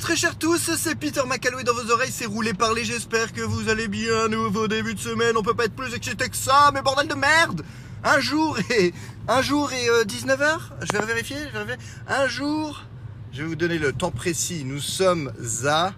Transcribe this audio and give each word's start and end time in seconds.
Très 0.00 0.16
chers 0.16 0.38
tous, 0.38 0.70
c'est 0.76 0.94
Peter 0.94 1.20
McAlloway 1.26 1.62
dans 1.62 1.74
vos 1.74 1.90
oreilles, 1.90 2.10
c'est 2.10 2.26
roulé 2.26 2.54
parler, 2.54 2.84
j'espère 2.84 3.32
que 3.32 3.42
vous 3.42 3.68
allez 3.68 3.86
bien, 3.86 4.28
nouveau 4.28 4.66
début 4.66 4.94
de 4.94 4.98
semaine, 4.98 5.36
on 5.36 5.42
peut 5.42 5.54
pas 5.54 5.66
être 5.66 5.76
plus 5.76 5.94
excité 5.94 6.28
que 6.28 6.36
ça, 6.36 6.70
mais 6.72 6.80
bordel 6.80 7.06
de 7.06 7.14
merde 7.14 7.62
Un 8.02 8.18
jour 8.18 8.58
et... 8.70 8.94
Un 9.28 9.42
jour 9.42 9.70
et 9.72 9.86
19h 10.06 10.58
Je 10.80 10.98
vais 10.98 11.04
vérifier, 11.04 11.36
je 11.52 11.58
vais 11.58 11.64
vérifier. 11.64 11.88
Un 12.08 12.26
jour... 12.26 12.82
Je 13.32 13.42
vais 13.42 13.48
vous 13.48 13.56
donner 13.56 13.78
le 13.78 13.92
temps 13.92 14.10
précis, 14.10 14.64
nous 14.64 14.80
sommes 14.80 15.32
à... 15.66 15.92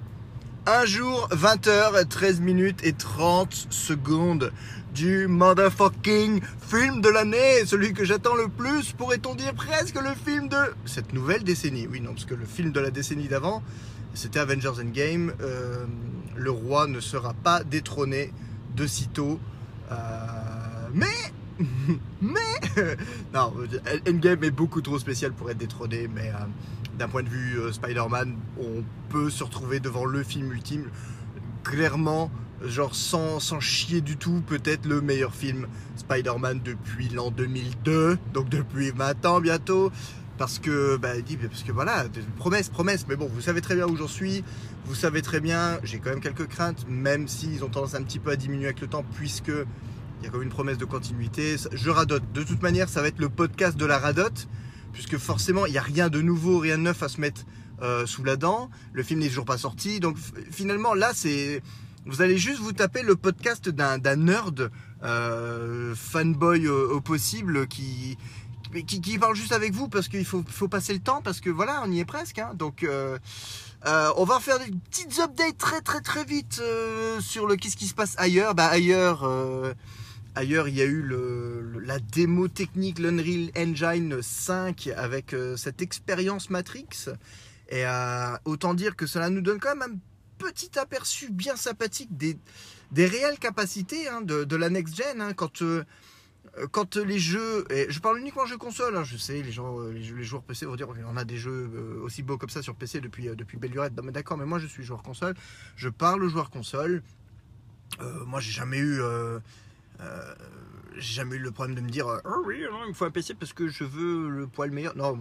Un 0.66 0.84
jour, 0.84 1.28
20h, 1.30 2.06
13 2.06 2.40
minutes 2.40 2.80
et 2.84 2.92
30 2.92 3.68
secondes 3.70 4.52
du 4.94 5.26
motherfucking 5.26 6.40
film 6.68 7.00
de 7.00 7.08
l'année, 7.08 7.64
celui 7.66 7.94
que 7.94 8.04
j'attends 8.04 8.34
le 8.34 8.48
plus, 8.48 8.92
pourrait-on 8.92 9.34
dire 9.34 9.54
presque 9.54 9.96
le 9.96 10.14
film 10.14 10.48
de 10.48 10.56
cette 10.84 11.12
nouvelle 11.14 11.42
décennie? 11.44 11.86
Oui, 11.90 12.00
non, 12.00 12.12
parce 12.12 12.26
que 12.26 12.34
le 12.34 12.44
film 12.44 12.72
de 12.72 12.80
la 12.80 12.90
décennie 12.90 13.28
d'avant, 13.28 13.62
c'était 14.14 14.40
Avengers 14.40 14.80
Endgame. 14.80 15.32
Euh, 15.40 15.86
le 16.36 16.50
roi 16.50 16.86
ne 16.86 17.00
sera 17.00 17.34
pas 17.34 17.64
détrôné 17.64 18.32
de 18.76 18.86
sitôt. 18.86 19.38
Euh, 19.90 19.96
mais, 20.94 21.06
mais, 22.20 22.40
non, 23.34 23.52
Endgame 24.08 24.44
est 24.44 24.50
beaucoup 24.50 24.80
trop 24.80 24.98
spécial 24.98 25.32
pour 25.32 25.50
être 25.50 25.58
détrôné, 25.58 26.08
mais 26.12 26.28
euh, 26.28 26.44
d'un 26.98 27.08
point 27.08 27.22
de 27.22 27.28
vue 27.28 27.58
euh, 27.58 27.72
Spider-Man, 27.72 28.36
on 28.58 28.82
peut 29.08 29.30
se 29.30 29.44
retrouver 29.44 29.80
devant 29.80 30.04
le 30.04 30.22
film 30.22 30.52
ultime. 30.52 30.86
Clairement, 31.64 32.30
genre 32.64 32.94
sans, 32.94 33.40
sans 33.40 33.60
chier 33.60 34.00
du 34.00 34.16
tout, 34.16 34.42
peut-être 34.46 34.86
le 34.86 35.00
meilleur 35.00 35.34
film 35.34 35.68
Spider-Man 35.96 36.60
depuis 36.64 37.08
l'an 37.08 37.30
2002, 37.30 38.18
donc 38.32 38.48
depuis 38.48 38.90
20 38.90 39.26
ans 39.26 39.40
bientôt. 39.40 39.92
Parce 40.42 40.58
que, 40.58 40.96
bah, 40.96 41.20
dit, 41.20 41.36
parce 41.36 41.62
que 41.62 41.70
voilà, 41.70 42.06
promesse, 42.36 42.68
promesse, 42.68 43.06
mais 43.08 43.14
bon, 43.14 43.30
vous 43.32 43.40
savez 43.40 43.60
très 43.60 43.76
bien 43.76 43.86
où 43.86 43.96
j'en 43.96 44.08
suis, 44.08 44.42
vous 44.86 44.96
savez 44.96 45.22
très 45.22 45.38
bien, 45.38 45.78
j'ai 45.84 46.00
quand 46.00 46.10
même 46.10 46.18
quelques 46.18 46.48
craintes, 46.48 46.84
même 46.88 47.28
s'ils 47.28 47.62
ont 47.62 47.68
tendance 47.68 47.94
un 47.94 48.02
petit 48.02 48.18
peu 48.18 48.32
à 48.32 48.34
diminuer 48.34 48.64
avec 48.64 48.80
le 48.80 48.88
temps, 48.88 49.04
puisque 49.14 49.52
il 49.52 50.24
y 50.24 50.26
a 50.26 50.30
quand 50.30 50.38
même 50.38 50.48
une 50.48 50.52
promesse 50.52 50.78
de 50.78 50.84
continuité. 50.84 51.54
Je 51.70 51.90
radote. 51.90 52.24
De 52.32 52.42
toute 52.42 52.60
manière, 52.60 52.88
ça 52.88 53.02
va 53.02 53.06
être 53.06 53.20
le 53.20 53.28
podcast 53.28 53.76
de 53.76 53.86
la 53.86 54.00
radote 54.00 54.48
puisque 54.92 55.16
forcément, 55.16 55.64
il 55.64 55.72
n'y 55.72 55.78
a 55.78 55.82
rien 55.82 56.08
de 56.08 56.20
nouveau, 56.20 56.58
rien 56.58 56.76
de 56.76 56.82
neuf 56.82 57.04
à 57.04 57.08
se 57.08 57.20
mettre 57.20 57.42
euh, 57.80 58.04
sous 58.04 58.24
la 58.24 58.34
dent. 58.34 58.68
Le 58.92 59.04
film 59.04 59.20
n'est 59.20 59.28
toujours 59.28 59.44
pas 59.44 59.58
sorti. 59.58 60.00
Donc 60.00 60.16
finalement, 60.50 60.92
là, 60.92 61.12
c'est... 61.14 61.62
Vous 62.04 62.20
allez 62.20 62.36
juste 62.36 62.58
vous 62.58 62.72
taper 62.72 63.02
le 63.04 63.14
podcast 63.14 63.68
d'un 63.68 64.16
nerd 64.16 64.72
euh, 65.04 65.94
fanboy 65.94 66.66
au, 66.66 67.00
possible 67.00 67.68
qui, 67.68 68.18
qui, 68.72 69.18
parle 69.18 69.36
juste 69.36 69.52
avec 69.52 69.72
vous 69.72 69.88
parce 69.88 70.08
qu'il 70.08 70.24
faut, 70.24 70.44
faut 70.48 70.68
passer 70.68 70.92
le 70.92 71.00
temps 71.00 71.22
parce 71.22 71.40
que 71.40 71.50
voilà, 71.50 71.82
on 71.84 71.90
y 71.90 72.00
est 72.00 72.04
presque. 72.04 72.38
Hein. 72.38 72.52
Donc 72.54 72.82
euh, 72.82 73.18
on 73.84 74.24
va 74.24 74.40
faire 74.40 74.58
des 74.58 74.70
petites 74.90 75.18
updates 75.20 75.58
très 75.58 75.80
très 75.80 76.00
très 76.00 76.24
vite 76.24 76.62
sur 77.20 77.46
le 77.46 77.56
qu'est-ce 77.56 77.76
qui 77.76 77.86
se 77.86 77.94
passe 77.94 78.14
ailleurs. 78.18 78.54
Bah 78.54 78.66
ailleurs 78.66 79.24
Ailleurs, 80.34 80.66
il 80.66 80.74
y 80.74 80.80
a 80.80 80.86
eu 80.86 81.06
la 81.82 81.98
démo 81.98 82.48
technique, 82.48 82.98
l'Unreal 82.98 83.50
Engine 83.54 84.22
5 84.22 84.88
avec 84.96 85.34
euh, 85.34 85.58
cette 85.58 85.82
expérience 85.82 86.48
Matrix. 86.48 87.10
Et 87.68 87.86
euh, 87.86 88.34
autant 88.46 88.72
dire 88.72 88.96
que 88.96 89.06
cela 89.06 89.28
nous 89.28 89.42
donne 89.42 89.60
quand 89.60 89.76
même 89.76 89.92
un 89.92 89.98
petit 90.38 90.78
aperçu 90.78 91.30
bien 91.30 91.54
sympathique 91.56 92.16
des, 92.16 92.38
des 92.92 93.06
réelles 93.06 93.38
capacités 93.38 94.08
hein, 94.08 94.22
de, 94.22 94.56
la 94.56 94.70
next-gen. 94.70 95.20
Hein, 95.20 95.34
quand, 95.34 95.60
euh, 95.60 95.84
quand 96.70 96.96
les 96.96 97.18
jeux. 97.18 97.64
Je 97.88 97.98
parle 98.00 98.18
uniquement 98.18 98.46
jeux 98.46 98.58
console, 98.58 98.96
hein, 98.96 99.04
je 99.04 99.16
sais, 99.16 99.42
les, 99.42 99.52
gens, 99.52 99.80
les, 99.80 100.24
joueurs 100.24 100.42
PC 100.42 100.66
vont 100.66 100.76
dire 100.76 100.88
on 101.08 101.16
a 101.16 101.24
des 101.24 101.38
jeux 101.38 101.70
aussi 102.02 102.22
beaux 102.22 102.38
comme 102.38 102.50
ça 102.50 102.62
sur 102.62 102.74
PC 102.74 103.00
depuis, 103.00 103.24
depuis 103.34 103.58
lurette. 103.58 103.94
D'accord, 103.94 104.36
mais 104.36 104.46
moi 104.46 104.58
je 104.58 104.66
suis 104.66 104.84
joueur 104.84 105.02
console. 105.02 105.34
Je 105.76 105.88
parle 105.88 106.22
aux 106.22 106.28
joueurs 106.28 106.50
console. 106.50 107.02
moi 108.26 108.40
j'ai 108.40 108.52
jamais 108.52 108.78
eu 108.78 109.00
euh, 110.02 110.34
j'ai 110.96 111.14
jamais 111.14 111.36
eu 111.36 111.38
le 111.38 111.50
problème 111.50 111.76
de 111.76 111.80
me 111.80 111.88
dire 111.88 112.06
oh 112.24 112.42
oui 112.46 112.60
il 112.60 112.88
me 112.88 112.92
faut 112.92 113.04
un 113.04 113.10
PC 113.10 113.34
parce 113.34 113.52
que 113.52 113.68
je 113.68 113.84
veux 113.84 114.28
le 114.28 114.46
poil 114.46 114.70
meilleur. 114.70 114.96
Non 114.96 115.16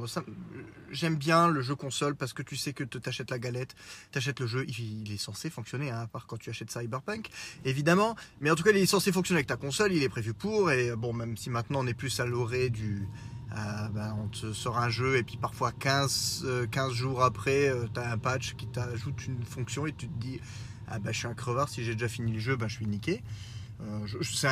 j'aime 0.92 1.16
bien 1.16 1.48
le 1.50 1.62
jeu 1.62 1.76
console 1.76 2.16
parce 2.16 2.34
que 2.34 2.42
tu 2.42 2.56
sais 2.56 2.74
que 2.74 2.84
tu 2.84 3.00
t'achètes 3.00 3.32
la 3.32 3.40
galette 3.40 3.76
t'achètes 4.12 4.40
le 4.40 4.48
jeu 4.48 4.66
il, 4.68 5.12
est 5.12 5.18
censé 5.18 5.50
fonctionner 5.50 5.90
hein, 5.90 6.02
à 6.02 6.08
part 6.08 6.28
quand 6.28 6.38
tu 6.38 6.50
achètes 6.50 6.72
Cyberpunk 6.72 7.30
évidemment. 7.66 8.16
Mais 8.40 8.52
en 8.52 8.56
tout 8.56 8.64
cas 8.64 8.72
il 8.72 8.78
est 8.78 8.86
censé 8.86 9.12
fonctionner 9.12 9.40
avec 9.40 9.48
ta 9.48 9.58
console 9.58 9.94
il 9.94 10.04
est 10.04 10.10
prévu 10.10 10.34
pour 10.34 10.72
et 10.72 10.96
bon 10.96 11.14
même 11.14 11.38
si 11.38 11.50
maintenant 11.50 11.80
on 11.84 11.88
est 11.88 11.94
plus 11.94 12.20
à 12.20 12.26
l'orée 12.26 12.70
du 12.70 13.08
euh, 13.54 13.88
ben, 13.90 14.18
on 14.24 14.28
te 14.30 14.54
sort 14.54 14.78
un 14.78 14.90
jeu 14.90 15.18
et 15.18 15.24
puis 15.24 15.36
parfois 15.36 15.72
15, 15.74 16.68
15 16.72 16.94
jours 16.94 17.24
après 17.24 17.72
tu 17.94 18.00
as 18.00 18.12
un 18.12 18.18
patch 18.18 18.56
qui 18.56 18.68
t'ajoute 18.68 19.28
une 19.28 19.44
fonction 19.44 19.86
et 19.86 19.94
tu 19.94 20.08
te 20.08 20.20
dis 20.20 20.40
ah 20.88 21.00
ben, 21.00 21.14
je 21.14 21.20
suis 21.20 21.28
un 21.28 21.34
crevard 21.34 21.70
si 21.70 21.84
j'ai 21.84 21.94
déjà 21.94 22.10
fini 22.10 22.34
le 22.34 22.40
jeu 22.40 22.56
ben, 22.56 22.68
je 22.68 22.76
suis 22.76 22.86
niqué. 22.86 23.24
Euh, 23.82 24.06
c'est 24.22 24.48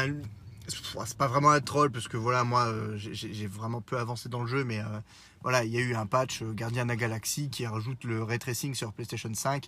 pas 1.17 1.27
vraiment 1.27 1.51
un 1.51 1.61
troll 1.61 1.91
parce 1.91 2.07
que 2.07 2.17
voilà 2.17 2.43
moi 2.43 2.67
euh, 2.67 2.95
j'ai 2.95 3.47
vraiment 3.47 3.81
peu 3.81 3.97
avancé 3.97 4.29
dans 4.29 4.41
le 4.41 4.47
jeu 4.47 4.63
mais 4.63 4.79
euh, 4.79 4.99
voilà 5.41 5.63
il 5.63 5.71
y 5.71 5.77
a 5.77 5.81
eu 5.81 5.95
un 5.95 6.05
patch 6.05 6.43
Gardien 6.43 6.83
de 6.83 6.89
la 6.89 6.95
Galaxie 6.95 7.49
qui 7.49 7.65
rajoute 7.65 8.03
le 8.03 8.23
ray 8.23 8.39
tracing 8.39 8.73
sur 8.73 8.93
PlayStation 8.93 9.33
5 9.33 9.67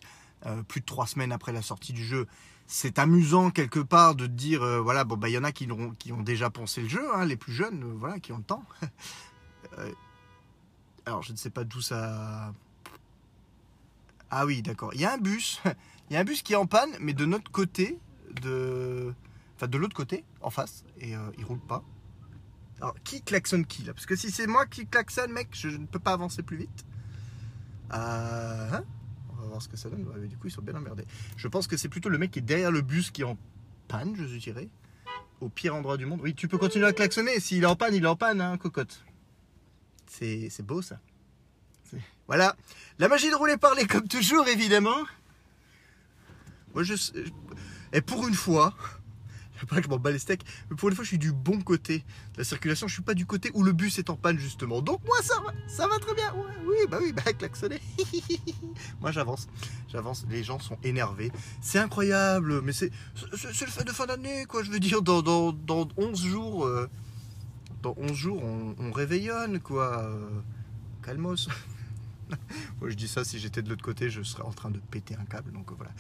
plus 0.68 0.82
de 0.82 0.86
trois 0.86 1.06
semaines 1.06 1.32
après 1.32 1.52
la 1.52 1.62
sortie 1.62 1.94
du 1.94 2.04
jeu. 2.04 2.26
C'est 2.66 2.98
amusant 2.98 3.52
quelque 3.52 3.80
part 3.80 4.16
de 4.16 4.26
dire 4.26 4.62
voilà 4.82 5.04
bon 5.04 5.16
bah 5.16 5.30
il 5.30 5.34
y 5.34 5.38
en 5.38 5.44
a 5.44 5.52
qui 5.52 5.72
ont, 5.72 5.92
qui 6.00 6.12
ont 6.12 6.24
déjà 6.24 6.50
pensé 6.50 6.82
le 6.82 6.90
jeu 6.90 7.04
hein, 7.14 7.26
les 7.26 7.36
plus 7.36 7.54
jeunes 7.54 7.84
voilà 7.98 8.20
qui 8.20 8.32
ont 8.32 8.38
le 8.38 8.44
temps. 8.44 8.64
Alors 11.06 11.22
je 11.22 11.32
ne 11.32 11.38
sais 11.38 11.52
pas 11.52 11.64
d'où 11.64 11.82
ça 11.82 12.54
ah 14.32 14.46
oui 14.46 14.64
d'accord. 14.64 14.94
Il 14.96 15.02
y 15.02 15.06
a 15.06 15.14
un 15.14 15.20
bus 15.20 15.62
il 16.10 16.14
y 16.14 16.18
a 16.18 16.22
un 16.22 16.24
bus 16.24 16.42
qui 16.42 16.54
est 16.54 16.58
en 16.58 16.66
panne 16.66 16.90
mais 17.00 17.14
de 17.14 17.26
notre 17.26 17.52
côté 17.52 18.00
de 18.42 19.14
de 19.68 19.78
l'autre 19.78 19.96
côté, 19.96 20.24
en 20.42 20.50
face, 20.50 20.84
et 21.02 21.16
euh, 21.16 21.20
il 21.38 21.44
roule 21.44 21.60
pas. 21.60 21.84
Alors, 22.80 22.96
qui 23.04 23.22
klaxonne 23.22 23.66
qui 23.66 23.84
là? 23.84 23.94
Parce 23.94 24.06
que 24.06 24.16
si 24.16 24.32
c'est 24.32 24.48
moi 24.48 24.66
qui 24.66 24.88
klaxonne, 24.88 25.32
mec, 25.32 25.50
je 25.52 25.68
ne 25.70 25.86
peux 25.86 26.00
pas 26.00 26.14
avancer 26.14 26.42
plus 26.42 26.58
vite. 26.58 26.86
Euh, 27.94 28.70
hein? 28.72 28.84
On 29.32 29.42
va 29.42 29.48
voir 29.48 29.62
ce 29.62 29.68
que 29.68 29.78
ça 29.78 29.90
donne. 29.90 30.06
du 30.28 30.38
coup, 30.38 30.48
ils 30.48 30.52
sont 30.52 30.62
bien 30.62 30.76
emmerdés. 30.76 31.06
Je 31.36 31.48
pense 31.48 31.68
que 31.68 31.78
c'est 31.78 31.90
plutôt 31.90 32.10
le 32.10 32.18
mec 32.18 32.32
qui 32.32 32.40
est 32.40 32.44
derrière 32.44 32.72
le 32.72 32.82
bus 32.82 33.12
qui 33.12 33.22
est 33.22 33.26
en 33.26 33.38
panne, 33.88 34.16
je 34.16 34.24
dirais. 34.38 34.70
Au 35.42 35.50
pire 35.50 35.76
endroit 35.76 35.98
du 35.98 36.06
monde. 36.06 36.22
Oui, 36.24 36.36
tu 36.36 36.48
peux 36.48 36.58
continuer 36.58 36.86
à 36.86 36.94
klaxonner. 36.94 37.40
S'il 37.40 37.64
est 37.64 37.68
en 37.68 37.76
panne, 37.76 37.96
il 37.96 38.04
est 38.04 38.08
en 38.08 38.16
panne, 38.16 38.42
hein, 38.42 38.58
cocotte. 38.58 39.04
C'est 40.08 40.62
beau 40.62 40.82
ça. 40.82 41.00
Voilà. 42.28 42.56
La 43.00 43.08
magie 43.08 43.30
de 43.30 43.36
rouler 43.36 43.58
parler 43.58 43.86
comme 43.86 44.08
toujours, 44.08 44.48
évidemment. 44.48 45.04
Moi, 46.74 46.84
je. 46.84 46.94
Et 47.92 48.02
pour 48.02 48.28
une 48.28 48.34
fois, 48.34 48.74
pas 49.66 49.78
que 49.78 49.84
je 49.84 49.90
m'en 49.90 49.98
bats 49.98 50.12
les 50.12 50.20
steaks, 50.20 50.44
mais 50.70 50.76
pour 50.76 50.90
une 50.90 50.96
fois, 50.96 51.04
je 51.04 51.10
suis 51.10 51.18
du 51.18 51.32
bon 51.32 51.62
côté 51.62 52.00
de 52.34 52.40
la 52.40 52.44
circulation. 52.44 52.88
Je 52.88 52.94
suis 52.94 53.04
pas 53.04 53.14
du 53.14 53.26
côté 53.26 53.52
où 53.54 53.64
le 53.64 53.72
bus 53.72 54.00
est 54.00 54.10
en 54.10 54.16
panne, 54.16 54.38
justement. 54.38 54.82
Donc, 54.82 55.04
moi, 55.06 55.18
ça 55.22 55.36
va, 55.42 55.54
ça 55.68 55.88
va 55.88 55.98
très 56.00 56.14
bien. 56.14 56.34
oui, 56.66 56.76
bah 56.90 57.00
oui, 57.02 57.12
bah 57.14 57.34
klaxonner. 57.34 57.80
moi, 59.02 59.12
j'avance. 59.12 59.48
J'avance. 59.90 60.26
Les 60.30 60.44
gens 60.44 60.60
sont 60.60 60.78
énervés. 60.84 61.32
C'est 61.62 61.80
incroyable, 61.80 62.62
mais 62.62 62.74
c'est 62.74 62.92
le 63.32 63.38
fait 63.38 63.84
de 63.84 63.92
fin 63.92 64.06
d'année, 64.06 64.46
quoi. 64.46 64.64
Je 64.64 64.72
veux 64.72 64.80
dire, 64.80 65.02
dans, 65.02 65.22
dans, 65.22 65.52
dans 65.52 65.88
11 65.98 66.26
jours, 66.26 66.66
euh, 66.66 66.90
dans 67.82 67.96
11 67.98 68.14
jours, 68.14 68.44
on, 68.44 68.76
on 68.80 68.92
réveillonne, 68.92 69.60
quoi. 69.60 70.04
Euh, 70.04 70.30
calmos. 71.04 71.50
Moi, 72.82 72.90
je 72.90 72.96
dis 72.96 73.08
ça, 73.08 73.24
si 73.24 73.40
j'étais 73.40 73.62
de 73.62 73.70
l'autre 73.70 73.84
côté, 73.84 74.10
je 74.10 74.22
serais 74.24 74.44
en 74.44 74.52
train 74.52 74.70
de 74.70 74.80
péter 74.80 75.16
un 75.20 75.26
câble. 75.26 75.52
Donc 75.52 75.72
voilà. 75.78 75.92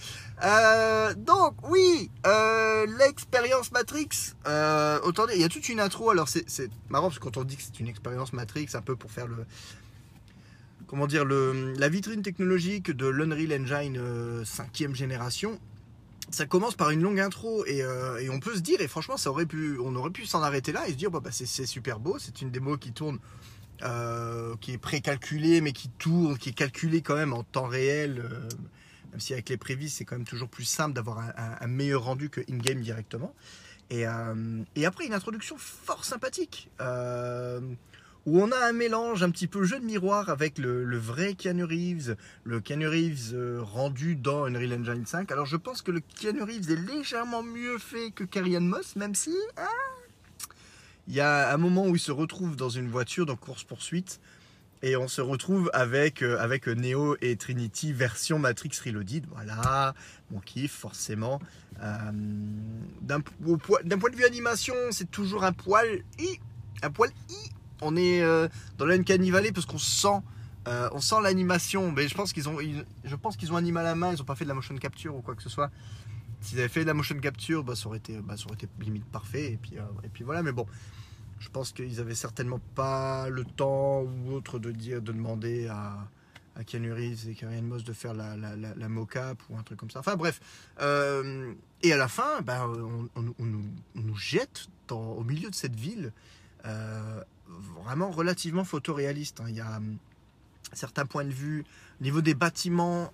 Euh, 0.44 1.13
donc 1.16 1.56
oui, 1.69 2.10
euh, 2.25 2.86
l'expérience 3.00 3.72
Matrix. 3.72 4.33
Euh, 4.48 5.00
autant 5.04 5.25
dire, 5.25 5.36
il 5.36 5.42
y 5.42 5.45
a 5.45 5.50
toute 5.50 5.69
une 5.69 5.80
intro. 5.80 6.10
Alors 6.10 6.28
c'est 6.30 6.69
marrant 6.89 7.07
parce 7.07 7.19
que 7.19 7.24
quand 7.24 7.38
on 7.38 7.44
dit 7.44 7.57
que 7.57 7.63
c'est 7.63 7.80
une 7.80 7.88
expérience 7.88 8.33
Matrix, 8.33 8.69
un 8.74 8.81
peu 8.81 8.95
pour 8.95 9.12
faire 9.12 9.28
le 9.28 9.45
comment 10.88 11.07
dire 11.07 11.24
le, 11.24 11.74
la 11.78 11.88
vitrine 11.88 12.22
technologique 12.22 12.92
de 12.92 13.07
l'Unreal 13.07 13.62
Engine 13.62 14.44
5 14.44 14.94
génération. 14.94 15.60
Ça 16.31 16.45
commence 16.45 16.75
par 16.75 16.92
une 16.92 17.01
longue 17.01 17.19
intro 17.19 17.66
et, 17.66 17.84
on 18.30 18.39
peut 18.39 18.56
se 18.56 18.60
dire 18.60 18.80
et 18.81 18.88
franchement 18.88 19.18
ça 19.18 19.30
aurait 19.30 19.45
pu 19.45 19.77
on 19.84 19.95
aurait 19.95 20.12
pu 20.12 20.25
s'en 20.25 20.42
arrêter 20.42 20.72
là 20.72 20.88
et 20.88 20.92
se 20.92 20.98
dire 20.98 21.12
bah 21.12 21.22
c'est 21.31 21.66
super 21.66 22.00
beau 22.00 22.18
c'est 22.19 22.42
une 22.42 22.51
démo 22.51 22.77
qui 22.77 22.94
tourne 22.94 23.19
euh, 23.83 24.56
qui 24.62 24.74
est 24.74 24.78
précalculé, 24.78 25.62
mais 25.62 25.72
qui 25.72 25.89
tourne, 25.89 26.38
qui 26.38 26.50
est 26.50 26.54
calculé 26.54 27.01
quand 27.01 27.16
même 27.16 27.33
en 27.33 27.44
temps 27.44 27.68
réel. 27.68 28.19
Euh, 28.24 28.48
même 29.12 29.19
si 29.19 29.33
avec 29.33 29.50
les 29.50 29.57
prévis, 29.57 29.89
c'est 29.89 30.06
quand 30.06 30.16
même 30.16 30.28
toujours 30.28 30.50
plus 30.50 30.63
simple 30.63 30.94
d'avoir 30.94 31.19
un, 31.19 31.68
meilleur 31.68 32.04
rendu 32.04 32.30
que 32.30 32.42
in-game 32.50 32.80
directement. 32.81 33.33
Et, 33.89 34.07
euh, 34.07 34.63
après, 34.86 35.06
une 35.06 35.13
introduction 35.13 35.57
fort 35.57 36.06
sympathique. 36.06 36.69
où 38.28 38.39
on 38.39 38.51
a 38.51 38.68
un 38.68 38.72
mélange 38.72 39.24
un 39.24 39.31
petit 39.31 39.48
peu 39.48 39.63
jeu 39.63 39.80
de 39.80 39.86
miroir 39.86 40.30
avec 40.30 40.60
le, 40.60 40.98
vrai 40.98 41.34
Keanu 41.34 41.63
Reeves, 41.63 42.16
le 42.44 42.62
Keanu 42.62 42.88
Reeves 42.88 43.36
rendu 43.60 44.16
dans 44.16 44.45
Unreal 44.45 44.74
Engine 44.80 45.06
5. 45.06 45.31
Alors 45.31 45.48
je 45.48 45.57
pense 45.57 45.81
que 45.81 45.92
le 45.92 46.01
Keanu 46.01 46.44
Reeves 46.44 46.69
est 46.72 46.75
légèrement 46.75 47.42
mieux 47.42 47.80
fait 47.80 48.12
que 48.12 48.24
Carrie 48.24 48.60
Moss, 48.60 48.95
même 48.95 49.16
si 49.16 49.36
ah, 49.57 49.66
il 51.07 51.13
y 51.15 51.19
a 51.19 51.53
un 51.53 51.57
moment 51.57 51.88
où 51.88 51.95
il 51.95 52.00
se 52.00 52.12
retrouve 52.12 52.56
dans 52.56 52.69
une 52.69 52.88
voiture 52.89 53.25
dans 53.25 53.36
course-poursuite 53.36 54.19
Et 54.83 54.95
on 54.95 55.07
se 55.07 55.21
retrouve 55.21 55.69
avec, 55.74 56.24
euh, 56.24 56.39
avec 56.39 56.68
Neo 56.68 57.15
et 57.21 57.36
Trinity 57.36 57.94
version 57.94 58.39
Matrix 58.39 58.71
Reloaded. 58.86 59.25
Voilà, 59.31 59.94
mon 60.31 60.39
kiff, 60.39 60.71
forcément. 60.71 61.39
Euh, 61.83 62.12
D'un 63.01 63.21
point 63.21 64.09
de 64.09 64.15
vue 64.15 64.25
animation, 64.25 64.74
c'est 64.92 65.09
toujours 65.12 65.44
un 65.44 65.53
poil 65.53 66.03
i. 66.19 66.39
Un 66.83 66.89
poil 66.92 67.12
i. 67.30 67.50
On 67.81 67.95
est 67.95 68.21
euh, 68.21 68.48
dans 68.77 68.86
l'Uncanny 68.86 69.31
Valley 69.31 69.51
parce 69.51 69.65
qu'on 69.68 69.77
sent, 69.80 70.19
euh, 70.68 70.89
on 70.94 71.00
sent 71.01 71.15
l'animation. 71.21 71.92
Mais 71.92 72.07
je 72.07 72.15
pense 72.15 72.33
qu'ils 72.33 72.48
ont, 72.50 72.59
ils- 72.59 72.86
je 73.03 73.15
pense 73.15 73.38
qu'ils 73.38 73.51
ont 73.53 73.57
animé 73.57 73.80
à 73.80 73.83
la 73.83 73.95
main. 73.95 74.13
Ils 74.13 74.18
n'ont 74.19 74.24
pas 74.25 74.36
fait 74.36 74.45
de 74.45 74.50
la 74.50 74.56
motion 74.56 74.75
capture 74.77 75.15
ou 75.15 75.21
quoi 75.21 75.36
que 75.36 75.44
ce 75.44 75.50
soit. 75.50 75.69
S'ils 76.41 76.59
avaient 76.59 76.67
fait 76.67 76.81
de 76.81 76.88
la 76.88 76.93
motion 76.93 77.17
capture, 77.19 77.63
bah, 77.63 77.75
ça, 77.75 77.88
aurait 77.88 77.99
été, 77.99 78.19
bah, 78.19 78.35
ça 78.35 78.45
aurait 78.45 78.55
été 78.55 78.67
limite 78.79 79.05
parfait. 79.05 79.53
Et 79.53 79.57
puis, 79.57 79.77
euh, 79.77 79.83
et 80.03 80.09
puis 80.09 80.23
voilà, 80.23 80.43
mais 80.43 80.51
bon. 80.51 80.65
Je 81.39 81.49
pense 81.49 81.71
qu'ils 81.71 81.99
avaient 81.99 82.13
certainement 82.13 82.59
pas 82.75 83.27
le 83.29 83.43
temps 83.43 84.01
ou 84.01 84.31
autre 84.31 84.59
de 84.59 84.71
dire, 84.71 85.01
de 85.01 85.11
demander 85.11 85.67
à, 85.67 86.07
à 86.55 86.63
Keanu 86.63 86.93
Reeves 86.93 87.29
et 87.29 87.45
Ann 87.45 87.65
Moss 87.65 87.83
de 87.83 87.93
faire 87.93 88.13
la, 88.13 88.38
la, 88.38 88.55
la, 88.55 88.89
mocap 88.89 89.41
ou 89.49 89.57
un 89.57 89.63
truc 89.63 89.79
comme 89.79 89.89
ça. 89.89 89.99
Enfin 89.99 90.15
bref. 90.15 90.39
Euh, 90.81 91.51
et 91.81 91.93
à 91.93 91.97
la 91.97 92.07
fin, 92.07 92.41
ben, 92.41 92.71
on, 93.15 93.31
nous, 93.39 94.15
jette 94.15 94.67
au 94.91 95.23
milieu 95.23 95.49
de 95.49 95.55
cette 95.55 95.75
ville 95.75 96.11
euh, 96.65 97.23
vraiment 97.47 98.11
relativement 98.11 98.63
photoréaliste. 98.63 99.41
hein. 99.41 99.45
Il 99.47 99.55
y 99.55 99.61
a 99.61 99.77
hum, 99.77 99.97
certains 100.73 101.07
points 101.07 101.25
de 101.25 101.31
vue, 101.33 101.63
au 101.99 102.03
niveau 102.03 102.21
des 102.21 102.35
bâtiments, 102.35 103.11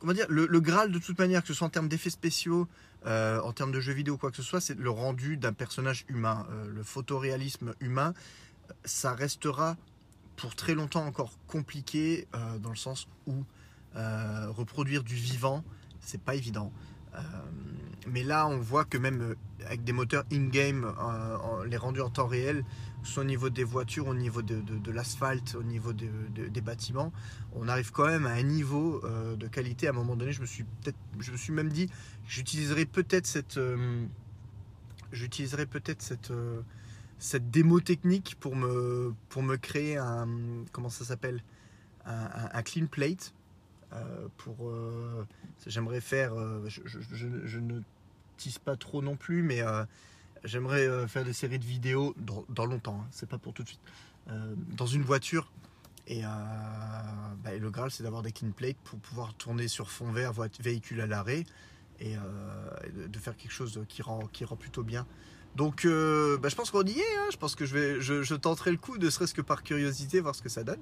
comment 0.00 0.12
dire, 0.14 0.26
le, 0.28 0.60
Graal 0.60 0.90
de 0.90 0.98
toute 0.98 1.18
manière, 1.18 1.42
que 1.42 1.48
ce 1.48 1.54
soit 1.54 1.66
en 1.66 1.70
termes 1.70 1.88
d'effets 1.88 2.10
spéciaux, 2.10 2.66
euh, 3.06 3.40
en 3.42 3.52
termes 3.52 3.70
de 3.70 3.80
jeux 3.80 3.92
vidéo, 3.92 4.16
quoi 4.16 4.30
que 4.30 4.36
ce 4.36 4.42
soit, 4.42 4.60
c'est 4.60 4.76
le 4.76 4.90
rendu 4.90 5.36
d'un 5.36 5.52
personnage 5.52 6.04
humain. 6.08 6.46
Euh, 6.50 6.66
le 6.74 6.82
photoréalisme 6.82 7.74
humain, 7.80 8.14
ça 8.84 9.14
restera 9.14 9.76
pour 10.36 10.56
très 10.56 10.74
longtemps 10.74 11.06
encore 11.06 11.32
compliqué 11.46 12.26
euh, 12.34 12.58
dans 12.58 12.70
le 12.70 12.76
sens 12.76 13.06
où 13.26 13.44
reproduire 13.94 15.02
du 15.02 15.16
vivant, 15.16 15.64
c'est 16.00 16.22
pas 16.22 16.36
évident. 16.36 16.72
Mais 18.06 18.22
là, 18.22 18.46
on 18.46 18.58
voit 18.58 18.84
que 18.84 18.96
même 18.96 19.34
avec 19.66 19.82
des 19.82 19.92
moteurs 19.92 20.22
in-game, 20.32 20.94
les 21.66 21.76
rendus 21.76 22.00
en 22.00 22.08
temps 22.08 22.28
réel, 22.28 22.64
soit 23.02 23.22
au 23.22 23.26
niveau 23.26 23.50
des 23.50 23.64
voitures, 23.64 24.06
au 24.08 24.14
niveau 24.14 24.42
de, 24.42 24.60
de- 24.60 24.90
l'asphalte, 24.92 25.54
au 25.54 25.62
niveau 25.62 25.92
de- 25.92 26.06
de- 26.34 26.48
des 26.48 26.60
bâtiments, 26.60 27.12
on 27.54 27.68
arrive 27.68 27.92
quand 27.92 28.06
même 28.06 28.26
à 28.26 28.32
un 28.32 28.42
niveau 28.42 29.00
euh, 29.04 29.36
de 29.36 29.46
qualité. 29.48 29.86
À 29.86 29.90
un 29.90 29.94
moment 29.94 30.16
donné, 30.16 30.32
je 30.32 30.40
me 30.40 30.46
suis 30.46 30.64
peut-être, 30.64 30.98
je 31.18 31.32
me 31.32 31.36
suis 31.36 31.52
même 31.52 31.70
dit, 31.70 31.88
j'utiliserai 32.26 32.84
peut-être 32.86 33.26
cette, 33.26 33.56
euh, 33.56 34.04
j'utiliserai 35.12 35.66
peut-être 35.66 36.02
cette, 36.02 36.30
euh, 36.30 36.60
cette 37.18 37.50
démo 37.50 37.80
technique 37.80 38.36
pour 38.40 38.56
me, 38.56 39.14
pour 39.28 39.42
me 39.42 39.56
créer 39.56 39.96
un, 39.96 40.28
comment 40.72 40.88
ça 40.90 41.04
s'appelle, 41.04 41.42
un, 42.06 42.62
clean 42.62 42.86
plate. 42.86 43.34
pour, 44.38 44.72
j'aimerais 45.66 46.00
faire, 46.00 46.32
je, 46.66 46.80
je- 46.86 47.58
ne 47.58 47.80
tease 48.36 48.58
pas 48.58 48.76
trop 48.76 49.02
non 49.02 49.16
plus, 49.16 49.42
mais 49.42 49.62
j'aimerais 50.44 50.86
euh, 50.86 51.06
faire 51.06 51.24
des 51.24 51.32
séries 51.32 51.58
de 51.58 51.64
vidéos 51.64 52.14
dans, 52.18 52.66
longtemps. 52.66 53.00
hein, 53.02 53.08
c'est 53.10 53.28
pas 53.28 53.38
pour 53.38 53.52
tout 53.52 53.62
de 53.62 53.68
suite. 53.68 53.80
euh, 54.30 54.54
dans 54.76 54.86
une 54.86 55.02
voiture. 55.02 55.50
Et, 56.06 56.24
euh, 56.24 56.28
bah, 57.44 57.54
et 57.54 57.58
le 57.58 57.70
Graal, 57.70 57.90
c'est 57.90 58.02
d'avoir 58.02 58.22
des 58.22 58.32
clean 58.32 58.50
plates 58.50 58.76
pour 58.84 58.98
pouvoir 58.98 59.34
tourner 59.34 59.68
sur 59.68 59.90
fond 59.90 60.10
vert, 60.12 60.32
véhicule 60.60 61.00
à 61.00 61.06
l'arrêt, 61.06 61.44
et, 62.00 62.16
de, 62.16 63.18
faire 63.18 63.36
quelque 63.36 63.52
chose 63.52 63.84
qui 63.88 64.02
rend, 64.02 64.26
plutôt 64.58 64.82
bien. 64.82 65.06
Donc, 65.54 65.84
bah, 65.84 66.48
je 66.48 66.54
pense 66.54 66.70
qu'on 66.70 66.84
y 66.84 66.98
est. 66.98 67.16
hein. 67.18 67.28
Je 67.30 67.36
pense 67.36 67.54
que 67.54 67.64
je, 67.66 67.74
vais, 67.74 68.00
je, 68.00 68.34
tenterai 68.34 68.72
le 68.72 68.78
coup, 68.78 68.96
ne 68.96 69.10
serait-ce 69.10 69.34
que 69.34 69.42
par 69.42 69.62
curiosité, 69.62 70.20
voir 70.20 70.34
ce 70.34 70.42
que 70.42 70.48
ça 70.48 70.64
donne. 70.64 70.80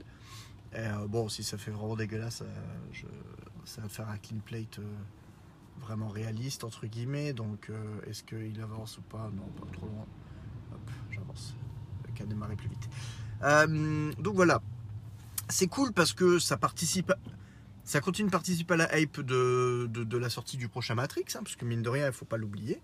Et, 0.72 0.86
bon, 1.08 1.28
si 1.28 1.42
ça 1.42 1.58
fait 1.58 1.72
vraiment 1.72 1.96
dégueulasse, 1.96 2.42
ça 3.64 3.82
va 3.82 3.88
faire 3.88 4.08
un 4.08 4.16
clean 4.16 4.38
plate 4.38 4.80
vraiment 5.78 6.08
réaliste, 6.08 6.64
entre 6.64 6.86
guillemets. 6.86 7.32
Donc, 7.32 7.70
euh, 7.70 8.00
est-ce 8.06 8.22
qu'il 8.22 8.60
avance 8.60 8.98
ou 8.98 9.02
pas? 9.02 9.30
Non, 9.34 9.46
pas 9.60 9.66
trop 9.72 9.86
loin. 9.86 10.06
Hop, 10.72 10.90
j'avance. 11.10 11.54
Le 12.06 12.12
qu'à 12.12 12.24
démarrer 12.24 12.56
plus 12.56 12.68
vite. 12.68 12.88
Euh, 13.42 14.12
donc 14.18 14.34
voilà. 14.34 14.62
C'est 15.48 15.68
cool 15.68 15.92
parce 15.92 16.12
que 16.12 16.38
ça 16.38 16.56
participe. 16.56 17.12
Ça 17.84 18.00
continue 18.00 18.26
de 18.26 18.32
participer 18.32 18.74
à 18.74 18.76
la 18.76 18.98
hype 18.98 19.20
de, 19.20 19.86
de, 19.90 20.18
la 20.18 20.28
sortie 20.28 20.58
du 20.58 20.68
prochain 20.68 20.94
Matrix, 20.94 21.24
hein, 21.34 21.40
parce 21.42 21.56
que 21.56 21.64
mine 21.64 21.80
de 21.80 21.88
rien, 21.88 22.04
il 22.04 22.08
ne 22.08 22.12
faut 22.12 22.26
pas 22.26 22.36
l'oublier. 22.36 22.82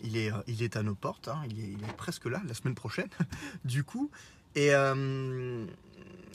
Il 0.00 0.16
est, 0.16 0.32
euh, 0.32 0.36
il 0.46 0.62
est 0.62 0.76
à 0.76 0.84
nos 0.84 0.94
portes, 0.94 1.26
hein, 1.26 1.42
il, 1.50 1.58
est, 1.58 1.96
presque 1.96 2.26
là, 2.26 2.40
la 2.46 2.54
semaine 2.54 2.76
prochaine, 2.76 3.08
du 3.64 3.82
coup. 3.82 4.10
Et 4.54 4.70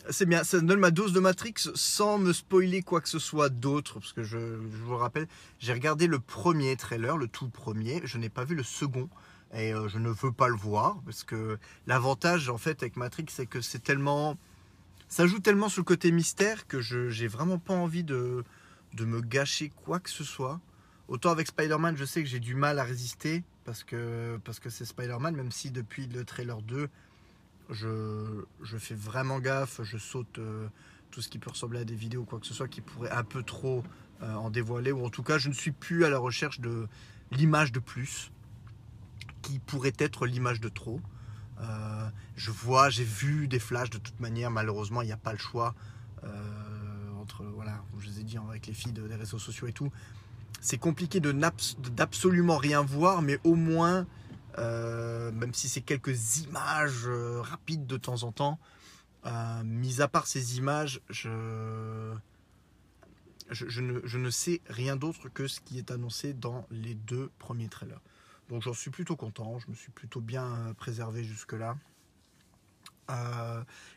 c'est 0.09 0.25
bien, 0.25 0.43
ça 0.43 0.59
donne 0.59 0.79
ma 0.79 0.91
dose 0.91 1.13
de 1.13 1.19
Matrix 1.19 1.53
sans 1.75 2.17
me 2.17 2.33
spoiler 2.33 2.81
quoi 2.81 3.01
que 3.01 3.09
ce 3.09 3.19
soit 3.19 3.49
d'autre, 3.49 3.99
parce 3.99 4.13
que 4.13 4.23
je, 4.23 4.37
vous 4.37 4.91
le 4.91 4.95
rappelle, 4.95 5.27
j'ai 5.59 5.73
regardé 5.73 6.07
le 6.07 6.19
premier 6.19 6.75
trailer, 6.75 7.17
le 7.17 7.27
tout 7.27 7.49
premier, 7.49 8.01
je 8.05 8.17
n'ai 8.17 8.29
pas 8.29 8.43
vu 8.43 8.55
le 8.55 8.63
second, 8.63 9.09
et 9.53 9.73
euh, 9.73 9.87
je 9.87 9.97
ne 9.99 10.09
veux 10.09 10.31
pas 10.31 10.47
le 10.47 10.55
voir, 10.55 10.99
parce 11.05 11.23
que 11.23 11.57
l'avantage 11.87 12.49
en 12.49 12.57
fait 12.57 12.81
avec 12.81 12.97
Matrix, 12.97 13.25
c'est 13.29 13.45
que 13.45 13.61
c'est 13.61 13.83
tellement... 13.83 14.37
Ça 15.07 15.25
joue 15.25 15.39
tellement 15.39 15.69
sur 15.69 15.81
le 15.81 15.85
côté 15.85 16.11
mystère 16.11 16.67
que 16.67 16.81
je 16.81 17.09
j'ai 17.09 17.27
vraiment 17.27 17.57
pas 17.57 17.73
envie 17.73 18.03
de, 18.03 18.43
me 18.99 19.21
gâcher 19.21 19.71
quoi 19.83 19.99
que 19.99 20.09
ce 20.09 20.23
soit. 20.23 20.59
Autant 21.07 21.31
avec 21.31 21.47
Spider-Man, 21.47 21.97
je 21.97 22.05
sais 22.05 22.21
que 22.21 22.29
j'ai 22.29 22.39
du 22.39 22.53
mal 22.53 22.77
à 22.77 22.83
résister 22.83 23.43
parce 23.65 23.83
que 23.83 24.39
parce 24.43 24.59
que 24.59 24.69
c'est 24.69 24.85
Spider-Man, 24.85 25.35
même 25.35 25.51
si 25.51 25.71
depuis 25.71 26.05
le 26.05 26.23
trailer 26.25 26.61
2, 26.61 26.89
je, 27.69 28.77
fais 28.77 28.95
vraiment 28.95 29.39
gaffe, 29.39 29.81
je 29.83 29.97
saute 29.97 30.39
euh, 30.39 30.67
tout 31.11 31.21
ce 31.21 31.29
qui 31.29 31.39
peut 31.39 31.49
ressembler 31.49 31.79
à 31.79 31.85
des 31.85 31.95
vidéos 31.95 32.21
ou 32.21 32.25
quoi 32.25 32.39
que 32.39 32.47
ce 32.47 32.53
soit 32.53 32.67
qui 32.67 32.81
pourrait 32.81 33.11
un 33.11 33.23
peu 33.23 33.43
trop 33.43 33.83
euh, 34.23 34.33
en 34.33 34.49
dévoiler, 34.49 34.91
ou 34.91 35.05
en 35.05 35.09
tout 35.09 35.23
cas 35.23 35.37
je 35.37 35.49
ne 35.49 35.53
suis 35.53 35.71
plus 35.71 36.05
à 36.05 36.09
la 36.09 36.17
recherche 36.17 36.59
de 36.59 36.87
l'image 37.31 37.71
de 37.71 37.79
plus, 37.79 38.31
qui 39.41 39.59
pourrait 39.59 39.93
être 39.97 40.25
l'image 40.25 40.59
de 40.59 40.69
trop. 40.69 40.99
Euh, 41.61 42.09
je 42.35 42.51
vois, 42.51 42.89
j'ai 42.89 43.03
vu 43.03 43.47
des 43.47 43.59
flashs 43.59 43.89
de 43.89 43.97
toute 43.97 44.19
manière, 44.19 44.49
malheureusement 44.49 45.01
il 45.01 45.05
n'y 45.05 45.11
a 45.11 45.17
pas 45.17 45.31
le 45.31 45.37
choix. 45.37 45.75
entre, 47.21 47.43
voilà, 47.43 47.83
je 47.99 48.09
vous 48.09 48.19
ai 48.19 48.23
dit, 48.23 48.37
avec 48.37 48.65
les 48.65 48.73
filles 48.73 48.93
des 48.93 49.15
réseaux 49.15 49.39
sociaux 49.39 49.67
et 49.67 49.73
tout, 49.73 49.91
c'est 50.61 50.77
compliqué 50.77 51.19
de 51.19 51.31
d'absolument 51.95 52.57
rien 52.57 52.81
voir, 52.81 53.21
mais 53.21 53.39
au 53.43 53.55
moins, 53.55 54.07
euh, 54.59 55.31
même 55.31 55.53
si 55.53 55.69
c'est 55.69 55.81
quelques 55.81 56.37
images 56.39 57.07
euh, 57.07 57.41
rapides 57.41 57.87
de 57.87 57.97
temps 57.97 58.23
en 58.23 58.31
temps, 58.31 58.59
euh, 59.25 59.63
mis 59.63 60.01
à 60.01 60.07
part 60.07 60.27
ces 60.27 60.57
images, 60.57 61.01
je, 61.09 62.13
je, 63.49 63.81
ne, 63.81 64.01
je 64.03 64.17
ne 64.17 64.29
sais 64.29 64.61
rien 64.67 64.97
d'autre 64.97 65.29
que 65.29 65.47
ce 65.47 65.61
qui 65.61 65.77
est 65.77 65.91
annoncé 65.91 66.33
dans 66.33 66.67
les 66.71 66.93
deux 66.93 67.31
premiers 67.39 67.69
trailers. 67.69 68.01
Donc 68.49 68.61
j'en 68.63 68.73
suis 68.73 68.91
plutôt 68.91 69.15
content, 69.15 69.59
je 69.59 69.69
me 69.69 69.75
suis 69.75 69.91
plutôt 69.91 70.19
bien 70.19 70.73
préservé 70.77 71.23
jusque-là. 71.23 71.77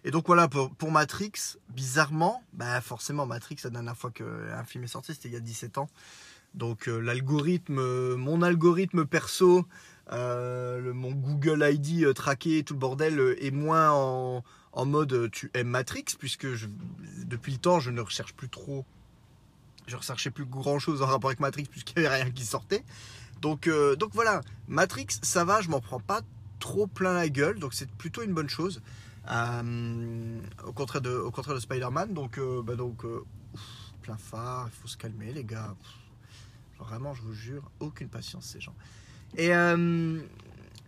Et 0.05 0.11
donc 0.11 0.27
voilà, 0.27 0.49
pour, 0.49 0.91
Matrix, 0.91 1.59
bizarrement, 1.69 2.43
bah 2.55 2.81
forcément 2.81 3.27
Matrix, 3.27 3.57
la 3.65 3.69
dernière 3.69 3.97
fois 3.97 4.11
qu'un 4.11 4.65
film 4.65 4.85
est 4.85 4.87
sorti, 4.87 5.13
c'était 5.13 5.29
il 5.29 5.35
y 5.35 5.37
a 5.37 5.41
17 5.41 5.77
ans. 5.77 5.91
Donc 6.55 6.87
l'algorithme, 6.87 8.15
mon 8.15 8.41
algorithme 8.41 9.05
perso, 9.05 9.67
euh, 10.11 10.93
mon 10.93 11.13
Google 11.13 11.67
ID 11.71 12.05
euh, 12.05 12.13
traqué 12.13 12.65
tout 12.65 12.75
le 12.75 12.81
bordel 12.81 13.19
euh, 13.21 13.45
est 13.45 13.53
moins 13.53 13.91
en, 13.93 14.43
mode 14.85 15.31
tu 15.31 15.51
aimes 15.55 15.69
Matrix, 15.69 16.05
puisque 16.19 16.47
depuis 17.25 17.53
le 17.53 17.59
temps 17.59 17.79
je 17.79 17.91
ne 17.91 18.01
recherche 18.01 18.35
plus 18.35 18.49
trop, 18.49 18.85
je 19.87 19.97
recherchais 19.97 20.31
plus 20.31 20.45
grand 20.45 20.79
chose 20.79 21.03
en 21.03 21.07
rapport 21.07 21.31
avec 21.31 21.41
Matrix 21.41 21.65
puisqu'il 21.65 22.01
n'y 22.01 22.07
avait 22.07 22.23
rien 22.23 22.31
qui 22.31 22.45
sortait. 22.45 22.85
Donc, 23.41 23.69
donc 23.99 24.11
voilà, 24.15 24.41
Matrix, 24.69 25.09
ça 25.23 25.45
va, 25.45 25.61
je 25.61 25.69
m'en 25.69 25.81
prends 25.81 25.99
pas 26.01 26.21
trop 26.61 26.87
plein 26.87 27.13
la 27.13 27.29
gueule, 27.29 27.59
donc 27.59 27.75
c'est 27.75 27.91
plutôt 27.91 28.23
une 28.23 28.33
bonne 28.33 28.49
chose. 28.49 28.81
Au 29.27 30.73
contraire 30.73 31.03
de, 31.03 31.55
de 31.55 31.61
Spider-Man, 31.61 32.15
donc, 32.15 32.41
bah 32.65 32.77
donc 32.77 33.05
plein 34.01 34.17
phare, 34.17 34.69
il 34.69 34.81
faut 34.81 34.89
se 34.89 34.97
calmer 34.97 35.33
les 35.33 35.45
gars. 35.45 35.75
Vraiment, 36.79 37.15
je 37.15 37.23
vous 37.23 37.35
jure, 37.35 37.71
aucune 37.81 38.09
patience 38.09 38.47
ces 38.47 38.61
gens. 38.61 38.75
Et, 39.37 39.55
euh, 39.55 40.21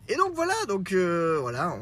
et 0.08 0.16
donc 0.16 0.34
voilà, 0.34 0.54
donc 0.68 0.92
euh, 0.92 1.38
voilà, 1.40 1.76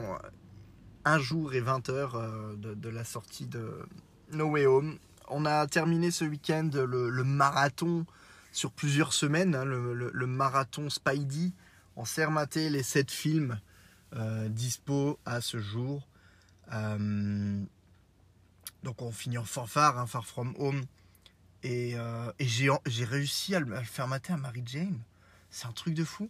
un 1.04 1.18
jour 1.18 1.54
et 1.54 1.60
20 1.60 1.88
heures 1.88 2.14
euh, 2.14 2.54
de, 2.56 2.88
la 2.88 3.04
sortie 3.04 3.46
de 3.46 3.84
No 4.32 4.46
Way 4.50 4.66
Home. 4.66 4.98
On 5.28 5.44
a 5.44 5.66
terminé 5.66 6.10
ce 6.10 6.24
week-end 6.24 6.70
le, 6.74 7.24
marathon 7.24 8.06
sur 8.52 8.70
plusieurs 8.70 9.12
semaines, 9.12 9.54
hein, 9.54 9.64
le, 9.64 10.26
marathon 10.26 10.88
Spidey. 10.90 11.52
On 11.96 12.04
s'est 12.04 12.24
rematé 12.24 12.70
les 12.70 12.82
7 12.82 13.10
films 13.10 13.58
dispo 14.48 15.18
à 15.24 15.40
ce 15.40 15.58
jour. 15.58 16.06
Donc 18.82 19.00
on 19.00 19.10
finit 19.10 19.38
en 19.38 19.44
fanfare, 19.44 19.98
hein, 19.98 20.06
Far 20.06 20.26
From 20.26 20.54
Home. 20.58 20.84
Et, 21.62 21.96
j'ai 22.40 23.04
réussi 23.04 23.54
à 23.54 23.60
le, 23.60 23.74
à 23.74 23.80
le 23.80 23.86
faire 23.86 24.06
mater 24.06 24.34
à 24.34 24.36
Mary 24.36 24.62
Jane. 24.66 24.98
C'est 25.50 25.66
un 25.66 25.72
truc 25.72 25.94
de 25.94 26.04
fou. 26.04 26.28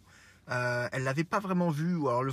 Euh, 0.49 0.89
elle 0.91 1.03
l'avait 1.03 1.23
pas 1.23 1.39
vraiment 1.39 1.69
vu, 1.69 1.95
alors 2.07 2.25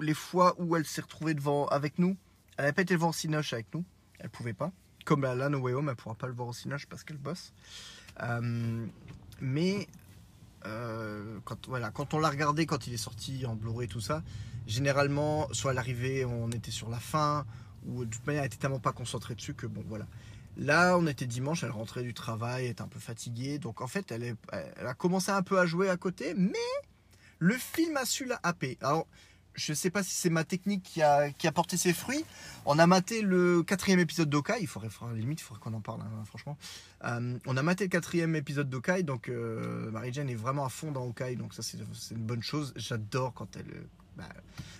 les 0.00 0.14
fois 0.14 0.54
où 0.58 0.76
elle 0.76 0.86
s'est 0.86 1.02
retrouvée 1.02 1.34
devant 1.34 1.66
avec 1.66 1.98
nous, 1.98 2.16
elle 2.56 2.64
n'avait 2.64 2.72
pas 2.72 2.82
été 2.82 2.96
au 2.96 3.12
Cinoche 3.12 3.52
avec 3.52 3.66
nous. 3.74 3.84
Elle 4.18 4.30
pouvait 4.30 4.54
pas. 4.54 4.72
Comme 5.04 5.24
à 5.24 5.34
No 5.48 5.58
Way 5.58 5.74
Home, 5.74 5.88
elle 5.88 5.96
pourra 5.96 6.14
pas 6.14 6.26
le 6.26 6.32
voir 6.32 6.48
au 6.48 6.52
Cinoche 6.52 6.86
parce 6.86 7.04
qu'elle 7.04 7.18
bosse. 7.18 7.52
Euh, 8.22 8.86
mais 9.40 9.86
euh, 10.66 11.38
quand, 11.44 11.68
voilà, 11.68 11.90
quand 11.90 12.14
on 12.14 12.18
l'a 12.18 12.30
regardé, 12.30 12.66
quand 12.66 12.86
il 12.86 12.94
est 12.94 12.98
sorti 12.98 13.46
en 13.46 13.54
Blu-ray 13.54 13.88
tout 13.88 14.00
ça, 14.00 14.22
généralement, 14.66 15.48
soit 15.52 15.70
à 15.70 15.74
l'arrivée, 15.74 16.24
on 16.24 16.50
était 16.50 16.70
sur 16.70 16.90
la 16.90 16.98
fin, 16.98 17.46
ou 17.86 18.04
de 18.04 18.10
toute 18.10 18.26
manière, 18.26 18.42
elle 18.42 18.48
était 18.48 18.56
tellement 18.56 18.80
pas 18.80 18.92
concentrée 18.92 19.34
dessus 19.34 19.54
que 19.54 19.66
bon, 19.66 19.84
voilà. 19.88 20.06
Là, 20.56 20.98
on 20.98 21.06
était 21.06 21.26
dimanche, 21.26 21.62
elle 21.62 21.70
rentrait 21.70 22.02
du 22.02 22.12
travail, 22.12 22.64
elle 22.64 22.70
était 22.72 22.82
un 22.82 22.88
peu 22.88 22.98
fatiguée, 22.98 23.58
donc 23.58 23.80
en 23.80 23.86
fait, 23.86 24.10
elle 24.10 24.36
a 24.84 24.94
commencé 24.94 25.30
un 25.30 25.42
peu 25.42 25.60
à 25.60 25.66
jouer 25.66 25.88
à 25.88 25.96
côté, 25.96 26.34
mais 26.34 26.58
le 27.38 27.54
film 27.54 27.96
a 27.96 28.04
su 28.04 28.24
la 28.24 28.38
happer. 28.42 28.78
Alors, 28.80 29.06
je 29.58 29.72
sais 29.72 29.90
pas 29.90 30.02
si 30.02 30.14
c'est 30.14 30.30
ma 30.30 30.44
technique 30.44 30.82
qui 30.84 31.02
a, 31.02 31.30
qui 31.30 31.46
a 31.46 31.52
porté 31.52 31.76
ses 31.76 31.92
fruits. 31.92 32.24
On 32.64 32.78
a 32.78 32.86
maté 32.86 33.22
le 33.22 33.62
quatrième 33.62 33.98
épisode 33.98 34.30
d'Okai. 34.30 34.58
Il 34.60 34.66
faudrait, 34.66 34.88
limite, 35.14 35.40
il 35.40 35.44
faudrait 35.44 35.62
qu'on 35.62 35.74
en 35.74 35.80
parle, 35.80 36.00
hein, 36.02 36.24
franchement. 36.24 36.56
Euh, 37.04 37.36
on 37.46 37.56
a 37.56 37.62
maté 37.62 37.84
le 37.84 37.88
quatrième 37.88 38.36
épisode 38.36 38.70
d'Okai. 38.70 39.02
Donc, 39.02 39.28
euh, 39.28 39.90
Marie-Jane 39.90 40.30
est 40.30 40.36
vraiment 40.36 40.64
à 40.64 40.68
fond 40.68 40.92
dans 40.92 41.04
Okai. 41.04 41.34
Donc, 41.34 41.54
ça, 41.54 41.62
c'est 41.62 41.78
une 42.12 42.24
bonne 42.24 42.42
chose. 42.42 42.72
J'adore 42.76 43.34
quand 43.34 43.56
elle. 43.56 43.84
Bah, 44.16 44.28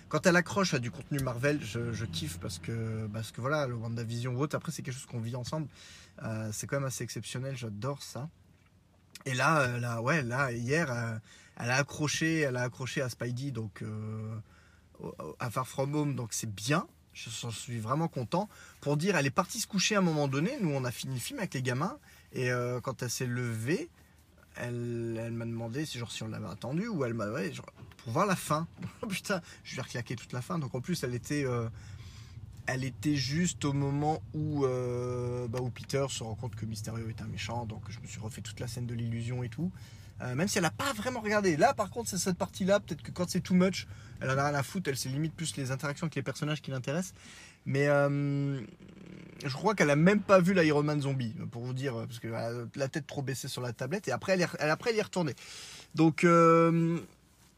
quand 0.07 0.25
elle 0.25 0.35
accroche 0.35 0.73
à 0.73 0.79
du 0.79 0.89
contenu 0.89 1.19
Marvel, 1.19 1.59
je, 1.61 2.05
kiffe 2.05 2.39
parce 2.39 2.57
que, 2.57 3.07
parce 3.13 3.31
que 3.31 3.41
voilà, 3.41 3.67
le 3.67 3.75
WandaVision 3.75 4.33
ou 4.33 4.39
autre, 4.39 4.55
après, 4.55 4.71
c'est 4.71 4.81
quelque 4.81 4.95
chose 4.95 5.05
qu'on 5.05 5.19
vit 5.19 5.35
ensemble. 5.35 5.67
Euh, 6.23 6.49
c'est 6.51 6.67
quand 6.67 6.77
même 6.77 6.87
assez 6.87 7.03
exceptionnel. 7.03 7.55
J'adore 7.55 8.01
ça. 8.01 8.27
Et 9.25 9.33
là, 9.33 9.77
là, 9.79 10.01
ouais, 10.01 10.23
là, 10.23 10.51
hier, 10.51 11.19
elle 11.59 11.69
a 11.71 11.75
accroché, 11.75 12.39
elle 12.39 12.57
a 12.57 12.63
accroché 12.63 13.01
à 13.01 13.09
Spidey. 13.09 13.51
Donc, 13.51 13.83
à 15.39 15.49
Far 15.49 15.67
From 15.67 15.93
Home, 15.95 16.15
donc 16.15 16.33
c'est 16.33 16.53
bien. 16.53 16.87
Je 17.13 17.49
suis 17.49 17.79
vraiment 17.79 18.07
content. 18.07 18.47
Pour 18.81 18.95
dire, 18.95 19.15
elle 19.15 19.25
est 19.25 19.31
partie 19.31 19.59
se 19.59 19.67
coucher 19.67 19.95
à 19.95 19.99
un 19.99 20.03
moment 20.03 20.27
donné. 20.27 20.57
Nous, 20.61 20.71
on 20.71 20.85
a 20.85 20.91
fini 20.91 21.15
le 21.15 21.19
film 21.19 21.39
avec 21.39 21.53
les 21.53 21.61
gamins. 21.61 21.97
Et 22.31 22.51
euh, 22.51 22.79
quand 22.81 23.01
elle 23.03 23.09
s'est 23.09 23.25
levée, 23.25 23.89
elle, 24.55 25.19
elle 25.21 25.33
m'a 25.33 25.45
demandé 25.45 25.85
si, 25.85 25.97
genre, 25.97 26.11
si 26.11 26.23
on 26.23 26.27
l'avait 26.27 26.47
attendu 26.47 26.87
ou 26.87 27.03
elle 27.03 27.13
m'a. 27.13 27.25
Pour 27.25 28.13
voir 28.13 28.25
la 28.25 28.35
fin. 28.35 28.67
Putain, 29.09 29.41
je 29.63 29.75
vais 29.75 29.81
reclaquer 29.81 30.15
toute 30.15 30.31
la 30.31 30.41
fin. 30.41 30.59
Donc 30.59 30.75
en 30.75 30.81
plus, 30.81 31.03
elle 31.03 31.15
était. 31.15 31.45
Euh, 31.45 31.67
elle 32.67 32.83
était 32.83 33.15
juste 33.15 33.65
au 33.65 33.73
moment 33.73 34.21
où, 34.35 34.63
euh, 34.63 35.47
bah, 35.47 35.59
où 35.59 35.71
Peter 35.71 36.05
se 36.09 36.21
rend 36.23 36.35
compte 36.35 36.55
que 36.55 36.67
Mysterio 36.67 37.09
est 37.09 37.21
un 37.21 37.27
méchant. 37.27 37.65
Donc 37.65 37.81
je 37.89 37.99
me 37.99 38.05
suis 38.05 38.19
refait 38.19 38.41
toute 38.41 38.59
la 38.59 38.67
scène 38.67 38.85
de 38.85 38.93
l'illusion 38.93 39.41
et 39.43 39.49
tout. 39.49 39.71
Euh, 40.21 40.35
même 40.35 40.47
si 40.47 40.57
elle 40.57 40.63
n'a 40.63 40.71
pas 40.71 40.91
vraiment 40.93 41.21
regardé. 41.21 41.55
Là, 41.55 41.73
par 41.73 41.89
contre, 41.89 42.09
c'est 42.09 42.17
cette 42.17 42.37
partie-là. 42.37 42.79
Peut-être 42.79 43.01
que 43.01 43.11
quand 43.11 43.29
c'est 43.29 43.39
too 43.39 43.53
much, 43.53 43.87
elle 44.21 44.29
en 44.29 44.37
a 44.37 44.49
rien 44.49 44.55
à 44.55 44.63
foutre. 44.63 44.89
Elle 44.89 44.97
c'est 44.97 45.09
limite 45.09 45.33
plus 45.33 45.55
les 45.55 45.71
interactions 45.71 46.05
avec 46.05 46.15
les 46.15 46.23
personnages 46.23 46.61
qui 46.61 46.71
l'intéressent. 46.71 47.13
Mais 47.65 47.87
euh, 47.87 48.59
je 49.45 49.53
crois 49.53 49.75
qu'elle 49.75 49.89
a 49.89 49.95
même 49.95 50.21
pas 50.21 50.39
vu 50.39 50.53
l'Iron 50.53 50.83
Man 50.83 51.01
zombie, 51.01 51.33
pour 51.51 51.63
vous 51.63 51.73
dire, 51.73 51.93
parce 51.93 52.19
qu'elle 52.19 52.35
a 52.35 52.51
la 52.75 52.87
tête 52.87 53.07
trop 53.07 53.21
baissée 53.21 53.47
sur 53.47 53.61
la 53.61 53.73
tablette. 53.73 54.07
Et 54.07 54.11
après, 54.11 54.33
elle, 54.33 54.41
est, 54.41 54.59
après, 54.59 54.89
elle 54.91 54.97
y 54.97 54.99
est 54.99 55.03
retournée. 55.03 55.35
Donc, 55.95 56.23
euh, 56.23 56.99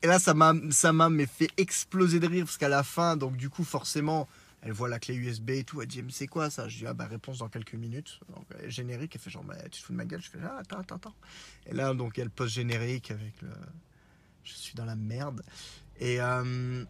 et 0.03 0.07
là, 0.07 0.19
ça 0.19 0.33
m'a, 0.33 0.53
ça 0.71 0.93
m'a 0.93 1.09
fait 1.25 1.49
exploser 1.57 2.19
de 2.19 2.27
rire 2.27 2.45
parce 2.45 2.57
qu'à 2.57 2.69
la 2.69 2.83
fin, 2.83 3.17
donc 3.17 3.37
du 3.37 3.49
coup, 3.49 3.63
forcément, 3.63 4.27
elle 4.61 4.73
voit 4.73 4.89
la 4.89 4.99
clé 4.99 5.15
USB 5.15 5.51
et 5.51 5.63
tout. 5.63 5.81
Elle 5.81 5.87
dit, 5.87 6.03
mais 6.03 6.11
c'est 6.11 6.27
quoi 6.27 6.49
ça? 6.49 6.67
Je 6.67 6.77
dis, 6.77 6.87
ah 6.87 6.93
bah 6.93 7.07
réponse 7.07 7.39
dans 7.39 7.49
quelques 7.49 7.73
minutes. 7.73 8.19
Donc, 8.29 8.45
générique, 8.67 9.15
elle 9.15 9.21
fait 9.21 9.29
genre, 9.29 9.43
bah, 9.43 9.55
tu 9.63 9.81
te 9.81 9.85
fous 9.85 9.93
de 9.93 9.97
ma 9.97 10.05
gueule? 10.05 10.21
Je 10.21 10.29
fais, 10.29 10.37
ah, 10.43 10.57
attends, 10.59 10.79
attends, 10.79 10.95
attends. 10.95 11.15
Et 11.65 11.73
là, 11.73 11.93
donc, 11.93 12.19
elle 12.19 12.29
post 12.29 12.53
générique 12.53 13.11
avec 13.11 13.41
le. 13.41 13.49
Je 14.43 14.53
suis 14.53 14.75
dans 14.75 14.85
la 14.85 14.95
merde. 14.95 15.41
Et, 15.99 16.21
euh... 16.21 16.83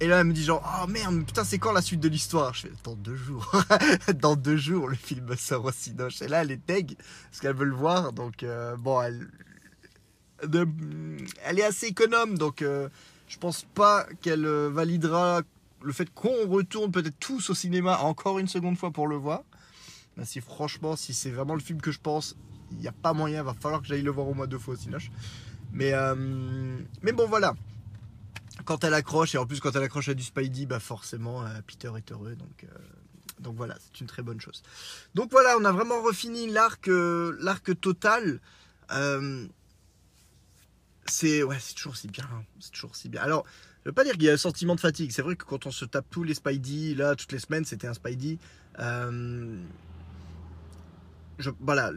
et 0.00 0.06
là, 0.06 0.20
elle 0.20 0.26
me 0.26 0.32
dit 0.32 0.44
genre, 0.44 0.82
oh 0.82 0.86
merde, 0.86 1.24
putain, 1.26 1.44
c'est 1.44 1.58
quand 1.58 1.72
la 1.72 1.82
suite 1.82 2.00
de 2.00 2.08
l'histoire? 2.08 2.54
Je 2.54 2.62
fais, 2.62 2.72
dans 2.84 2.96
deux 2.96 3.16
jours. 3.16 3.50
dans 4.14 4.36
deux 4.36 4.56
jours, 4.56 4.88
le 4.88 4.96
film 4.96 5.34
sort 5.36 5.66
aussi. 5.66 5.94
Et 6.22 6.28
là, 6.28 6.42
elle 6.42 6.50
est 6.50 6.66
deg, 6.66 6.96
parce 6.96 7.40
qu'elle 7.40 7.56
veut 7.56 7.66
le 7.66 7.74
voir. 7.74 8.12
Donc, 8.12 8.42
euh, 8.42 8.76
bon, 8.76 9.00
elle. 9.02 9.28
Elle 11.44 11.58
est 11.60 11.64
assez 11.64 11.86
économe, 11.86 12.36
donc 12.36 12.62
euh, 12.62 12.88
je 13.28 13.38
pense 13.38 13.64
pas 13.74 14.06
qu'elle 14.20 14.44
euh, 14.44 14.68
validera 14.68 15.42
le 15.82 15.92
fait 15.92 16.12
qu'on 16.12 16.48
retourne 16.48 16.90
peut-être 16.90 17.18
tous 17.18 17.50
au 17.50 17.54
cinéma 17.54 17.98
encore 17.98 18.38
une 18.38 18.48
seconde 18.48 18.76
fois 18.76 18.90
pour 18.90 19.06
le 19.06 19.16
voir. 19.16 19.42
Ben, 20.16 20.24
si 20.24 20.40
franchement, 20.40 20.96
si 20.96 21.14
c'est 21.14 21.30
vraiment 21.30 21.54
le 21.54 21.60
film 21.60 21.80
que 21.80 21.90
je 21.90 22.00
pense, 22.00 22.36
il 22.72 22.78
n'y 22.78 22.88
a 22.88 22.92
pas 22.92 23.12
moyen, 23.12 23.42
va 23.42 23.54
falloir 23.54 23.80
que 23.80 23.88
j'aille 23.88 24.02
le 24.02 24.10
voir 24.10 24.28
au 24.28 24.34
moins 24.34 24.46
deux 24.46 24.58
fois 24.58 24.74
au 24.74 24.76
cinéma. 24.76 24.98
Mais, 25.72 25.92
euh, 25.94 26.14
mais 27.02 27.12
bon, 27.12 27.26
voilà. 27.26 27.54
Quand 28.64 28.84
elle 28.84 28.94
accroche, 28.94 29.34
et 29.34 29.38
en 29.38 29.46
plus 29.46 29.60
quand 29.60 29.74
elle 29.74 29.82
accroche 29.82 30.08
à 30.08 30.14
du 30.14 30.22
Spidey, 30.22 30.66
bah 30.66 30.80
forcément, 30.80 31.44
euh, 31.44 31.48
Peter 31.66 31.90
est 31.96 32.12
heureux. 32.12 32.36
Donc, 32.36 32.64
euh, 32.64 32.68
donc 33.40 33.56
voilà, 33.56 33.76
c'est 33.80 34.00
une 34.00 34.06
très 34.06 34.22
bonne 34.22 34.40
chose. 34.40 34.62
Donc 35.14 35.30
voilà, 35.30 35.56
on 35.58 35.64
a 35.64 35.72
vraiment 35.72 36.00
refini 36.02 36.48
l'arc 36.48 36.88
l'arc 36.88 37.80
total. 37.80 38.40
c'est 41.06 41.42
ouais, 41.42 41.56
c'est 41.58 41.74
toujours 41.74 41.96
si 41.96 42.08
bien. 42.08 42.28
Hein. 42.32 42.44
C'est 42.60 42.72
toujours 42.72 42.94
si 42.94 43.08
bien. 43.08 43.22
Alors, 43.22 43.46
je 43.84 43.90
veux 43.90 43.94
pas 43.94 44.04
dire 44.04 44.12
qu'il 44.14 44.24
y 44.24 44.30
a 44.30 44.32
un 44.32 44.36
sentiment 44.36 44.74
de 44.74 44.80
fatigue. 44.80 45.10
C'est 45.10 45.22
vrai 45.22 45.34
que 45.34 45.44
quand 45.44 45.66
on 45.66 45.72
se 45.72 45.84
tape 45.84 46.06
tous 46.10 46.22
les 46.22 46.34
Spidey, 46.34 46.94
là, 46.94 47.16
toutes 47.16 47.32
les 47.32 47.40
semaines, 47.40 47.64
c'était 47.64 47.88
un 47.88 47.94
Spidey. 47.94 48.38
Euh, 48.78 49.56
voilà, 51.58 51.90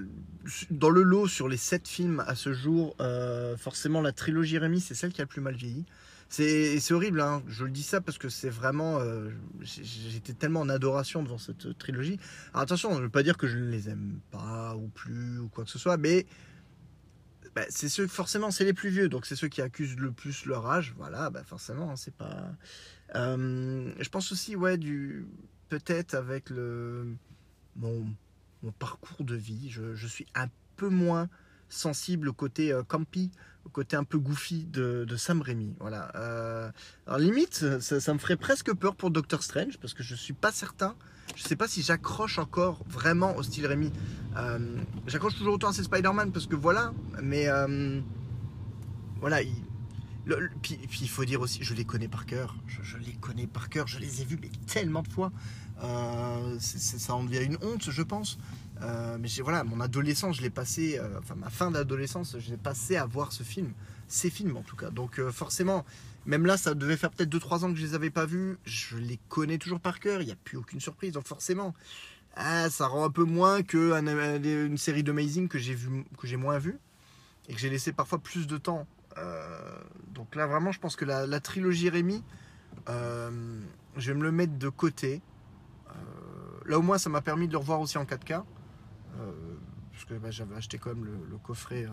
dans 0.72 0.89
le 0.89 1.04
lot 1.04 1.27
sur 1.27 1.48
les 1.48 1.58
7 1.58 1.88
films 1.88 2.24
à 2.25 2.34
ce 2.34 2.54
jour, 2.54 2.96
euh, 3.01 3.56
forcément 3.58 4.01
la 4.01 4.12
trilogie 4.12 4.58
Rémi, 4.58 4.82
c'est 4.82 4.96
celle 4.96 5.13
qui 5.13 5.22
a 5.22 5.25
le 5.25 5.30
plus 5.30 5.42
mal 5.42 5.56
vieilli. 5.56 5.86
C'est 6.27 6.92
horrible, 6.92 7.22
hein. 7.22 7.44
je 7.48 7.63
le 7.63 7.70
dis 7.70 7.84
ça 7.84 8.01
parce 8.01 8.18
que 8.18 8.30
c'est 8.30 8.50
vraiment. 8.50 9.00
Euh, 9.00 9.30
j'étais 9.62 10.34
tellement 10.34 10.62
en 10.62 10.70
adoration 10.70 11.22
devant 11.22 11.38
cette 11.38 11.77
trilogie. 11.77 12.20
Alors 12.51 12.63
attention, 12.63 12.92
je 12.94 12.98
ne 12.98 13.04
veux 13.04 13.10
pas 13.10 13.22
dire 13.22 13.38
que 13.38 13.48
je 13.48 13.58
ne 13.58 13.70
les 13.70 13.89
aime 13.89 14.20
pas 14.32 14.75
ou 14.75 14.88
plus 14.88 15.39
ou 15.39 15.48
quoi 15.50 15.63
que 15.63 15.70
ce 15.70 15.77
soit, 15.77 15.98
mais 15.98 16.25
bah, 17.55 17.63
c'est 17.69 17.88
ceux, 17.88 18.05
forcément, 18.07 18.51
c'est 18.51 18.65
les 18.65 18.74
plus 18.74 18.89
vieux, 18.89 19.07
donc 19.07 19.25
c'est 19.25 19.38
ceux 19.38 19.47
qui 19.47 19.62
accusent 19.62 19.97
le 19.97 20.12
plus 20.12 20.45
leur 20.45 20.67
âge. 20.69 20.93
Voilà, 20.97 21.29
bah 21.29 21.43
forcément, 21.45 21.91
hein, 21.91 21.95
c'est 21.95 22.13
pas. 22.13 22.51
Euh, 23.15 23.93
je 23.97 24.09
pense 24.09 24.31
aussi, 24.33 24.57
ouais, 24.57 24.77
du 24.77 25.25
peut-être 25.69 26.15
avec 26.15 26.50
le 26.50 27.15
mon, 27.77 28.05
mon, 28.62 28.71
parcours 28.71 29.25
de 29.25 29.35
vie, 29.35 29.69
je, 29.69 29.95
je, 29.95 30.07
suis 30.07 30.25
un 30.35 30.47
peu 30.75 30.89
moins 30.89 31.29
sensible 31.69 32.27
au 32.27 32.33
côté 32.33 32.74
euh, 32.74 32.83
campy, 32.83 33.31
au 33.65 33.69
côté 33.69 33.95
un 33.95 34.03
peu 34.03 34.17
goofy 34.17 34.65
de, 34.65 35.05
de 35.07 35.15
Sam 35.15 35.41
Raimi. 35.41 35.75
Voilà. 35.79 36.12
Euh, 36.15 36.72
alors 37.07 37.19
limite, 37.19 37.65
ça, 37.79 38.00
ça, 38.00 38.13
me 38.13 38.19
ferait 38.19 38.38
presque 38.38 38.74
peur 38.74 38.95
pour 38.95 39.12
Doctor 39.12 39.43
Strange 39.43 39.77
parce 39.79 39.93
que 39.93 40.03
je 40.03 40.15
suis 40.15 40.34
pas 40.34 40.51
certain 40.51 40.95
je 41.36 41.43
sais 41.43 41.55
pas 41.55 41.67
si 41.67 41.81
j'accroche 41.81 42.38
encore 42.39 42.84
vraiment 42.88 43.36
au 43.36 43.43
style 43.43 43.65
Rémi. 43.65 43.91
Euh, 44.38 44.77
j'accroche 45.07 45.36
toujours 45.36 45.55
autant 45.55 45.69
à 45.69 45.74
ces 45.74 45.84
Spider-Man 45.84 46.31
parce 46.31 46.48
que 46.48 46.55
voilà, 46.55 46.93
mais 47.22 47.48
euh, 47.48 48.00
voilà. 49.19 49.41
Il, 49.41 49.53
puis, 50.62 50.79
il 51.01 51.10
faut 51.10 51.25
dire 51.25 51.41
aussi, 51.41 51.60
je 51.62 51.74
les 51.74 51.86
connais 51.86 52.07
par 52.07 52.25
cœur. 52.25 52.55
Je, 52.67 52.98
les 52.98 53.13
connais 53.13 53.48
par 53.48 53.69
cœur. 53.69 53.88
Je 53.88 54.00
les 54.00 54.22
ai 54.22 54.25
vus 54.25 54.39
mais 54.41 54.50
tellement 54.65 55.01
de 55.01 55.10
fois. 55.10 55.31
Ça 56.60 57.13
en 57.13 57.24
devient 57.24 57.43
une 57.43 57.57
honte, 57.62 57.89
je 57.89 58.01
pense. 58.01 58.38
Mais 58.82 59.27
voilà, 59.41 59.63
mon 59.63 59.79
adolescence, 59.79 60.38
je 60.38 60.41
l'ai 60.41 60.50
passé, 60.50 61.00
enfin 61.20 61.36
ma 61.36 61.50
fin 61.50 61.72
d'adolescence, 61.72 62.38
je 62.39 62.51
l'ai 62.51 62.58
passé 62.58 62.98
à 62.98 63.05
voir 63.05 63.32
ce 63.32 63.44
film, 63.44 63.74
ces 64.08 64.29
films 64.29 64.58
en 64.58 64.63
tout 64.63 64.75
cas. 64.75 64.89
Donc 64.89 65.22
forcément, 65.32 65.86
même 66.25 66.46
là, 66.46 66.58
ça 66.58 66.74
devait 66.74 66.98
faire 66.98 67.12
peut-être 67.12 67.29
2-3 67.29 67.65
ans 67.65 67.72
que 67.72 67.79
je 67.79 67.86
les 67.86 67.94
avais 67.94 68.10
pas 68.10 68.25
vus. 68.25 68.58
Je 68.65 68.98
les 68.98 69.20
connais 69.29 69.58
toujours 69.58 69.79
par 69.79 70.00
cœur. 70.00 70.22
Il 70.22 70.25
n'y 70.25 70.32
a 70.32 70.36
plus 70.36 70.58
aucune 70.58 70.79
surprise. 70.79 71.13
Donc 71.13 71.27
forcément, 71.27 71.74
ah, 72.36 72.70
ça 72.70 72.88
rend 72.88 73.05
un 73.05 73.10
peu 73.10 73.24
moins 73.24 73.63
que 73.63 73.94
une 74.67 74.77
série 74.77 75.03
d'Amazing 75.03 75.48
que 75.48 75.58
j'ai 75.58 75.75
vu, 75.75 76.03
que 76.17 76.27
j'ai 76.27 76.38
moins 76.38 76.58
vu 76.58 76.79
et 77.48 77.53
que 77.53 77.60
j'ai 77.60 77.70
laissé 77.70 77.94
parfois 77.94 78.20
plus 78.20 78.48
de 78.48 78.58
temps. 78.58 78.88
Euh, 79.17 79.79
donc 80.13 80.36
là, 80.36 80.48
vraiment, 80.48 80.72
je 80.72 80.79
pense 80.79 80.96
que 80.96 81.05
la, 81.05 81.39
trilogie 81.39 81.89
Rémi, 81.89 82.24
euh, 82.89 83.62
je 83.98 84.12
vais 84.12 84.17
me 84.17 84.24
le 84.24 84.32
mettre 84.32 84.58
de 84.58 84.70
côté. 84.70 85.22
Euh, 85.89 85.91
là, 86.65 86.79
au 86.79 86.82
moins, 86.82 86.98
ça 86.98 87.10
m'a 87.10 87.22
permis 87.22 87.48
de 87.48 87.53
le 87.53 87.60
revoir 87.60 87.79
aussi 87.79 87.98
en 87.98 88.03
4K 88.03 88.44
parce 89.95 90.05
que 90.05 90.13
bah, 90.15 90.29
j'avais 90.29 90.55
acheté 90.55 90.77
quand 90.77 90.93
même 90.93 91.05
le, 91.05 91.38
coffret 91.38 91.86
euh, 91.86 91.89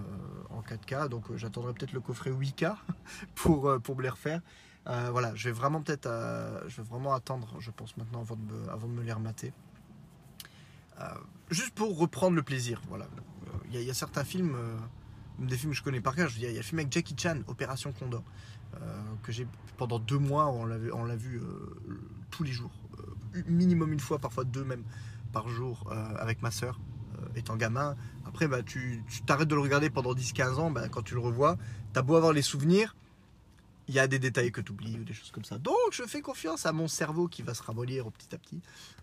en 0.50 0.60
4K, 0.60 1.08
donc 1.08 1.30
euh, 1.30 1.36
j'attendrai 1.36 1.72
peut-être 1.72 1.92
le 1.92 2.00
coffret 2.00 2.30
8K 2.30 2.74
pour, 3.36 3.68
euh, 3.68 3.78
me 3.96 4.02
les 4.02 4.08
refaire. 4.08 4.40
voilà, 4.84 5.32
je 5.36 5.48
vais 5.48 5.52
vraiment 5.52 5.80
peut-être, 5.80 6.08
je 6.66 6.82
vais 6.82 7.10
attendre, 7.10 7.54
je 7.60 7.70
pense 7.70 7.96
maintenant 7.96 8.22
avant 8.22 8.34
de 8.34 8.42
me, 8.42 8.70
avant 8.70 8.88
les 9.02 9.12
remater. 9.12 9.52
juste 11.50 11.74
pour 11.74 11.96
reprendre 11.96 12.34
le 12.34 12.42
plaisir, 12.42 12.82
voilà. 12.88 13.06
Il 13.70 13.80
y, 13.80 13.90
a 13.90 13.94
certains 13.94 14.24
films, 14.24 14.56
des 15.38 15.56
films 15.56 15.72
que 15.72 15.78
je 15.78 15.82
connais 15.82 16.00
par 16.00 16.14
cœur. 16.14 16.30
Il 16.36 16.42
y, 16.42 16.46
a 16.46 16.52
le 16.52 16.62
film 16.62 16.80
avec 16.80 16.92
Jackie 16.92 17.14
Chan, 17.16 17.38
Opération 17.46 17.92
Condor, 17.92 18.24
que 19.22 19.30
j'ai 19.30 19.46
pendant 19.76 20.00
deux 20.00 20.18
mois, 20.18 20.48
on 20.48 20.64
l'a 20.64 21.16
vu 21.16 21.40
tous 22.30 22.42
les 22.42 22.52
jours, 22.52 22.72
minimum 23.46 23.92
une 23.92 24.00
fois, 24.00 24.18
parfois 24.18 24.44
deux 24.44 24.64
même 24.64 24.82
par 25.32 25.48
jour 25.48 25.90
avec 26.18 26.42
ma 26.42 26.50
soeur. 26.50 26.80
Euh, 27.18 27.26
étant 27.36 27.56
gamin. 27.56 27.96
Après, 28.26 28.46
bah, 28.48 28.62
tu 28.62 29.02
t'arrêtes 29.26 29.48
de 29.48 29.54
le 29.54 29.60
regarder 29.60 29.90
pendant 29.90 30.14
10-15 30.14 30.54
ans, 30.54 30.70
bah, 30.70 30.88
quand 30.88 31.02
tu 31.02 31.14
le 31.14 31.20
revois, 31.20 31.56
t'as 31.92 32.02
beau 32.02 32.16
avoir 32.16 32.32
les 32.32 32.42
souvenirs, 32.42 32.94
il 33.88 33.94
y 33.94 33.98
a 33.98 34.06
des 34.06 34.18
détails 34.18 34.52
que 34.52 34.60
tu 34.60 34.72
oublies 34.72 34.98
ou 34.98 35.04
des 35.04 35.12
choses 35.12 35.30
comme 35.30 35.44
ça. 35.44 35.58
Donc 35.58 35.76
je 35.90 36.04
fais 36.04 36.20
confiance 36.20 36.66
à 36.66 36.72
mon 36.72 36.88
cerveau 36.88 37.28
qui 37.28 37.42
va 37.42 37.54
se 37.54 37.62
ramollir 37.62 38.10
petit 38.12 38.34
à 38.34 38.38
petit. 38.38 38.60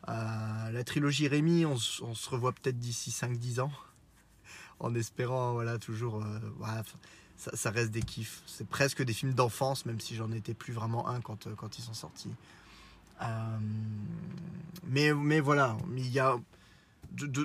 Euh, 0.08 0.72
la 0.72 0.84
trilogie 0.84 1.28
Rémi, 1.28 1.66
on, 1.66 1.78
se 1.78 2.30
revoit 2.30 2.54
peut-être 2.54 2.80
d'ici 2.80 3.12
5-10 3.12 3.62
ans. 3.62 3.72
En 4.82 4.96
espérant, 4.96 5.52
voilà, 5.52 5.78
toujours. 5.78 6.24
euh, 6.24 6.84
ça, 7.36 7.70
reste 7.70 7.92
des 7.92 8.02
kiffs. 8.02 8.42
C'est 8.48 8.66
presque 8.66 9.04
des 9.04 9.12
films 9.12 9.34
d'enfance, 9.34 9.86
même 9.86 10.00
si 10.00 10.16
j'en 10.16 10.32
étais 10.32 10.54
plus 10.54 10.72
vraiment 10.72 11.10
un 11.10 11.20
quand, 11.20 11.54
quand 11.58 11.78
ils 11.78 11.82
sont 11.82 11.94
sortis. 11.94 12.32
Mais, 14.88 15.40
voilà, 15.42 15.76
il 15.98 16.08
y 16.08 16.20
a. 16.20 16.38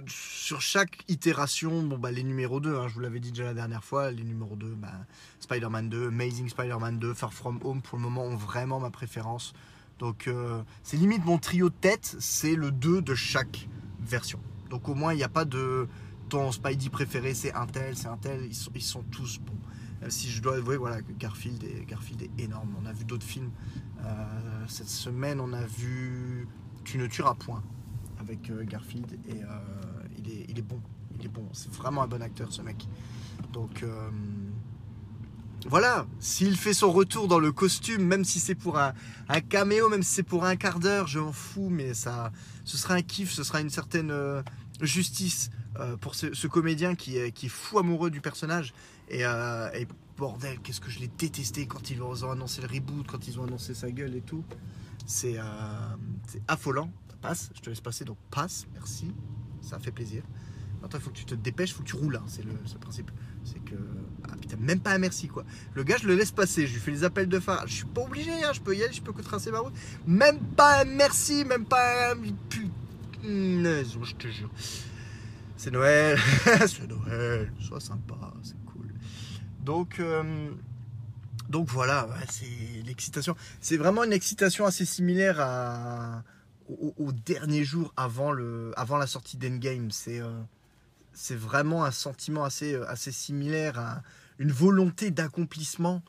sur 0.09 0.61
chaque 0.61 1.05
itération, 1.09 1.83
bon, 1.83 1.99
bah, 1.99 2.11
les 2.11 2.23
numéros 2.23 2.61
2, 2.61 2.77
hein, 2.77 2.89
je 2.89 2.95
vous 2.95 3.01
l'avais 3.01 3.21
dit 3.21 3.31
déjà 3.31 3.45
la 3.45 3.55
dernière 3.55 3.85
fois, 3.85 4.11
les 4.11 4.23
numéros 4.23 4.57
2, 4.57 4.75
bah, 4.75 4.93
Spider-Man 5.41 5.89
2, 5.89 6.09
Amazing 6.09 6.49
Spider-Man 6.49 6.99
2, 6.99 7.15
Far 7.15 7.33
From 7.33 7.59
Home 7.65 7.83
pour 7.83 7.99
le 7.99 8.03
moment 8.03 8.25
ont 8.25 8.37
vraiment 8.37 8.81
ma 8.81 8.91
préférence. 8.91 9.53
Donc 9.99 10.27
euh, 10.27 10.63
c'est 10.83 10.97
limite 10.97 11.25
mon 11.25 11.39
trio 11.39 11.71
de 11.71 11.75
tête, 11.75 12.17
c'est 12.19 12.57
le 12.57 12.71
2 12.71 13.03
de 13.03 13.15
chaque 13.15 13.69
version. 14.01 14.41
Donc 14.71 14.89
au 14.89 14.95
moins 14.95 15.13
il 15.13 15.17
n'y 15.17 15.25
a 15.25 15.29
pas 15.29 15.45
de 15.45 15.89
ton 16.29 16.51
Spidey 16.53 16.91
préféré, 16.91 17.35
c'est 17.35 17.53
un 17.55 17.67
tel, 17.67 17.97
c'est 17.97 18.09
un 18.09 18.17
tel, 18.17 18.47
ils 18.47 18.83
sont, 18.83 19.03
tous 19.11 19.39
bons. 19.39 19.53
Même 20.01 20.11
si 20.11 20.31
je 20.31 20.43
dois 20.43 20.57
avouer 20.57 20.77
voilà, 20.77 21.01
que 21.01 21.13
Garfield 21.13 21.63
est, 21.63 21.85
Garfield 21.87 22.23
est 22.23 22.43
énorme. 22.43 22.75
On 22.83 22.87
a 22.87 22.93
vu 22.93 23.05
d'autres 23.05 23.27
films. 23.27 23.51
Euh, 24.05 24.65
cette 24.69 24.89
semaine 24.89 25.41
on 25.41 25.53
a 25.53 25.65
vu 25.65 26.49
Tu 26.85 26.99
ne 26.99 27.07
tueras 27.07 27.35
point 27.35 27.63
avec 28.25 28.51
euh, 28.51 28.65
Garfield 28.65 29.19
et 29.29 29.43
euh, 29.43 29.47
il, 30.49 30.59
est, 30.59 30.63
bon. 30.63 30.81
Il 31.19 31.27
est 31.27 31.29
bon. 31.29 31.47
C'est 31.53 31.73
vraiment 31.73 32.03
un 32.03 32.07
bon 32.07 32.23
acteur 32.23 32.53
ce 32.53 32.63
mec. 32.63 32.87
Donc 33.53 33.83
euh, 33.83 34.11
voilà, 35.67 36.07
s'il 36.21 36.57
fait 36.57 36.75
son 36.75 36.91
retour 36.91 37.29
dans 37.29 37.39
le 37.39 37.53
costume, 37.53 38.05
même 38.05 38.25
si 38.25 38.41
c'est 38.41 38.55
pour 38.55 38.79
un, 38.79 38.95
un 39.29 39.41
caméo, 39.41 39.89
même 39.89 40.03
si 40.03 40.15
c'est 40.15 40.23
pour 40.23 40.45
un 40.45 40.57
quart 40.57 40.79
d'heure, 40.79 41.07
je 41.07 41.19
m'en 41.19 41.33
fous, 41.33 41.69
mais 41.71 41.95
ça, 41.95 42.33
ce 42.65 42.77
sera 42.77 42.95
un 42.95 43.03
kiff, 43.03 43.31
ce 43.33 43.45
sera 43.45 43.61
une 43.61 43.71
certaine 43.71 44.13
justice 44.81 45.51
pour 46.01 46.15
ce, 46.15 46.47
comédien 46.47 46.95
qui 46.95 47.17
est, 47.17 47.49
fou 47.49 47.79
amoureux 47.79 48.11
du 48.11 48.21
personnage. 48.21 48.75
Et, 49.09 49.21
et 49.23 49.89
bordel, 50.17 50.59
qu'est-ce 50.61 50.81
que 50.81 50.91
je 50.91 51.01
l'ai 51.01 51.11
détesté 51.19 51.67
quand 51.67 51.91
ils 51.91 52.03
ont 52.03 52.31
annoncé 52.31 52.61
le 52.61 52.69
reboot, 52.69 53.07
quand 53.07 53.27
ils 53.27 53.41
ont 53.41 53.45
annoncé 53.45 53.75
sa 53.75 53.91
gueule 53.91 54.15
et 54.17 54.23
tout. 54.23 54.45
C'est 55.07 55.37
affolant. 56.47 56.91
Je 57.55 57.61
te 57.61 57.71
laisse 57.71 57.81
passer, 57.81 58.05
donc 58.05 58.19
passe, 58.31 58.67
merci, 58.75 59.13
ça 59.63 59.79
fait 59.79 59.91
plaisir. 59.91 60.23
Maintenant, 60.83 60.99
il 60.99 61.03
faut 61.03 61.11
que 61.11 61.17
tu 61.17 61.25
te 61.25 61.35
dépêches, 61.35 61.71
il 61.71 61.75
faut 61.75 61.83
que 61.83 61.89
tu 61.89 61.97
roules, 61.97 62.17
hein, 62.17 62.25
c'est 62.27 62.45
le, 62.45 62.53
principe. 62.81 63.11
C'est 63.45 63.63
que. 63.65 63.75
Ah 64.29 64.37
putain, 64.41 64.57
même 64.59 64.81
pas 64.81 64.93
un 64.93 64.99
merci 64.99 65.29
quoi. 65.29 65.45
Le 65.75 65.83
gars, 65.83 65.97
je 66.01 66.07
le 66.07 66.15
laisse 66.15 66.31
passer, 66.31 66.67
je 66.67 66.75
lui 66.75 66.81
fais 66.81 66.91
les 66.91 67.05
appels 67.05 67.29
de 67.29 67.41
phare. 67.41 67.67
Je 67.67 67.75
suis 67.75 67.85
pas 67.87 68.03
obligé, 68.03 68.31
hein, 68.45 68.53
je 68.53 68.61
peux 68.61 68.77
y 68.77 68.83
aller, 68.83 68.93
je 68.93 69.03
peux 69.03 69.13
que 69.13 69.23
tracer 69.23 69.51
ma 69.51 69.61
route. 69.61 69.75
Même 70.07 70.39
pas 70.39 70.83
un 70.83 70.85
merci, 70.85 71.45
même 71.45 71.65
pas 71.65 72.13
un. 72.13 72.17
Putain, 72.49 72.71
je 73.23 74.15
te 74.15 74.29
jure. 74.29 74.51
C'est 75.57 75.71
Noël, 75.71 76.19
c'est 76.67 76.87
Noël, 76.87 77.53
sois 77.61 77.81
sympa, 77.81 78.35
c'est 78.43 78.63
cool. 78.67 78.93
Donc. 79.63 80.01
euh, 80.01 80.51
donc 81.49 81.69
voilà, 81.69 82.09
c'est 82.31 82.47
l'excitation. 82.85 83.37
C'est 83.61 83.77
vraiment 83.77 84.03
une 84.03 84.13
excitation 84.13 84.65
assez 84.65 84.85
similaire 84.85 85.41
à, 85.41 86.25
au, 86.69 87.13
dernier 87.13 87.65
jour 87.65 87.93
avant, 87.97 88.33
le, 88.33 88.73
avant 88.77 88.97
la 88.97 89.07
sortie 89.07 89.37
d'Endgame. 89.37 89.91
C'est 89.91 90.21
euh, 90.21 91.37
vraiment 91.37 91.85
un 91.85 91.91
sentiment 91.91 92.45
assez, 92.45 92.75
euh, 92.75 92.89
assez 92.89 93.13
similaire 93.13 93.79
à 93.79 94.03
une 94.39 94.53
volonté 94.53 95.11
d'accomplissement. 95.11 96.03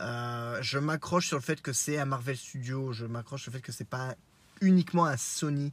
Euh, 0.00 0.58
je 0.62 0.78
m'accroche 0.78 1.26
sur 1.26 1.36
le 1.36 1.42
fait 1.42 1.60
que 1.60 1.72
c'est 1.72 1.98
un 1.98 2.04
Marvel 2.04 2.36
Studio, 2.36 2.92
je 2.92 3.06
m'accroche 3.06 3.42
sur 3.42 3.52
le 3.52 3.56
fait 3.56 3.62
que 3.62 3.72
c'est 3.72 3.88
pas 3.88 4.14
uniquement 4.60 5.06
un 5.06 5.16
Sony, 5.16 5.72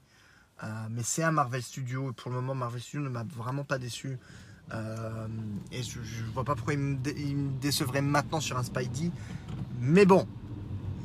mais 0.90 1.04
c'est 1.04 1.24
un 1.24 1.32
Marvel 1.32 1.62
Studio. 1.62 2.12
Et 2.12 2.14
pour 2.14 2.32
le 2.32 2.38
moment, 2.38 2.56
Marvel 2.56 2.82
Studio 2.82 3.02
ne 3.02 3.10
m'a 3.10 3.24
vraiment 3.24 3.64
pas 3.64 3.78
déçu. 3.78 4.18
Et 5.72 5.84
je, 5.84 6.00
je 6.02 6.24
vois 6.34 6.44
pas 6.44 6.56
pourquoi 6.56 6.74
il 6.74 6.80
me, 6.80 7.60
décevrait 7.60 8.02
maintenant 8.02 8.40
sur 8.40 8.58
un 8.58 8.64
Spidey. 8.64 9.12
Mais 9.80 10.06
bon, 10.06 10.28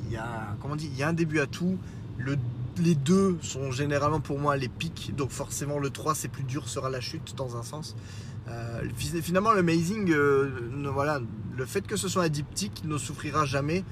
il 0.06 0.12
y 0.12 0.16
a, 0.16 0.56
il 0.78 0.96
y 0.96 1.02
a 1.02 1.08
un 1.08 1.12
début 1.12 1.40
à 1.40 1.46
tout. 1.46 1.78
Le, 2.18 2.36
les 2.78 2.94
deux 2.94 3.36
sont 3.42 3.70
généralement 3.72 4.20
pour 4.20 4.38
moi 4.38 4.56
les 4.56 4.68
pics, 4.68 5.14
donc 5.16 5.30
forcément 5.30 5.78
le 5.78 5.90
3 5.90 6.14
c'est 6.14 6.28
plus 6.28 6.44
dur, 6.44 6.68
sera 6.68 6.90
la 6.90 7.00
chute 7.00 7.34
dans 7.36 7.56
un 7.56 7.62
sens. 7.62 7.96
Euh, 8.48 8.82
fi- 8.96 9.20
finalement, 9.22 9.52
l'Amazing, 9.52 10.10
euh, 10.12 10.70
voilà, 10.92 11.20
le 11.56 11.66
fait 11.66 11.86
que 11.86 11.96
ce 11.96 12.08
soit 12.08 12.24
un 12.24 12.28
diptyque 12.28 12.82
ne 12.84 12.96
souffrira 12.98 13.44
jamais 13.44 13.84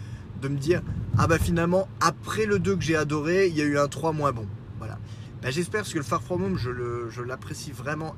de 0.43 0.49
me 0.49 0.57
dire 0.57 0.83
Ah 1.19 1.27
bah 1.27 1.39
finalement, 1.39 1.89
après 2.01 2.47
le 2.47 2.59
2 2.59 2.77
que 2.77 2.83
j'ai 2.83 2.97
adoré, 2.97 3.49
il 3.49 3.55
y 3.57 3.61
a 3.61 3.65
eu 3.65 3.79
un 3.79 3.89
3 3.89 4.13
moins 4.13 4.33
bon. 4.33 4.47
Voilà. 4.79 4.99
Bah, 5.43 5.51
J'espère 5.51 5.83
parce 5.83 5.93
que 5.93 5.99
le 5.99 6.05
Far 6.05 6.23
From 6.23 6.43
Home, 6.43 6.57
je 6.59 7.23
l'apprécie 7.23 7.73
vraiment, 7.73 8.15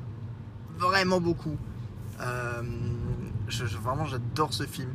vraiment 0.78 1.20
beaucoup. 1.20 1.56
Euh, 2.20 2.62
vraiment, 3.82 4.06
j'adore 4.06 4.52
ce 4.54 4.64
film. 4.64 4.90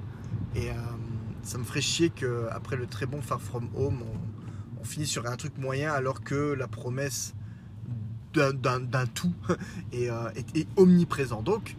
Et 0.56 0.69
euh, 0.69 0.73
ça 1.43 1.58
me 1.58 1.63
ferait 1.63 1.82
chier 1.82 2.10
qu'après 2.10 2.75
le 2.78 2.88
très 2.88 3.06
bon 3.06 3.21
Far 3.21 3.41
From 3.41 3.67
Home, 3.75 3.99
on 4.86 4.88
finisse 4.88 5.10
sur 5.10 5.26
un 5.26 5.36
truc 5.36 5.58
moyen 5.58 5.91
alors 5.91 6.21
que 6.21 6.54
la 6.54 6.67
promesse 6.67 7.34
d'un- 8.36 8.52
tout 9.08 9.34
est, 9.91 10.10
euh, 10.12 10.30
est- 10.54 10.67
omniprésent. 10.78 11.41
Donc, 11.41 11.76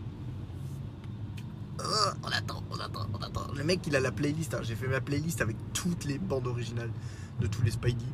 euh, 1.81 1.85
on 2.25 2.29
attend, 2.29 2.63
on 2.71 2.81
attend, 2.81 3.07
on 3.15 3.19
attend. 3.23 3.47
Le 3.57 3.63
mec, 3.63 3.81
il 3.87 3.95
a 3.95 4.01
la 4.01 4.11
playlist. 4.11 4.55
hein. 4.55 4.61
J'ai 4.63 4.75
fait 4.75 4.89
ma 4.89 5.01
playlist 5.01 5.41
avec 5.41 5.57
toutes 5.73 6.05
les 6.05 6.19
bandes 6.19 6.47
originales 6.49 6.91
de 7.41 7.47
tous 7.47 7.63
les 7.63 7.71
Spidey. 7.71 8.05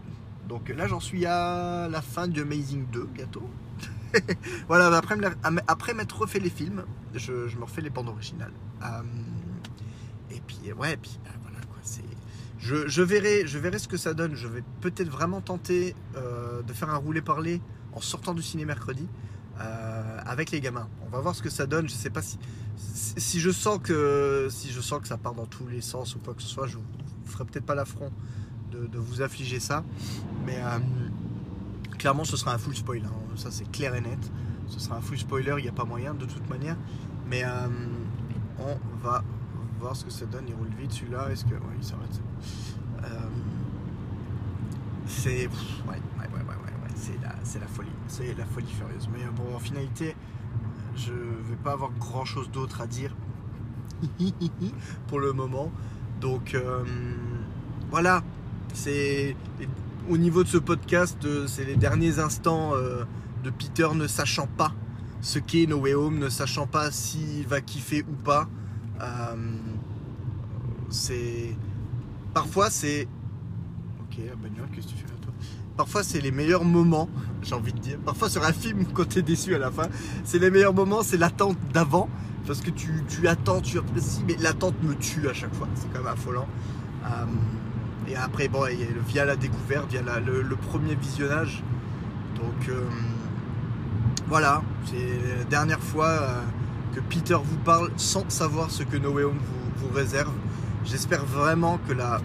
Donc 0.49 0.69
là, 0.69 0.87
j'en 0.89 1.01
suis 1.01 1.25
à 1.25 1.89
la 1.89 2.03
fin 2.03 2.29
de 2.29 2.43
Amazing 2.43 2.85
2 2.93 3.09
bientôt. 3.15 3.49
voilà, 4.69 4.95
après, 4.95 5.17
après 5.69 5.95
m'être 5.95 6.19
refait 6.21 6.41
les 6.41 6.51
films, 6.51 6.85
je, 7.15 7.49
je 7.49 7.57
me 7.57 7.65
refais 7.65 7.81
les 7.81 7.89
bandes 7.91 8.09
originales. 8.11 8.53
Euh, 8.83 9.03
et 10.31 10.41
puis, 10.47 10.71
ouais, 10.75 10.93
et 10.95 10.97
puis 10.99 11.19
bah, 11.25 11.31
voilà 11.43 11.61
quoi. 11.61 11.79
C'est, 11.83 12.03
je, 12.62 13.03
verrai, 13.03 13.44
je 13.46 13.59
verrai 13.59 13.79
ce 13.79 13.88
que 13.88 13.96
ça 13.96 14.14
donne. 14.14 14.37
Je 14.37 14.46
vais 14.46 14.62
peut-être 14.81 15.09
vraiment 15.09 15.40
tenter 15.40 15.96
euh, 16.16 16.62
de 16.62 16.72
faire 16.72 16.90
un 16.90 16.96
roulé-parler 16.96 17.61
en 17.92 18.01
sortant 18.01 18.35
du 18.35 18.42
ciné 18.42 18.64
mercredi 18.64 19.09
euh, 19.61 20.18
avec 20.25 20.53
les 20.53 20.61
gamins. 20.61 20.88
On 21.05 21.09
va 21.09 21.20
voir 21.20 21.35
ce 21.35 21.42
que 21.42 21.51
ça 21.51 21.66
donne. 21.66 21.88
Je 21.88 21.94
sais 21.94 22.11
pas 22.11 22.22
si, 22.22 22.38
si, 22.77 23.40
je 23.40 23.51
sens 23.51 23.79
que 23.83 24.46
si 24.48 24.70
je 24.70 24.81
sens 24.81 25.01
que 25.01 25.09
ça 25.09 25.16
part 25.16 25.35
dans 25.35 25.46
tous 25.46 25.66
les 25.66 25.81
sens 25.81 26.14
ou 26.14 26.20
quoi 26.20 26.35
que 26.35 26.42
ce 26.42 26.48
soit, 26.48 26.68
je 26.68 26.77
vous 26.77 26.85
ferai 27.25 27.44
peut-être 27.44 27.66
pas 27.66 27.75
l'affront 27.75 28.12
de, 28.70 28.98
vous 28.98 29.22
affliger 29.22 29.59
ça. 29.59 29.85
Mais 30.46 30.59
euh, 30.59 30.79
clairement, 31.98 32.25
ce 32.25 32.37
sera 32.37 32.55
un 32.55 32.59
full 32.59 32.77
spoil. 32.77 33.03
hein. 33.05 33.37
Ça, 33.37 33.51
c'est 33.51 33.70
clair 33.72 33.96
et 33.96 34.01
net. 34.01 34.31
Ce 34.68 34.79
sera 34.79 34.96
un 34.96 35.01
full 35.01 35.18
spoiler. 35.18 35.55
Il 35.59 35.62
n'y 35.62 35.68
a 35.68 35.72
pas 35.72 35.85
moyen 35.85 36.14
de 36.14 36.27
toute 36.27 36.48
manière. 36.48 36.77
Mais 37.27 37.44
on 38.59 38.79
va 39.03 39.25
voir 39.83 39.97
ce 39.97 40.05
que 40.05 40.11
ça 40.11 40.25
donne. 40.25 40.45
Il 40.49 40.55
roule 40.55 40.71
vite 40.79 40.92
celui-là. 40.92 41.29
Est-ce 41.31 41.45
que. 41.45 41.55
Ouais, 41.55 41.77
il 41.79 41.85
s'arrête. 41.85 42.21
Euh, 43.05 43.07
c'est. 45.07 45.47
Ouais, 45.47 45.51
ouais, 45.88 46.29
ouais, 46.33 46.38
ouais, 46.38 46.55
ouais. 46.55 46.90
C'est 46.95 47.21
la, 47.21 47.61
la 47.61 47.66
folie. 47.66 47.90
C'est 48.09 48.38
la 48.38 48.47
folie 48.47 48.73
furieuse. 48.73 49.09
Mais 49.12 49.25
euh, 49.25 49.31
bon, 49.37 49.55
en 49.55 49.59
finalité, 49.59 50.16
je 50.97 51.12
vais 51.12 51.57
pas 51.62 51.73
avoir 51.73 51.90
grand 51.99 52.25
chose 52.25 52.51
d'autre 52.51 52.81
à 52.81 52.87
dire 52.87 53.14
pour 55.09 55.21
le 55.21 55.33
moment. 55.33 55.71
Donc 56.21 56.55
euh, 56.55 56.85
voilà. 57.90 58.23
C'est. 58.73 59.37
Au 60.09 60.16
niveau 60.18 60.42
de 60.42 60.49
ce 60.49 60.59
podcast, 60.59 61.25
c'est 61.47 61.64
les 61.64 61.77
derniers 61.77 62.18
instants 62.18 62.73
de 62.75 63.51
Peter 63.51 63.87
ne 63.95 64.09
sachant 64.09 64.49
pas 64.49 64.73
ce 65.21 65.38
qu'est 65.38 65.66
No 65.66 65.77
Way 65.77 65.95
Home, 65.95 66.18
ne 66.18 66.29
sachant 66.29 66.66
pas 66.66 66.90
s'il 66.90 67.47
va 67.47 67.61
kiffer 67.61 68.03
ou 68.03 68.14
pas. 68.25 68.49
Euh, 69.03 69.37
c'est. 70.91 71.57
Parfois, 72.35 72.71
c'est. 72.71 73.09
Ok, 74.01 74.19
la 74.19 74.67
qu'est-ce 74.75 74.87
que 74.87 74.93
tu 74.93 74.97
fais 74.97 75.09
là, 75.09 75.19
toi? 75.21 75.33
Parfois, 75.77 76.03
c'est 76.03 76.21
les 76.21 76.31
meilleurs 76.31 76.65
moments, 76.65 77.09
j'ai 77.43 77.55
envie 77.55 77.73
de 77.73 77.79
dire. 77.79 77.99
Parfois, 78.05 78.31
sur 78.31 78.45
un 78.45 78.53
film, 78.53 78.85
quand 78.93 79.09
t'es 79.09 79.23
déçu 79.23 79.55
à 79.55 79.59
la 79.59 79.71
fin, 79.71 79.88
c'est 80.25 80.38
les 80.38 80.51
meilleurs 80.51 80.75
moments, 80.75 81.03
c'est 81.03 81.17
l'attente 81.17 81.59
d'avant. 81.73 82.09
Parce 82.47 82.61
que 82.61 82.71
tu, 82.71 83.05
tu 83.09 83.29
attends, 83.29 83.61
tu 83.61 83.79
apprécies, 83.79 84.25
mais 84.27 84.37
l'attente 84.41 84.75
me 84.83 84.95
tue 84.95 85.29
à 85.29 85.33
chaque 85.33 85.55
fois. 85.55 85.69
C'est 85.75 85.91
quand 85.93 86.01
même 86.01 86.12
affolant. 86.12 86.49
Euh, 87.05 87.09
et 88.09 88.17
après, 88.17 88.49
bon, 88.49 88.67
via 89.07 89.25
la 89.25 89.37
découverte, 89.37 89.88
via 89.91 90.03
le, 90.19 90.43
le 90.43 90.57
premier 90.57 90.97
visionnage. 90.97 91.62
Donc, 92.35 92.69
euh, 92.69 92.83
voilà, 94.27 94.62
c'est 94.87 95.38
la 95.38 95.45
dernière 95.45 95.79
fois 95.79 96.43
que 96.95 97.01
Peter 97.01 97.37
vous 97.43 97.57
parle 97.59 97.91
sans 97.97 98.29
savoir 98.29 98.71
ce 98.71 98.83
que 98.83 98.97
No 98.97 99.11
Way 99.11 99.25
Home 99.25 99.39
vous, 99.77 99.95
réserve. 99.95 100.33
J'espère 100.85 101.25
vraiment 101.25 101.79
que 101.89 101.93
la. 101.93 102.21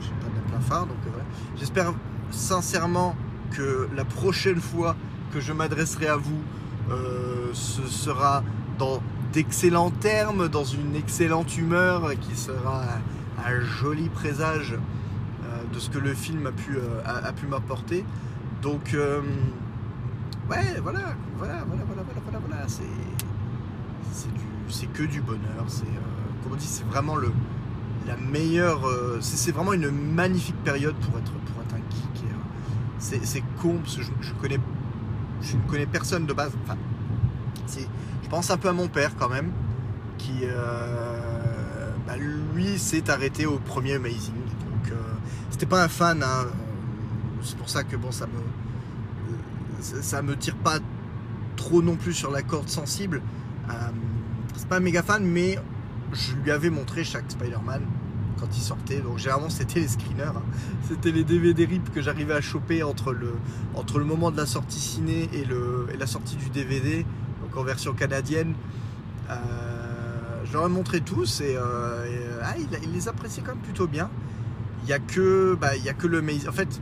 Je 0.00 0.06
sais 0.06 0.12
pas 0.20 0.26
de 0.26 0.50
plein 0.50 0.60
phare, 0.60 0.86
donc 0.86 0.96
euh. 1.06 1.20
J'espère 1.56 1.92
sincèrement 2.30 3.14
que 3.52 3.88
la 3.94 4.04
prochaine 4.04 4.60
fois 4.60 4.96
que 5.32 5.40
je 5.40 5.52
m'adresserai 5.52 6.08
à 6.08 6.16
vous, 6.16 6.40
euh, 6.90 7.50
ce 7.52 7.86
sera 7.86 8.42
dans 8.78 9.00
d'excellents 9.32 9.90
termes, 9.90 10.48
dans 10.48 10.64
une 10.64 10.96
excellente 10.96 11.56
humeur, 11.56 12.12
qui 12.20 12.36
sera 12.36 12.82
un 13.44 13.60
joli 13.60 14.08
présage 14.08 14.76
de 15.72 15.78
ce 15.78 15.90
que 15.90 15.98
le 15.98 16.14
film 16.14 16.46
a 16.46 16.52
pu, 16.52 16.78
a, 17.04 17.32
pu 17.32 17.46
m'apporter. 17.46 18.04
Donc, 18.62 18.96
ouais, 20.50 20.80
voilà, 20.82 21.00
voilà, 21.36 21.64
voilà, 21.66 21.84
voilà, 21.84 22.02
voilà, 22.24 22.38
voilà, 22.46 22.64
c'est, 22.68 22.82
c'est, 24.68 24.86
que 24.92 25.02
du 25.02 25.20
bonheur. 25.20 25.64
C'est, 25.68 25.84
comme 26.42 26.52
on 26.52 26.56
dit, 26.56 26.66
c'est 26.66 26.86
vraiment 26.86 27.16
le, 27.16 27.32
la 28.06 28.16
meilleure. 28.16 28.82
c'est, 29.20 29.52
vraiment 29.52 29.72
une 29.72 29.90
magnifique 29.90 30.56
période 30.64 30.94
pour 30.96 31.18
être, 31.18 31.32
pour 31.32 31.62
un 31.62 31.76
geek. 31.90 32.24
c'est, 32.98 33.42
con 33.60 33.78
parce 33.82 33.96
que 33.96 34.02
je, 34.02 34.32
connais 34.34 34.58
je 35.40 35.56
ne 35.56 35.62
connais 35.62 35.86
personne 35.86 36.26
de 36.26 36.32
base. 36.32 36.52
Enfin, 36.64 36.76
je 38.22 38.28
pense 38.28 38.50
un 38.50 38.56
peu 38.56 38.68
à 38.68 38.72
mon 38.72 38.88
père 38.88 39.12
quand 39.18 39.28
même, 39.28 39.52
qui 40.18 40.40
euh, 40.42 41.90
bah, 42.06 42.16
lui 42.16 42.78
s'est 42.78 43.10
arrêté 43.10 43.46
au 43.46 43.58
premier 43.58 43.94
Amazing. 43.94 44.34
Donc 44.34 44.92
euh, 44.92 44.96
c'était 45.50 45.66
pas 45.66 45.82
un 45.82 45.88
fan. 45.88 46.22
Hein. 46.22 46.46
C'est 47.42 47.56
pour 47.56 47.68
ça 47.68 47.84
que 47.84 47.96
bon, 47.96 48.10
ça 48.10 48.26
me 48.26 48.63
ça, 49.84 50.22
me 50.22 50.36
tire 50.36 50.56
pas 50.56 50.78
trop 51.56 51.82
non 51.82 51.96
plus 51.96 52.12
sur 52.12 52.30
la 52.30 52.42
corde 52.42 52.68
sensible. 52.68 53.22
Euh, 53.68 53.72
c'est 54.56 54.68
pas 54.68 54.76
un 54.76 54.80
méga 54.80 55.02
fan, 55.02 55.24
mais 55.24 55.58
je 56.12 56.34
lui 56.36 56.50
avais 56.50 56.70
montré 56.70 57.04
chaque 57.04 57.30
Spider-Man 57.30 57.82
quand 58.38 58.48
il 58.56 58.60
sortait. 58.60 59.00
Donc 59.00 59.18
généralement 59.18 59.50
c'était 59.50 59.80
les 59.80 59.88
screeners, 59.88 60.24
hein. 60.24 60.42
c'était 60.88 61.10
les 61.10 61.24
DVD 61.24 61.64
RIP 61.64 61.92
que 61.92 62.02
j'arrivais 62.02 62.34
à 62.34 62.40
choper 62.40 62.82
entre 62.82 63.12
le, 63.12 63.34
entre 63.74 63.98
le 63.98 64.04
moment 64.04 64.30
de 64.30 64.36
la 64.36 64.46
sortie 64.46 64.80
ciné 64.80 65.28
et, 65.32 65.44
le, 65.44 65.86
et 65.92 65.96
la 65.96 66.06
sortie 66.06 66.36
du 66.36 66.50
DVD, 66.50 67.04
donc 67.42 67.56
en 67.56 67.62
version 67.62 67.92
canadienne. 67.92 68.54
Euh, 69.30 69.34
je 70.44 70.52
leur 70.52 70.66
ai 70.66 70.68
montré 70.68 71.00
tous 71.00 71.40
et, 71.40 71.56
euh, 71.56 72.40
ah, 72.42 72.54
il, 72.58 72.92
les 72.92 73.08
appréciait 73.08 73.42
quand 73.42 73.54
même 73.54 73.62
plutôt 73.62 73.86
bien. 73.86 74.10
Il 74.82 74.86
n'y 74.86 74.92
a 74.92 74.98
que, 74.98 75.56
bah, 75.60 75.76
y 75.76 75.88
a 75.88 75.94
que 75.94 76.06
le 76.06 76.22
En 76.48 76.52
fait, 76.52 76.80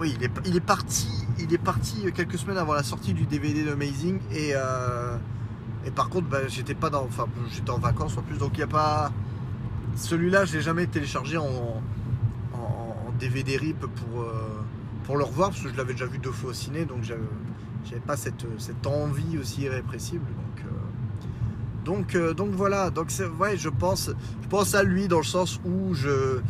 oui, 0.00 0.16
il 0.46 0.56
est, 0.56 0.60
parti, 0.60 1.19
il 1.42 1.52
est 1.52 1.58
parti 1.58 2.04
quelques 2.14 2.38
semaines 2.38 2.58
avant 2.58 2.74
la 2.74 2.82
sortie 2.82 3.12
du 3.14 3.24
DVD 3.24 3.64
de 3.64 3.72
Amazing 3.72 4.18
et, 4.32 4.52
euh, 4.54 5.16
et 5.86 5.90
par 5.90 6.08
contre, 6.08 6.28
bah, 6.28 6.46
j'étais 6.48 6.74
pas 6.74 6.90
dans, 6.90 7.04
enfin, 7.04 7.26
j'étais 7.50 7.70
en 7.70 7.78
vacances 7.78 8.16
en 8.18 8.22
plus, 8.22 8.38
donc 8.38 8.52
il 8.54 8.58
n'y 8.58 8.64
a 8.64 8.68
pas, 8.68 9.12
celui-là, 9.96 10.44
je 10.44 10.54
l'ai 10.54 10.62
jamais 10.62 10.86
téléchargé 10.86 11.36
en, 11.36 11.82
DVD 13.18 13.58
RIP 13.58 13.80
pour, 13.80 14.22
euh, 14.22 14.32
pour 15.04 15.18
le 15.18 15.24
revoir, 15.24 15.50
parce 15.50 15.60
que 15.60 15.68
je 15.68 15.76
l'avais 15.76 15.92
déjà 15.92 16.06
vu 16.06 16.18
deux 16.18 16.32
fois 16.32 16.50
au 16.50 16.54
ciné, 16.54 16.86
donc 16.86 17.02
j'avais 17.02 18.00
pas 18.06 18.16
cette, 18.16 18.46
envie 18.86 19.36
aussi 19.38 19.62
irrépressible. 19.62 20.24
Donc, 20.24 20.64
euh, 20.64 20.70
donc, 21.84 22.14
euh, 22.14 22.32
donc 22.32 22.50
voilà, 22.52 22.88
donc 22.88 23.12
ouais, 23.38 23.58
je 23.58 23.68
pense, 23.68 24.10
je 24.42 24.48
pense 24.48 24.74
à 24.74 24.82
lui 24.82 25.06
dans 25.06 25.18
le 25.18 25.24
sens 25.24 25.60
où 25.66 25.92
je. 25.92 26.40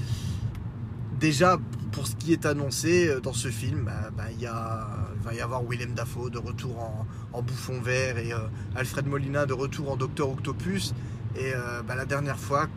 Déjà, 1.18 1.58
pour 2.00 2.06
ce 2.06 2.16
qui 2.16 2.32
est 2.32 2.46
annoncé 2.46 3.14
dans 3.22 3.34
ce 3.34 3.48
film, 3.48 3.84
bah, 3.84 4.08
bah, 4.16 4.24
il, 4.40 4.46
va 4.46 5.34
y 5.34 5.40
avoir 5.40 5.62
Willem 5.62 5.92
Dafoe 5.92 6.30
de 6.30 6.38
retour 6.38 7.06
en, 7.30 7.42
bouffon 7.42 7.78
vert 7.82 8.16
et 8.16 8.32
Alfred 8.74 9.06
Molina 9.06 9.44
de 9.44 9.52
retour 9.52 9.92
en 9.92 9.96
Docteur 9.96 10.30
Octopus. 10.30 10.94
Et 11.36 11.52
bah, 11.86 11.94
la 11.94 12.06
dernière 12.06 12.38
fois, 12.38 12.68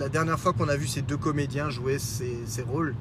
la 0.00 0.08
dernière 0.08 0.40
fois 0.40 0.54
qu'on 0.54 0.68
a 0.70 0.76
vu 0.76 0.86
ces 0.86 1.02
deux 1.02 1.18
comédiens 1.18 1.68
jouer 1.68 1.98
ces, 1.98 2.62
rôles, 2.66 2.94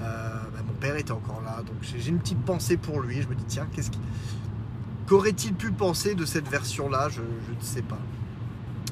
euh, 0.00 0.28
mon 0.66 0.74
père 0.74 0.96
était 0.96 1.12
encore 1.12 1.42
là. 1.42 1.62
Donc 1.64 1.76
j'ai 1.82 2.08
une 2.08 2.18
petite 2.18 2.44
pensée 2.44 2.76
pour 2.76 3.00
lui. 3.00 3.22
Je 3.22 3.28
me 3.28 3.36
dis, 3.36 3.44
tiens, 3.46 3.68
qu'aurait-il 5.06 5.54
pu 5.54 5.70
penser 5.70 6.16
de 6.16 6.24
cette 6.24 6.48
version-là? 6.48 7.08
Je, 7.08 7.20
ne 7.20 7.62
sais 7.62 7.82
pas. 7.82 8.00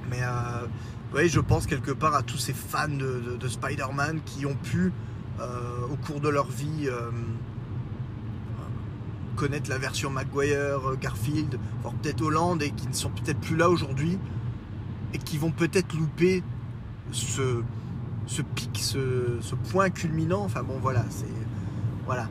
Mais 0.08 0.20
euh, 0.22 0.66
oui, 1.14 1.28
je 1.28 1.40
pense 1.40 1.66
quelque 1.66 1.90
part 1.90 2.14
à 2.14 2.22
tous 2.22 2.38
ces 2.38 2.52
fans 2.52 2.86
de, 2.86 3.48
Spider-Man 3.48 4.20
qui 4.24 4.46
ont 4.46 4.54
pu, 4.54 4.86
euh, 4.86 4.90
au 5.38 5.96
cours 5.96 6.20
de 6.20 6.28
leur 6.28 6.48
vie, 6.48 6.88
connaître 9.36 9.70
la 9.70 9.78
version 9.78 10.10
Maguire, 10.10 10.80
Garfield, 11.00 11.58
voire 11.82 11.94
peut-être 11.94 12.22
Hollande, 12.22 12.62
et 12.62 12.70
qui 12.70 12.88
ne 12.88 12.92
sont 12.92 13.10
peut-être 13.10 13.38
plus 13.38 13.56
là 13.56 13.70
aujourd'hui, 13.70 14.18
et 15.14 15.18
qui 15.18 15.38
vont 15.38 15.52
peut-être 15.52 15.94
louper 15.94 16.42
ce, 17.12 17.62
pic, 18.54 18.78
ce, 18.78 19.54
point 19.70 19.90
culminant. 19.90 20.42
Enfin 20.44 20.62
bon, 20.62 20.78
voilà, 20.80 21.04
c'est. 21.10 21.26
Voilà. 22.06 22.28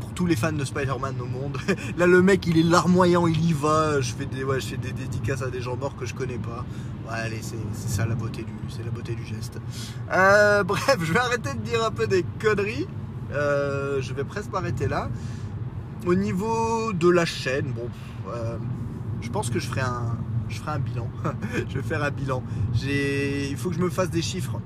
Pour 0.00 0.12
tous 0.12 0.26
les 0.26 0.36
fans 0.36 0.52
de 0.52 0.64
Spider-Man 0.64 1.16
au 1.20 1.26
monde. 1.26 1.58
Là, 1.98 2.06
le 2.06 2.22
mec, 2.22 2.46
il 2.46 2.58
est 2.58 2.62
larmoyant, 2.62 3.26
il 3.26 3.44
y 3.44 3.52
va. 3.52 4.00
Je 4.00 4.12
fais 4.12 4.26
des, 4.26 4.40
je 4.40 4.66
fais 4.66 4.76
des 4.76 4.92
dédicaces 4.92 5.42
à 5.42 5.50
des 5.50 5.60
gens 5.60 5.76
morts 5.76 5.96
que 5.96 6.06
je 6.06 6.14
connais 6.14 6.38
pas. 6.38 6.64
Allez, 7.10 7.40
c'est 7.42 7.88
ça 7.88 8.06
la 8.06 8.14
beauté 8.14 8.44
du, 8.44 8.52
la 8.82 8.90
beauté 8.90 9.14
du 9.14 9.24
geste. 9.24 9.58
Euh, 10.10 10.64
bref, 10.64 10.96
je 11.00 11.12
vais 11.12 11.18
arrêter 11.18 11.52
de 11.52 11.60
dire 11.60 11.84
un 11.84 11.90
peu 11.90 12.06
des 12.06 12.24
conneries. 12.40 12.88
Euh, 13.32 14.00
je 14.00 14.14
vais 14.14 14.24
presque 14.24 14.50
m'arrêter 14.50 14.88
là. 14.88 15.10
Au 16.06 16.14
niveau 16.14 16.92
de 16.92 17.08
la 17.08 17.24
chaîne, 17.24 17.72
bon, 17.72 17.88
euh, 18.28 18.58
je 19.20 19.28
pense 19.30 19.50
que 19.50 19.58
je 19.58 19.66
ferai 19.66 19.82
un, 19.82 20.16
je 20.48 20.58
ferai 20.58 20.72
un 20.72 20.78
bilan. 20.78 21.10
je 21.68 21.74
vais 21.74 21.82
faire 21.82 22.02
un 22.02 22.10
bilan. 22.10 22.42
Il 22.82 23.56
faut 23.56 23.68
que 23.68 23.76
je 23.76 23.80
me 23.80 23.90
fasse 23.90 24.10
des 24.10 24.22
chiffres. 24.22 24.60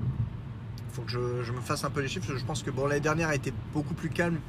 Il 0.89 0.95
faut 0.95 1.01
que 1.01 1.11
je, 1.11 1.51
me 1.51 1.61
fasse 1.61 1.83
un 1.83 1.89
peu 1.89 2.01
les 2.01 2.07
chiffres. 2.07 2.33
Je 2.35 2.45
pense 2.45 2.63
que 2.63 2.71
bon, 2.71 2.87
l'année 2.87 3.01
dernière 3.01 3.29
a 3.29 3.35
été 3.35 3.53
beaucoup 3.73 3.93
plus 3.93 4.09
calme. 4.09 4.39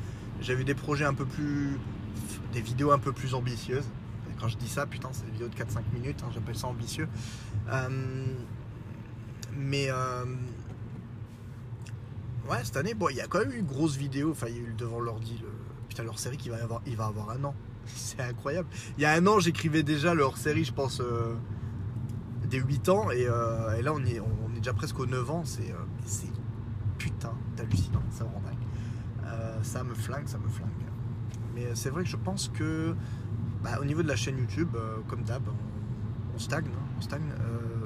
J'avais 0.40 0.64
des 0.64 0.74
projets 0.74 1.04
un 1.04 1.14
peu 1.14 1.24
plus. 1.24 1.78
des 2.52 2.60
vidéos 2.60 2.92
un 2.92 2.98
peu 2.98 3.12
plus 3.12 3.34
ambitieuses. 3.34 3.88
quand 4.40 4.48
je 4.48 4.56
dis 4.56 4.68
ça, 4.68 4.86
putain, 4.86 5.08
c'est 5.12 5.26
des 5.26 5.32
vidéos 5.32 5.48
de 5.48 5.54
4-5 5.54 5.80
minutes. 5.92 6.22
Hein, 6.24 6.30
j'appelle 6.32 6.56
ça 6.56 6.68
ambitieux. 6.68 7.08
Euh, 7.68 7.88
mais. 9.56 9.86
Euh, 9.90 10.24
ouais, 12.50 12.58
cette 12.64 12.76
année, 12.76 12.94
bon, 12.94 13.08
il 13.08 13.16
y 13.16 13.20
a 13.20 13.26
quand 13.26 13.40
même 13.40 13.52
eu 13.52 13.58
une 13.58 13.66
grosse 13.66 13.96
vidéo. 13.96 14.30
Enfin, 14.30 14.46
il 14.48 14.56
y 14.56 14.58
a 14.58 14.62
eu 14.62 14.74
devant 14.76 15.00
l'ordi, 15.00 15.38
le... 15.42 15.48
putain, 15.88 16.02
leur 16.02 16.18
série 16.18 16.36
qui 16.36 16.48
va 16.48 16.62
avoir, 16.62 16.82
il 16.86 16.96
va 16.96 17.06
avoir 17.06 17.30
un 17.30 17.44
an. 17.44 17.54
c'est 17.86 18.20
incroyable. 18.20 18.68
Il 18.96 19.02
y 19.02 19.04
a 19.04 19.12
un 19.12 19.26
an, 19.26 19.38
j'écrivais 19.38 19.82
déjà 19.82 20.14
le 20.14 20.22
hors-série, 20.22 20.64
je 20.64 20.72
pense, 20.72 21.00
euh, 21.00 21.34
des 22.48 22.58
8 22.58 22.88
ans. 22.88 23.08
Euh, 23.10 23.76
et, 23.76 23.82
là, 23.82 23.92
on 23.94 24.04
est, 24.04 24.20
on 24.20 24.54
est 24.54 24.58
déjà 24.58 24.72
presque 24.72 24.98
aux 24.98 25.06
9 25.06 25.30
ans. 25.30 25.42
C'est 25.44 25.72
putain 26.98 27.32
d'hallucinant. 27.56 28.02
Ça 28.10 28.24
me 28.24 28.30
rend 28.30 28.40
dingue. 28.40 29.62
ça 29.62 29.84
me 29.84 29.94
flingue, 29.94 30.26
ça 30.26 30.38
me 30.38 30.48
flingue. 30.48 30.68
Mais 31.54 31.66
c'est 31.74 31.90
vrai 31.90 32.04
que 32.04 32.08
je 32.08 32.16
pense 32.16 32.48
que, 32.48 32.94
bah, 33.62 33.78
au 33.80 33.84
niveau 33.84 34.02
de 34.02 34.08
la 34.08 34.16
chaîne 34.16 34.38
YouTube, 34.38 34.76
comme 35.08 35.22
d'hab, 35.22 35.42
on, 36.34 36.38
stagne. 36.38 36.70
Stagne. 37.00 37.32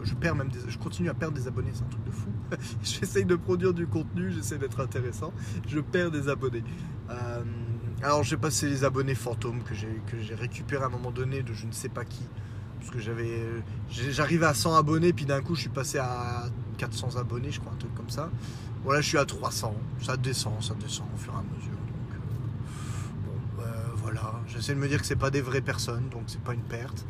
je, 0.02 0.14
perds 0.14 0.34
même 0.34 0.50
je 0.66 0.78
continue 0.78 1.08
à 1.08 1.14
perdre 1.14 1.36
des 1.36 1.46
abonnés, 1.46 1.70
c'est 1.72 1.84
un 1.84 1.88
truc 1.88 2.04
de 2.04 2.10
fou. 2.10 2.28
j'essaye 2.82 3.24
de 3.24 3.36
produire 3.36 3.72
du 3.72 3.86
contenu, 3.86 4.32
j'essaie 4.32 4.58
d'être 4.58 4.80
intéressant. 4.80 5.32
Je 5.68 5.80
perds 5.80 6.10
des 6.10 6.28
abonnés. 6.28 6.64
Alors 8.02 8.22
j'ai 8.22 8.36
passé 8.36 8.68
les 8.68 8.84
abonnés 8.84 9.14
fantômes 9.14 9.62
que 9.62 9.74
j'ai 9.74 10.02
que 10.08 10.20
j'ai 10.20 10.34
récupéré 10.34 10.82
à 10.82 10.86
un 10.86 10.90
moment 10.90 11.10
donné 11.10 11.42
de 11.42 11.52
je 11.52 11.66
ne 11.66 11.72
sais 11.72 11.88
pas 11.88 12.04
qui. 12.04 12.24
Parce 12.78 12.90
que 12.90 12.98
j'avais. 12.98 13.40
J'arrivais 13.88 14.44
à 14.44 14.52
100 14.52 14.76
abonnés, 14.76 15.14
puis 15.14 15.24
d'un 15.24 15.40
coup 15.40 15.54
je 15.54 15.62
suis 15.62 15.70
passé 15.70 15.98
à 15.98 16.50
400 16.76 17.16
abonnés, 17.16 17.50
je 17.50 17.60
crois, 17.60 17.72
un 17.72 17.76
truc 17.76 17.94
comme 17.94 18.10
ça. 18.10 18.30
Voilà, 18.82 19.00
je 19.00 19.08
suis 19.08 19.18
à 19.18 19.24
300. 19.24 19.74
Ça 20.02 20.18
descend, 20.18 20.62
ça 20.62 20.74
descend 20.74 21.06
au 21.14 21.16
fur 21.16 21.32
et 21.32 21.36
à 21.36 21.56
mesure. 21.56 21.72
Donc, 21.72 22.10
euh, 22.12 22.16
bon, 23.24 23.62
euh, 23.62 23.72
voilà. 23.96 24.34
J'essaie 24.48 24.74
de 24.74 24.78
me 24.78 24.86
dire 24.86 25.00
que 25.00 25.06
c'est 25.06 25.16
pas 25.16 25.30
des 25.30 25.40
vraies 25.40 25.62
personnes, 25.62 26.10
donc 26.10 26.24
c'est 26.26 26.42
pas 26.42 26.52
une 26.52 26.60
perte. 26.60 27.06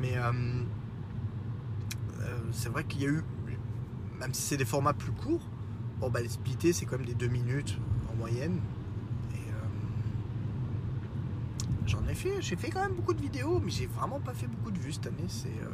Mais 0.00 0.16
euh, 0.16 0.32
c'est 2.54 2.68
vrai 2.68 2.84
qu'il 2.84 3.02
y 3.02 3.06
a 3.06 3.08
eu. 3.08 3.22
Même 4.18 4.32
si 4.32 4.42
c'est 4.42 4.56
des 4.56 4.64
formats 4.64 4.94
plus 4.94 5.12
courts, 5.12 5.46
bon 6.00 6.08
bah 6.08 6.20
les 6.22 6.28
splittés 6.28 6.72
c'est 6.72 6.86
quand 6.86 6.96
même 6.96 7.06
des 7.06 7.14
2 7.14 7.26
minutes 7.26 7.78
en 8.10 8.16
moyenne. 8.16 8.60
J'en 11.86 12.06
ai 12.08 12.14
fait, 12.14 12.40
j'ai 12.40 12.56
fait 12.56 12.70
quand 12.70 12.80
même 12.80 12.94
beaucoup 12.94 13.12
de 13.12 13.20
vidéos, 13.20 13.60
mais 13.60 13.70
j'ai 13.70 13.86
vraiment 13.86 14.18
pas 14.18 14.32
fait 14.32 14.46
beaucoup 14.46 14.70
de 14.70 14.78
vues 14.78 14.94
cette 14.94 15.06
année. 15.06 15.28
C'est 15.28 15.48
euh, 15.48 15.70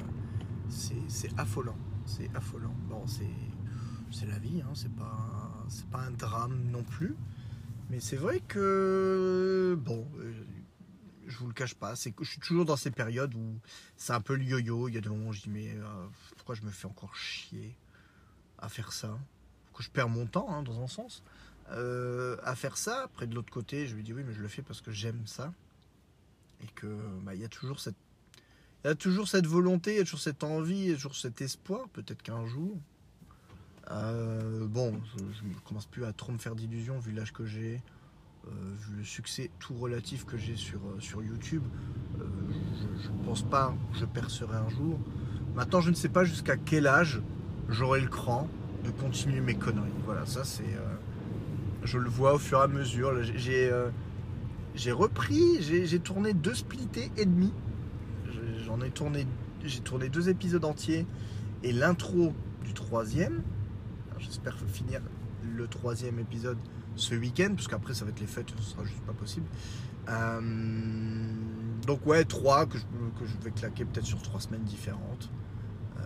c'est 1.09 1.39
affolant, 1.39 1.77
c'est 2.05 2.29
affolant. 2.35 2.75
Bon, 2.89 3.05
c'est 3.07 4.27
la 4.27 4.39
vie, 4.39 4.61
hein, 4.61 4.71
c'est 4.75 4.93
pas 4.93 5.65
c'est 5.69 5.87
pas 5.87 6.01
un 6.01 6.11
drame 6.11 6.59
non 6.73 6.83
plus. 6.83 7.15
Mais 7.91 8.01
c'est 8.01 8.17
vrai 8.17 8.41
que 8.41 9.79
bon, 9.81 10.07
euh, 10.19 10.33
je 11.31 11.39
vous 11.39 11.47
le 11.47 11.53
cache 11.53 11.75
pas, 11.75 11.97
c'est 11.97 12.13
que 12.13 12.25
je 12.25 12.31
suis 12.31 12.41
toujours 12.41 12.65
dans 12.65 12.77
ces 12.77 12.91
périodes 12.91 13.35
où 13.35 13.59
c'est 13.97 14.13
un 14.13 14.21
peu 14.21 14.35
le 14.35 14.45
yo-yo. 14.45 14.89
Il 14.89 14.95
y 14.95 14.99
a 14.99 15.01
des 15.01 15.09
moments 15.09 15.29
où 15.29 15.33
je 15.33 15.43
dis 15.43 15.51
mais 15.51 15.75
euh, 15.75 16.07
pourquoi 16.37 16.55
je 16.55 16.63
me 16.63 16.71
fais 16.71 16.87
encore 16.87 17.15
chier 17.15 17.77
à 18.59 18.69
faire 18.69 18.93
ça? 18.93 19.19
Pourquoi 19.67 19.85
je 19.85 19.91
perds 19.91 20.09
mon 20.09 20.27
temps 20.27 20.49
hein, 20.51 20.63
dans 20.63 20.83
un 20.83 20.89
sens 20.89 21.23
à 22.43 22.57
faire 22.57 22.77
ça. 22.77 23.05
Après 23.05 23.29
de 23.29 23.35
l'autre 23.37 23.53
côté, 23.53 23.87
je 23.87 23.95
lui 23.95 24.03
dis 24.03 24.13
oui 24.13 24.25
mais 24.27 24.33
je 24.33 24.43
le 24.43 24.49
fais 24.49 24.61
parce 24.61 24.81
que 24.81 24.91
j'aime 24.91 25.25
ça 25.27 25.53
et 26.63 26.67
que 26.75 26.99
bah, 27.23 27.35
il 27.35 27.41
y 27.41 27.45
a 27.45 27.49
toujours 27.49 27.79
cette 27.79 27.95
il 28.83 28.89
y 28.89 28.91
a 28.91 28.95
toujours 28.95 29.29
cette 29.29 29.47
volonté, 29.47 29.93
il 29.93 29.97
y 29.99 30.01
a 30.01 30.05
toujours 30.05 30.21
cette 30.21 30.43
envie, 30.43 30.79
il 30.79 30.89
y 30.89 30.93
a 30.93 30.95
toujours 30.95 31.15
cet 31.15 31.43
espoir, 31.43 31.87
peut-être 31.91 32.23
qu'un 32.23 32.47
jour. 32.47 32.79
Euh, 33.91 34.67
bon, 34.67 34.99
je 35.17 35.45
ne 35.45 35.55
commence 35.67 35.85
plus 35.85 36.05
à 36.05 36.13
trop 36.15 36.33
me 36.33 36.39
faire 36.39 36.55
d'illusions 36.55 36.99
vu 36.99 37.13
l'âge 37.13 37.33
que 37.33 37.45
j'ai, 37.45 37.75
euh, 37.75 37.79
vu 38.47 38.97
le 38.97 39.05
succès 39.05 39.51
tout 39.59 39.75
relatif 39.75 40.25
que 40.25 40.37
j'ai 40.37 40.57
sur, 40.57 40.81
euh, 40.81 40.97
sur 40.99 41.23
YouTube. 41.23 41.63
je 42.19 43.09
ne 43.11 43.25
pense 43.25 43.43
pas 43.43 43.75
que 43.93 43.99
je 43.99 44.05
percerai 44.05 44.57
un 44.57 44.69
jour. 44.69 44.99
Maintenant, 45.55 45.81
je 45.81 45.91
ne 45.91 45.95
sais 45.95 46.09
pas 46.09 46.25
jusqu'à 46.25 46.57
quel 46.57 46.87
âge 46.87 47.21
j'aurai 47.69 48.01
le 48.01 48.09
cran 48.09 48.49
de 48.85 48.91
continuer 48.91 49.41
mes 49.41 49.55
conneries. 49.55 49.91
Voilà, 50.05 50.27
ça 50.27 50.45
c'est. 50.45 50.63
euh, 50.65 50.97
je 51.85 51.99
le 51.99 52.09
vois 52.09 52.35
au 52.35 52.39
fur 52.39 52.59
et 52.59 52.63
à 52.63 52.69
mesure. 52.69 53.23
J'ai 53.23 53.71
euh, 53.71 53.91
repris, 54.93 55.61
j'ai 55.61 55.99
tourné 56.01 56.33
deux 56.35 56.55
splittés 56.55 57.11
et 57.17 57.25
demi. 57.27 57.53
Je- 58.27 58.65
J'en 58.65 58.81
ai 58.83 58.91
tourné, 58.91 59.27
j'ai 59.65 59.81
tourné 59.81 60.09
deux 60.09 60.29
épisodes 60.29 60.65
entiers 60.65 61.07
et 61.63 61.73
l'intro 61.73 62.33
du 62.65 62.73
troisième. 62.73 63.43
J'espère 64.19 64.57
finir 64.69 65.01
le 65.43 65.67
troisième 65.67 66.19
épisode 66.19 66.59
ce 67.01 67.15
week-end, 67.15 67.53
parce 67.55 67.69
qu'après 67.69 67.95
ça 67.95 68.05
va 68.05 68.11
être 68.11 68.21
les 68.21 68.27
fêtes, 68.27 68.49
ce 68.59 68.71
sera 68.71 68.85
juste 68.85 69.03
pas 69.03 69.13
possible. 69.13 69.47
Euh, 70.09 70.41
donc 71.87 72.07
ouais, 72.07 72.25
trois 72.25 72.67
que 72.67 72.79
je, 72.79 73.45
vais 73.45 73.51
claquer 73.51 73.85
peut-être 73.85 74.07
sur 74.07 74.23
trois 74.23 74.41
semaines 74.41 74.65
différentes. 74.65 75.31
Euh, 75.99 76.03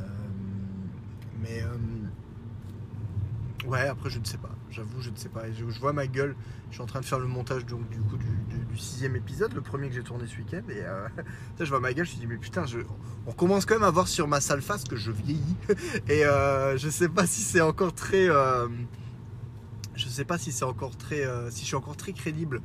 mais 1.40 1.62
euh, 1.62 3.68
ouais, 3.68 3.88
après 3.88 4.10
je 4.10 4.18
ne 4.18 4.24
sais 4.24 4.38
pas. 4.38 4.50
J'avoue, 4.70 5.00
je 5.00 5.10
ne 5.10 5.16
sais 5.16 5.28
pas. 5.28 5.42
Je, 5.52 5.64
vois 5.64 5.92
ma 5.92 6.06
gueule. 6.06 6.34
Je 6.70 6.74
suis 6.74 6.82
en 6.82 6.86
train 6.86 7.00
de 7.00 7.04
faire 7.04 7.20
le 7.20 7.28
montage 7.28 7.64
donc, 7.66 7.88
du 7.90 8.00
coup 8.00 8.16
du, 8.16 8.26
sixième 8.76 9.14
épisode, 9.14 9.54
le 9.54 9.60
premier 9.60 9.88
que 9.88 9.94
j'ai 9.94 10.02
tourné 10.02 10.26
ce 10.26 10.36
week-end. 10.36 10.62
Et 10.68 10.82
je 11.64 11.68
vois 11.68 11.80
ma 11.80 11.92
gueule. 11.92 12.06
Je 12.06 12.16
me 12.16 12.20
dis 12.20 12.26
mais 12.26 12.38
putain, 12.38 12.66
je, 12.66 12.80
on 13.26 13.32
commence 13.32 13.66
quand 13.66 13.74
même 13.74 13.84
à 13.84 13.90
voir 13.90 14.08
sur 14.08 14.26
ma 14.26 14.40
sale 14.40 14.62
face 14.62 14.84
que 14.84 14.96
je 14.96 15.12
vieillis. 15.12 15.56
Et 16.08 16.22
je 16.76 16.88
sais 16.90 17.08
pas 17.08 17.26
si 17.26 17.40
c'est 17.40 17.60
encore 17.60 17.94
très. 17.94 18.28
Je 19.96 20.08
sais 20.08 20.24
pas 20.24 20.38
si 20.38 20.52
c'est 20.52 20.64
encore 20.64 20.96
très. 20.96 21.24
euh, 21.24 21.50
si 21.50 21.60
je 21.60 21.66
suis 21.66 21.76
encore 21.76 21.96
très 21.96 22.12
crédible 22.12 22.60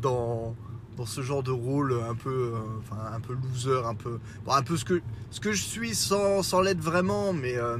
dans 0.00 0.54
dans 0.96 1.06
ce 1.06 1.22
genre 1.22 1.42
de 1.42 1.50
rôle 1.52 1.94
un 2.08 2.14
peu, 2.14 2.52
euh, 2.54 3.14
un 3.14 3.20
peu 3.20 3.32
loser, 3.34 3.86
un 3.86 3.94
peu, 3.94 4.18
bon, 4.44 4.52
un 4.52 4.62
peu 4.62 4.76
ce 4.76 4.84
que 4.84 5.00
ce 5.30 5.40
que 5.40 5.52
je 5.52 5.62
suis 5.62 5.94
sans, 5.94 6.42
sans 6.42 6.60
l'être 6.60 6.80
vraiment, 6.80 7.32
mais 7.32 7.56
euh, 7.56 7.78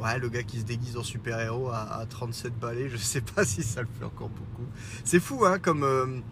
ouais, 0.00 0.18
le 0.18 0.28
gars 0.28 0.42
qui 0.44 0.60
se 0.60 0.64
déguise 0.64 0.96
en 0.96 1.02
super 1.02 1.40
héros 1.40 1.70
à, 1.70 1.98
à 1.98 2.06
37 2.06 2.58
balais, 2.60 2.88
je 2.88 2.96
sais 2.96 3.22
pas 3.22 3.44
si 3.46 3.62
ça 3.62 3.80
le 3.82 3.88
fait 3.98 4.04
encore 4.04 4.28
beaucoup. 4.28 4.66
C'est 5.04 5.20
fou, 5.20 5.44
hein, 5.46 5.58
comme 5.58 6.22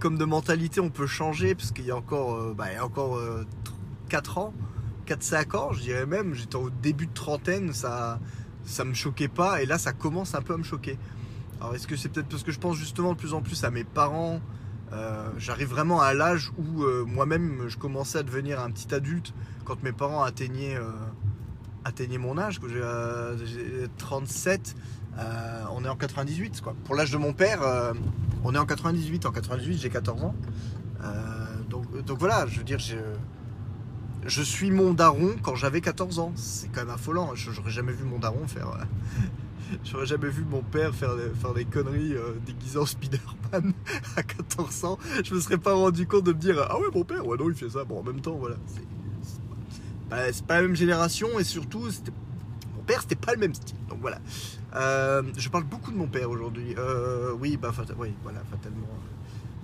comme 0.00 0.18
de 0.18 0.24
mentalité 0.24 0.80
on 0.80 0.90
peut 0.90 1.06
changer 1.06 1.54
parce 1.54 1.70
qu'il 1.70 1.84
y 1.86 1.90
a 1.90 1.96
encore, 1.96 2.54
bah, 2.54 2.72
y 2.72 2.76
a 2.76 2.84
encore 2.84 3.20
4 4.08 4.38
ans, 4.38 4.54
4-5 5.06 5.56
ans, 5.56 5.72
je 5.72 5.80
dirais 5.80 6.06
même, 6.06 6.34
j'étais 6.34 6.56
au 6.56 6.70
début 6.70 7.06
de 7.06 7.14
trentaine, 7.14 7.72
ça 7.72 8.18
ça 8.66 8.84
me 8.84 8.94
choquait 8.94 9.28
pas 9.28 9.62
et 9.62 9.66
là 9.66 9.78
ça 9.78 9.92
commence 9.92 10.34
un 10.34 10.42
peu 10.42 10.54
à 10.54 10.58
me 10.58 10.64
choquer. 10.64 10.98
Alors 11.60 11.74
est-ce 11.74 11.86
que 11.86 11.96
c'est 11.96 12.10
peut-être 12.10 12.28
parce 12.28 12.42
que 12.42 12.52
je 12.52 12.58
pense 12.58 12.76
justement 12.76 13.12
de 13.12 13.18
plus 13.18 13.32
en 13.32 13.40
plus 13.40 13.64
à 13.64 13.70
mes 13.70 13.84
parents 13.84 14.40
euh, 14.92 15.30
J'arrive 15.38 15.68
vraiment 15.68 16.00
à 16.00 16.12
l'âge 16.12 16.52
où 16.58 16.82
euh, 16.82 17.04
moi-même 17.06 17.68
je 17.68 17.78
commençais 17.78 18.18
à 18.18 18.22
devenir 18.22 18.60
un 18.60 18.70
petit 18.70 18.94
adulte 18.94 19.32
quand 19.66 19.82
mes 19.82 19.92
parents 19.92 20.22
atteignaient, 20.22 20.76
euh, 20.76 20.90
atteignaient 21.84 22.18
mon 22.18 22.38
âge, 22.38 22.60
que 22.60 22.68
j'ai 22.68 22.80
euh, 22.80 23.36
j'ai 23.44 23.88
37, 23.98 24.74
euh, 25.18 25.64
on 25.72 25.84
est 25.84 25.88
en 25.88 25.96
98 25.96 26.62
quoi. 26.62 26.74
Pour 26.84 26.94
l'âge 26.94 27.10
de 27.10 27.18
mon 27.18 27.34
père, 27.34 27.60
on 28.44 28.54
est 28.54 28.58
en 28.58 28.64
98, 28.64 29.26
en 29.26 29.32
98 29.32 29.78
j'ai 29.78 29.90
14 29.90 30.24
ans. 30.24 30.34
Donc, 31.68 32.04
donc 32.04 32.18
voilà, 32.18 32.46
je 32.46 32.58
veux 32.58 32.64
dire, 32.64 32.78
je, 32.78 32.96
je 34.26 34.42
suis 34.42 34.70
mon 34.70 34.92
daron 34.94 35.36
quand 35.42 35.54
j'avais 35.54 35.80
14 35.80 36.18
ans. 36.18 36.32
C'est 36.36 36.68
quand 36.72 36.80
même 36.80 36.90
affolant. 36.94 37.34
Je- 37.34 37.50
J'aurais 37.50 37.70
jamais 37.70 37.92
vu 37.92 38.04
mon 38.04 38.18
daron 38.18 38.46
faire. 38.46 38.68
euh, 38.70 38.84
J'aurais 39.84 40.06
jamais 40.06 40.28
vu 40.28 40.44
mon 40.48 40.62
père 40.62 40.94
faire, 40.94 41.14
faire 41.40 41.54
des 41.54 41.64
conneries 41.64 42.14
euh, 42.14 42.34
déguisé 42.46 42.78
en 42.78 42.86
Spider-Man 42.86 43.72
à 44.16 44.22
14 44.22 44.84
ans. 44.84 44.98
Je 45.24 45.34
me 45.34 45.40
serais 45.40 45.58
pas 45.58 45.74
rendu 45.74 46.06
compte 46.06 46.24
de 46.24 46.32
me 46.32 46.38
dire 46.38 46.64
Ah 46.68 46.78
ouais, 46.78 46.86
mon 46.94 47.04
père, 47.04 47.26
ouais, 47.26 47.36
non, 47.36 47.48
il 47.50 47.54
fait 47.56 47.70
ça. 47.70 47.84
Bon, 47.84 47.98
en 48.00 48.02
même 48.02 48.20
temps, 48.20 48.36
voilà. 48.36 48.56
C'est 50.32 50.46
pas, 50.46 50.56
la 50.56 50.62
même 50.62 50.76
génération 50.76 51.38
et 51.38 51.44
surtout, 51.44 51.80
mon 52.76 52.82
père, 52.86 53.00
c'était 53.02 53.16
pas 53.16 53.32
le 53.32 53.40
même 53.40 53.54
style. 53.54 53.76
Donc 53.88 53.98
voilà. 54.00 54.18
Euh, 54.76 55.22
je 55.36 55.48
parle 55.48 55.64
beaucoup 55.64 55.90
de 55.90 55.96
mon 55.96 56.06
père 56.06 56.30
aujourd'hui. 56.30 56.74
Euh, 56.78 57.32
oui, 57.40 57.56
bah, 57.56 57.72
fatalement. 57.72 58.04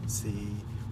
C'est. 0.07 0.29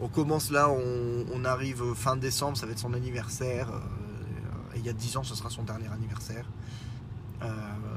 On 0.03 0.09
commence 0.09 0.51
là, 0.51 0.71
on, 0.71 1.45
arrive 1.45 1.95
fin 1.95 2.17
décembre, 2.17 2.57
ça 2.57 2.65
va 2.65 2.73
être 2.73 2.79
son 2.79 2.95
anniversaire. 2.95 3.71
euh, 3.71 4.77
il 4.77 4.85
y 4.85 4.89
a 4.89 4.95
10 4.95 5.19
ans, 5.19 5.23
ce 5.23 5.35
sera 5.35 5.51
son 5.51 5.63
dernier 5.63 5.89
anniversaire. 5.89 6.47
Euh, 7.43 7.49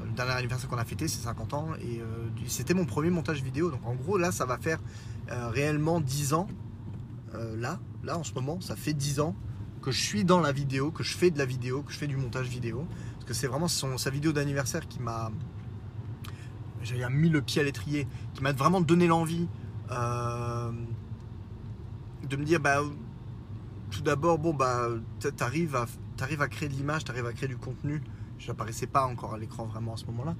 le 0.04 0.12
dernier 0.12 0.32
anniversaire 0.32 0.68
qu'on 0.68 0.76
a 0.76 0.84
fêté, 0.84 1.08
c'est 1.08 1.22
50 1.22 1.54
ans. 1.54 1.68
Et 1.80 2.00
euh, 2.00 2.04
c'était 2.46 2.74
mon 2.74 2.84
premier 2.84 3.08
montage 3.08 3.42
vidéo. 3.42 3.70
Donc 3.70 3.80
en 3.86 3.94
gros, 3.94 4.18
là, 4.18 4.32
ça 4.32 4.44
va 4.44 4.58
faire 4.58 4.80
réellement 5.28 6.00
10 6.00 6.34
ans. 6.34 6.46
Là, 7.56 7.80
là, 8.04 8.18
en 8.18 8.22
ce 8.22 8.32
moment, 8.34 8.60
ça 8.60 8.76
fait 8.76 8.92
10 8.92 9.20
ans 9.20 9.34
que 9.80 9.90
je 9.90 10.00
suis 10.00 10.24
dans 10.24 10.40
la 10.40 10.52
vidéo, 10.52 10.90
que 10.90 11.02
je 11.02 11.16
fais 11.16 11.30
de 11.30 11.38
la 11.38 11.46
vidéo, 11.46 11.82
que 11.82 11.92
je 11.92 11.98
fais 11.98 12.06
du 12.06 12.16
montage 12.16 12.48
vidéo. 12.48 12.86
Parce 13.14 13.24
que 13.24 13.34
c'est 13.34 13.46
vraiment 13.46 13.68
sa 13.68 14.10
vidéo 14.10 14.32
d'anniversaire 14.32 14.86
qui 14.86 15.00
m'a. 15.00 15.30
J'ai 16.82 17.02
mis 17.08 17.30
le 17.30 17.40
pied 17.40 17.62
à 17.62 17.64
l'étrier, 17.64 18.06
qui 18.34 18.42
m'a 18.42 18.52
vraiment 18.52 18.82
donné 18.82 19.06
l'envie 19.06 19.48
de 22.26 22.36
me 22.36 22.44
dire 22.44 22.60
bah, 22.60 22.80
tout 23.90 24.02
d'abord, 24.02 24.38
bon, 24.38 24.54
bah, 24.54 24.88
t'arrives 25.36 25.76
à, 25.76 25.86
t'arrives 26.16 26.42
à 26.42 26.48
créer 26.48 26.68
de 26.68 26.74
l'image, 26.74 27.04
t'arrives 27.04 27.26
à 27.26 27.32
créer 27.32 27.48
du 27.48 27.56
contenu. 27.56 28.02
J'apparaissais 28.38 28.86
pas 28.86 29.06
encore 29.06 29.34
à 29.34 29.38
l'écran 29.38 29.64
vraiment 29.66 29.94
à 29.94 29.96
ce 29.96 30.06
moment-là. 30.06 30.34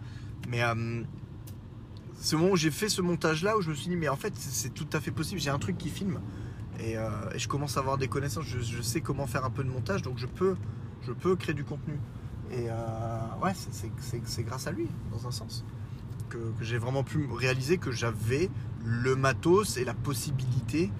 Mais 0.48 0.62
euh, 0.62 1.02
ce 2.20 2.36
moment 2.36 2.50
où 2.52 2.56
j'ai 2.56 2.70
fait 2.70 2.88
ce 2.88 3.02
montage-là, 3.02 3.56
où 3.56 3.62
je 3.62 3.70
me 3.70 3.74
suis 3.74 3.88
dit, 3.88 3.96
mais 3.96 4.08
en 4.08 4.16
fait, 4.16 4.34
c'est 4.36 4.72
tout 4.74 4.88
à 4.92 5.00
fait 5.00 5.10
possible. 5.10 5.40
J'ai 5.40 5.50
un 5.50 5.58
truc 5.58 5.78
qui 5.78 5.88
filme. 5.90 6.20
Et, 6.80 6.98
euh, 6.98 7.08
je 7.36 7.46
commence 7.46 7.76
à 7.76 7.80
avoir 7.80 7.98
des 7.98 8.08
connaissances. 8.08 8.44
Je, 8.46 8.58
je 8.60 8.82
sais 8.82 9.00
comment 9.00 9.26
faire 9.26 9.44
un 9.44 9.50
peu 9.50 9.62
de 9.62 9.68
montage, 9.70 10.02
donc 10.02 10.18
je 10.18 10.26
peux, 10.26 10.56
je 11.02 11.12
créer 11.34 11.54
du 11.54 11.64
contenu. 11.64 11.94
Et 12.50 12.66
euh, 12.68 12.74
ouais, 13.42 13.52
c'est- 13.54 14.42
grâce 14.42 14.66
à 14.66 14.72
lui, 14.72 14.88
dans 15.12 15.26
un 15.26 15.30
sens, 15.30 15.64
que, 16.28 16.38
que 16.38 16.64
j'ai 16.64 16.78
vraiment 16.78 17.04
pu 17.04 17.28
réaliser 17.32 17.78
que 17.78 17.90
j'avais 17.90 18.50
le 18.84 19.16
matos 19.16 19.76
et 19.76 19.84
la 19.84 19.94
possibilité 19.94 20.90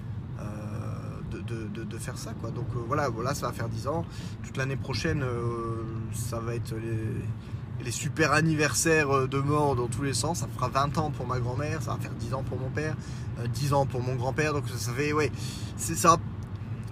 de- 1.31 1.67
de- 1.67 1.83
de 1.83 1.97
faire 1.97 2.17
ça. 2.17 2.33
Quoi. 2.39 2.51
Donc 2.51 2.67
euh, 2.75 2.79
voilà, 2.87 3.09
voilà, 3.09 3.33
ça 3.33 3.47
va 3.47 3.53
faire 3.53 3.69
10 3.69 3.87
ans. 3.87 4.05
Toute 4.43 4.57
l'année 4.57 4.75
prochaine, 4.75 5.23
euh, 5.23 5.83
ça 6.13 6.39
va 6.39 6.55
être 6.55 6.73
les, 6.75 7.83
les 7.85 7.91
super 7.91 8.31
anniversaires 8.31 9.09
euh, 9.15 9.27
de 9.27 9.39
mort 9.39 9.75
dans 9.75 9.87
tous 9.87 10.03
les 10.03 10.13
sens. 10.13 10.39
Ça 10.39 10.47
fera 10.53 10.69
20 10.69 10.97
ans 10.97 11.11
pour 11.11 11.27
ma 11.27 11.39
grand-mère, 11.39 11.81
ça 11.81 11.91
va 11.91 11.97
faire 11.97 12.13
10 12.13 12.33
ans 12.33 12.43
pour 12.43 12.59
mon 12.59 12.69
père, 12.69 12.95
euh, 13.39 13.47
10 13.47 13.73
ans 13.73 13.85
pour 13.85 14.01
mon 14.01 14.15
grand-père. 14.15 14.53
Donc 14.53 14.63
ça, 14.69 14.91
fait, 14.93 15.13
ouais, 15.13 15.31
c'est 15.77 15.95
ça. 15.95 16.17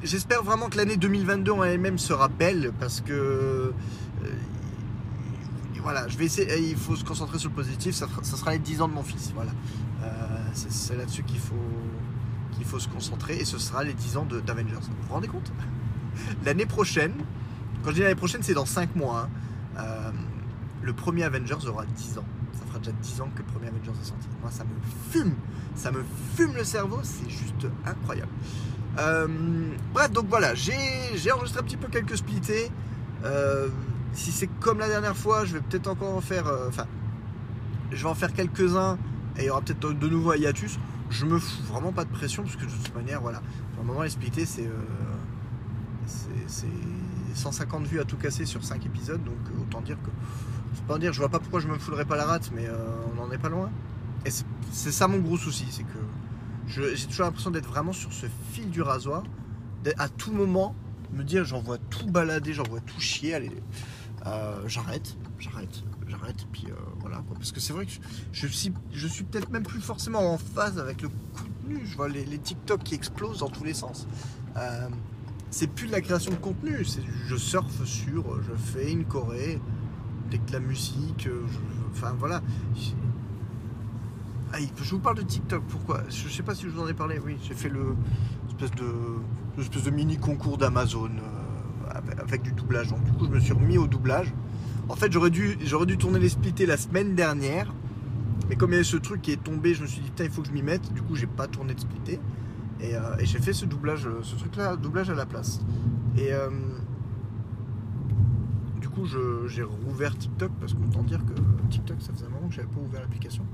J'espère 0.03 0.43
vraiment 0.43 0.67
que 0.69 0.77
l'année 0.77 0.97
2022 0.97 1.51
en 1.53 1.63
elle-même 1.63 1.97
sera 1.97 2.27
belle 2.27 2.73
parce 2.79 2.99
que 3.01 3.73
voilà, 5.81 6.07
je 6.07 6.17
vais 6.17 6.25
essayer. 6.25 6.69
Il 6.69 6.77
faut 6.77 6.95
se 6.95 7.03
concentrer 7.03 7.37
sur 7.39 7.49
le 7.49 7.55
positif. 7.55 7.93
Ça, 7.95 8.07
ça 8.21 8.37
sera 8.37 8.51
les 8.53 8.59
10 8.59 8.81
ans 8.81 8.87
de 8.87 8.93
mon 8.93 9.03
fils. 9.03 9.31
Voilà, 9.35 9.51
c'est 10.53 10.95
là-dessus 10.95 11.23
qu'il 11.23 11.39
faut 11.39 11.55
qu'il 12.55 12.65
faut 12.65 12.79
se 12.79 12.87
concentrer 12.87 13.37
et 13.37 13.45
ce 13.45 13.57
sera 13.57 13.83
les 13.83 13.93
10 13.93 14.17
ans 14.17 14.25
d'Avengers. 14.45 14.73
Vous 14.75 15.07
vous 15.07 15.13
rendez 15.13 15.27
compte? 15.27 15.51
L'année 16.45 16.65
prochaine, 16.65 17.13
quand 17.83 17.89
je 17.89 17.95
dis 17.95 18.01
l'année 18.01 18.15
prochaine, 18.15 18.41
c'est 18.43 18.53
dans 18.53 18.65
5 18.65 18.95
mois. 18.95 19.21
hein, 19.21 19.29
euh, 19.79 20.11
le 20.81 20.93
premier 20.93 21.23
Avengers 21.23 21.67
aura 21.67 21.85
10 21.85 22.17
ans. 22.17 22.25
Ça 22.53 22.65
fera 22.67 22.79
déjà 22.79 22.91
10 22.91 23.21
ans 23.21 23.29
que 23.33 23.39
le 23.39 23.45
premier 23.45 23.67
Avengers 23.67 23.91
est 24.01 24.05
sorti. 24.05 24.27
Moi, 24.41 24.51
ça 24.51 24.63
me 24.63 24.69
fume. 25.11 25.35
Ça 25.75 25.91
me 25.91 26.03
fume 26.35 26.53
le 26.55 26.63
cerveau. 26.63 26.99
C'est 27.03 27.29
juste 27.29 27.67
incroyable. 27.85 28.31
Euh, 28.99 29.27
bref, 29.93 30.11
donc 30.11 30.27
voilà, 30.29 30.53
j'ai 30.55 31.31
enregistré 31.31 31.61
un 31.61 31.63
petit 31.63 31.77
peu 31.77 31.87
quelques 31.87 32.17
splittés. 32.17 32.69
Euh, 33.23 33.69
si 34.13 34.31
c'est 34.31 34.47
comme 34.59 34.79
la 34.79 34.87
dernière 34.87 35.15
fois, 35.15 35.45
je 35.45 35.53
vais 35.53 35.61
peut-être 35.61 35.87
encore 35.87 36.15
en 36.15 36.21
faire. 36.21 36.45
Enfin, 36.67 36.85
je 37.91 38.03
vais 38.03 38.09
en 38.09 38.15
faire 38.15 38.33
quelques-uns 38.33 38.97
et 39.37 39.43
il 39.43 39.45
y 39.45 39.49
aura 39.49 39.61
peut-être 39.61 39.79
de 39.79 40.07
nouveau 40.07 40.31
un 40.31 40.35
hiatus. 40.35 40.77
Je 41.09 41.25
me 41.25 41.37
fous 41.39 41.63
vraiment 41.63 41.91
pas 41.91 42.05
de 42.05 42.09
pression 42.09 42.43
parce 42.43 42.55
que 42.55 42.65
de 42.65 42.71
toute 42.71 42.95
manière, 42.95 43.21
voilà. 43.21 43.39
Pour 43.75 43.83
le 43.83 43.87
moment, 43.87 44.03
c'est. 44.45 44.67
euh, 44.67 44.71
c'est- 46.05 46.29
c'est 46.47 46.67
150 47.35 47.85
vues 47.87 47.99
à 47.99 48.05
tout 48.05 48.17
casser 48.17 48.45
sur 48.45 48.63
5 48.63 48.85
épisodes, 48.85 49.23
donc 49.23 49.35
euh, 49.47 49.61
autant 49.61 49.81
dire 49.81 49.97
que. 50.03 50.09
Pas 50.87 50.97
dire, 50.99 51.13
je 51.13 51.19
vois 51.19 51.29
pas 51.29 51.39
pourquoi 51.39 51.59
je 51.59 51.67
me 51.67 51.77
foulerais 51.77 52.05
pas 52.05 52.15
la 52.15 52.25
rate, 52.25 52.51
mais 52.53 52.67
euh, 52.67 52.73
on 53.11 53.15
n'en 53.15 53.31
est 53.31 53.37
pas 53.37 53.49
loin. 53.49 53.69
Et 54.25 54.29
c'est 54.71 54.91
ça 54.91 55.07
mon 55.07 55.19
gros 55.19 55.37
souci, 55.37 55.65
c'est 55.69 55.83
que 55.83 55.99
j'ai 56.67 57.07
toujours 57.07 57.25
l'impression 57.25 57.51
d'être 57.51 57.67
vraiment 57.67 57.93
sur 57.93 58.11
ce 58.11 58.25
fil 58.51 58.69
du 58.69 58.81
rasoir, 58.81 59.23
à 59.97 60.09
tout 60.09 60.31
moment 60.31 60.75
me 61.13 61.23
dire 61.23 61.43
j'en 61.45 61.61
vois 61.61 61.77
tout 61.77 62.07
balader, 62.07 62.53
j'en 62.53 62.63
vois 62.63 62.79
tout 62.79 62.99
chier, 62.99 63.33
allez, 63.35 63.51
j'arrête, 64.67 65.15
j'arrête, 65.43 65.83
j'arrête, 66.07 66.47
puis 66.51 66.65
euh, 66.69 66.73
voilà. 66.99 67.23
Parce 67.33 67.51
que 67.51 67.59
c'est 67.59 67.73
vrai 67.73 67.85
que 67.85 67.91
je, 68.31 68.47
suis, 68.47 68.73
je 68.91 69.07
suis 69.07 69.23
peut-être 69.23 69.49
même 69.51 69.63
plus 69.63 69.81
forcément 69.81 70.33
en 70.33 70.37
phase 70.37 70.79
avec 70.79 71.01
le 71.01 71.09
contenu. 71.09 71.81
Je 71.85 71.95
vois 71.95 72.09
les, 72.09 72.25
les 72.25 72.39
TikTok 72.39 72.83
qui 72.83 72.95
explosent 72.95 73.39
dans 73.39 73.49
tous 73.49 73.63
les 73.63 73.73
sens. 73.73 74.07
Euh, 74.57 74.87
c'est 75.49 75.67
plus 75.67 75.87
de 75.87 75.91
la 75.91 76.01
création 76.01 76.31
de 76.31 76.37
contenu, 76.37 76.83
je 77.27 77.35
surfe 77.35 77.83
sur, 77.85 78.41
je 78.41 78.53
fais 78.55 78.91
une 78.91 79.05
dès 80.31 80.37
que 80.39 80.47
de 80.47 80.53
la 80.53 80.59
musique, 80.59 81.27
euh, 81.27 81.43
je- 81.47 81.59
enfin 81.91 82.15
voilà. 82.17 82.41
Ah, 84.51 84.57
je 84.81 84.89
vous 84.91 84.99
parle 84.99 85.17
de 85.17 85.21
TikTok, 85.23 85.63
pourquoi? 85.67 86.03
Je 86.09 86.27
sais 86.29 86.43
pas 86.43 86.55
si 86.55 86.63
je 86.63 86.69
vous 86.69 86.81
en 86.81 86.87
ai 86.87 86.93
parlé, 86.93 87.19
oui, 87.23 87.37
j'ai 87.43 87.53
fait 87.53 87.69
le 87.69 87.95
espèce 88.49 88.71
de, 88.71 89.83
de 89.83 89.89
mini 89.91 90.17
concours 90.17 90.57
d'Amazon 90.57 91.09
avec, 91.89 92.19
avec 92.19 92.41
du 92.43 92.51
doublage. 92.51 92.87
Donc 92.89 93.03
du 93.03 93.11
coup 93.11 93.25
je 93.25 93.31
me 93.31 93.39
suis 93.39 93.53
remis 93.53 93.77
au 93.77 93.87
doublage. 93.87 94.33
En 94.89 94.95
fait, 94.95 95.11
j'aurais 95.11 95.29
dû, 95.29 95.57
tourner 95.97 96.19
les 96.19 96.29
splittés 96.29 96.65
la 96.65 96.77
semaine 96.77 97.15
dernière. 97.15 97.73
Mais 98.49 98.55
comme 98.55 98.73
il 98.73 98.77
y 98.77 98.79
a 98.79 98.83
ce 98.83 98.97
truc 98.97 99.21
qui 99.21 99.31
est 99.31 99.41
tombé, 99.41 99.73
je 99.73 99.81
me 99.83 99.87
suis 99.87 100.01
dit, 100.01 100.09
putain, 100.09 100.25
il 100.25 100.29
faut 100.29 100.41
que 100.41 100.49
je 100.49 100.53
m'y 100.53 100.61
mette. 100.61 100.93
Du 100.93 101.01
coup, 101.01 101.15
j'ai 101.15 101.27
pas 101.27 101.47
tourné 101.47 101.73
de 101.73 101.81
euh, 102.83 103.17
et 103.17 103.25
j'ai 103.25 103.39
fait 103.39 103.53
ce 103.53 103.65
doublage, 103.65 104.07
ce 104.23 104.35
truc-là, 104.35 104.75
doublage 104.75 105.09
à 105.09 105.13
la 105.13 105.25
place. 105.25 105.61
Et 106.17 106.33
euh, 106.33 106.49
du 108.81 108.89
coup, 108.89 109.05
j'ai 109.47 109.63
rouvert 109.63 110.17
TikTok 110.17 110.51
parce 110.59 110.73
qu'autant 110.73 111.03
dire 111.03 111.21
que 111.25 111.33
TikTok, 111.69 112.01
ça 112.01 112.11
faisait 112.11 112.25
un 112.25 112.29
moment 112.29 112.49
que 112.49 112.55
j'avais 112.55 112.67
pas 112.67 112.81
ouvert 112.81 112.99
l'application. 112.99 113.45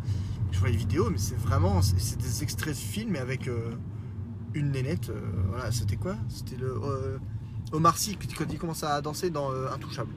Je 0.51 0.59
vois 0.59 0.69
les 0.69 0.77
vidéos, 0.77 1.09
mais 1.11 1.19
c'est 1.19 1.37
vraiment, 1.37 1.81
c'est 1.83 2.17
des 2.17 2.43
extraits 2.43 2.73
de 2.73 2.79
films 2.79 3.11
mais 3.11 3.19
avec 3.19 3.47
euh, 3.47 3.69
une 4.53 4.71
nénette. 4.71 5.09
euh, 5.09 5.19
voilà, 5.49 5.71
c'était 5.71 5.95
quoi? 5.95 6.15
C'était 6.27 6.57
le 6.57 6.73
euh, 6.83 7.17
Omar 7.71 7.97
Sy 7.97 8.17
quand 8.17 8.45
il 8.51 8.57
commence 8.57 8.83
à 8.83 8.99
danser 9.01 9.29
dans 9.29 9.51
euh, 9.51 9.71
Intouchable. 9.71 10.11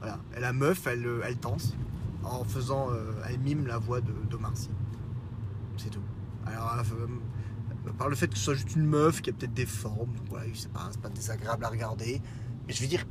Voilà, 0.00 0.18
et 0.36 0.40
la 0.40 0.52
meuf, 0.52 0.86
elle, 0.86 1.06
euh, 1.06 1.20
elle 1.24 1.38
danse 1.38 1.74
en 2.22 2.44
faisant, 2.44 2.90
euh, 2.90 3.12
elle 3.28 3.38
mime 3.40 3.66
la 3.66 3.78
voix 3.78 4.00
de 4.00 4.12
d'Omar 4.30 4.56
Sy. 4.56 4.70
C'est 5.76 5.90
tout. 5.90 6.02
Alors, 6.46 6.72
euh, 6.78 7.06
par 7.98 8.08
le 8.08 8.16
fait 8.16 8.28
que 8.28 8.36
ce 8.36 8.44
soit 8.44 8.54
juste 8.54 8.74
une 8.76 8.86
meuf 8.86 9.20
qui 9.22 9.30
a 9.30 9.32
peut-être 9.32 9.54
des 9.54 9.66
formes, 9.66 10.12
voilà, 10.28 10.46
c'est 10.54 10.70
pas, 10.72 10.90
pas 11.02 11.08
désagréable 11.08 11.64
à 11.64 11.68
regarder. 11.68 12.20
Mais 12.66 12.72
je 12.74 12.80
veux 12.82 12.86
dire, 12.88 13.04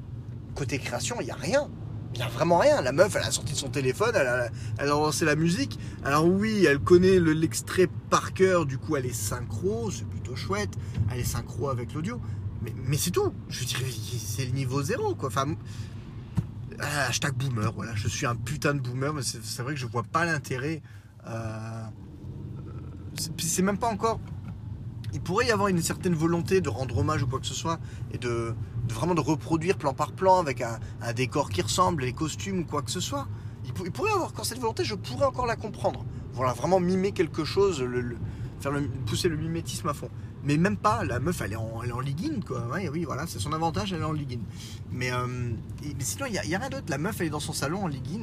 côté 0.56 0.78
création, 0.80 1.18
il 1.20 1.26
n'y 1.26 1.32
a 1.32 1.36
rien. 1.36 1.70
Il 2.14 2.20
n'y 2.20 2.24
a 2.24 2.30
vraiment 2.30 2.58
rien. 2.60 2.82
La 2.82 2.94
meuf, 2.94 3.16
elle 3.16 3.24
a 3.24 3.32
sorti 3.32 3.54
son 3.54 3.70
téléphone, 3.70 4.12
elle 4.16 4.28
a, 4.28 4.46
elle 4.78 4.86
a 4.86 4.90
lancé 4.92 5.26
la 5.26 5.36
musique. 5.36 5.78
Alors 6.04 6.26
oui, 6.26 6.66
elle 6.66 6.80
connaît 6.80 7.20
le- 7.20 7.34
l'extrait 7.34 7.88
par 8.10 8.34
cœur, 8.34 8.66
du 8.66 8.78
coup 8.78 8.96
elle 8.96 9.06
est 9.06 9.14
synchro, 9.14 9.92
c'est 9.92 10.08
plutôt 10.08 10.36
chouette. 10.36 10.74
Elle 11.12 11.20
est 11.20 11.24
synchro 11.26 11.70
avec 11.70 11.94
l'audio. 11.94 12.22
Mais, 12.62 12.74
mais 12.86 12.98
c'est 12.98 13.12
tout. 13.12 13.34
Je 13.50 13.60
veux 13.60 13.66
dire, 13.66 13.80
c'est 14.20 14.46
le 14.46 14.52
niveau 14.52 14.82
zéro, 14.82 15.16
quoi. 15.16 15.28
Enfin, 15.28 15.56
hashtag 16.80 17.34
boomer, 17.34 17.72
voilà. 17.74 17.96
Je 17.96 18.08
suis 18.08 18.26
un 18.26 18.36
putain 18.36 18.74
de 18.74 18.80
boomer, 18.80 19.14
mais 19.14 19.22
c'est 19.24 19.62
vrai 19.62 19.74
que 19.74 19.80
je 19.80 19.86
vois 19.88 20.04
pas 20.04 20.26
l'intérêt. 20.26 20.82
euh, 21.28 21.84
c'est- 23.38 23.62
même 23.62 23.78
pas 23.78 23.90
encore. 23.90 24.20
Il 25.14 25.22
pourrait 25.22 25.48
y 25.48 25.52
avoir 25.52 25.68
une 25.70 25.82
certaine 25.82 26.14
volonté 26.14 26.62
de 26.62 26.70
rendre 26.70 26.98
hommage 26.98 27.24
ou 27.24 27.28
quoi 27.28 27.40
que 27.40 27.46
ce 27.48 27.54
soit 27.54 27.80
et 28.12 28.18
de, 28.18 28.54
vraiment 28.90 29.16
de 29.16 29.22
reproduire 29.22 29.78
plan 29.78 29.94
par 29.94 30.12
plan 30.12 30.40
avec 30.40 30.62
un, 30.62 30.80
décor 31.14 31.50
qui 31.50 31.62
ressemble, 31.62 32.04
les 32.04 32.14
costumes 32.14 32.60
ou 32.60 32.66
quoi 32.66 32.82
que 32.82 32.92
ce 32.92 33.00
soit. 33.00 33.28
Il, 33.66 33.74
pour- 33.74 33.86
il 33.86 33.92
pourrait 33.92 34.12
y 34.12 34.14
avoir 34.14 34.30
encore 34.30 34.46
cette 34.46 34.60
volonté, 34.60 34.84
je 34.86 34.96
pourrais 34.96 35.26
encore 35.26 35.48
la 35.48 35.56
comprendre. 35.56 36.06
Voilà, 36.34 36.54
vraiment 36.54 36.80
mimer 36.80 37.12
quelque 37.12 37.44
chose, 37.44 37.84
faire 38.60 38.72
pousser 39.06 39.28
le 39.30 39.38
mimétisme 39.38 39.88
à 39.90 39.94
fond. 39.94 40.10
Mais 40.48 40.58
même 40.58 40.78
pas, 40.78 41.04
la 41.04 41.20
meuf 41.20 41.42
elle 41.42 41.54
est 41.54 41.58
en, 41.58 41.82
elle 41.84 41.90
est 41.90 41.94
en 41.94 42.42
quoi. 42.46 42.66
Ouais, 42.72 42.90
oui, 42.90 43.04
voilà, 43.04 43.28
c'est 43.28 43.40
son 43.40 43.52
avantage, 43.54 43.92
elle 43.94 44.02
est 44.02 44.06
en 44.06 44.14
ligue 44.14 44.40
Mais, 44.92 45.12
euh, 45.12 45.28
mais 45.84 45.94
sinon, 46.00 46.26
il 46.28 46.32
n'y 46.32 46.38
a, 46.56 46.60
rien 46.60 46.70
d'autre. 46.70 46.86
La 46.88 46.98
meuf 46.98 47.20
elle 47.20 47.28
est 47.28 47.32
dans 47.32 47.40
son 47.40 47.54
salon 47.54 47.84
en 47.84 47.88
ligue 47.88 48.22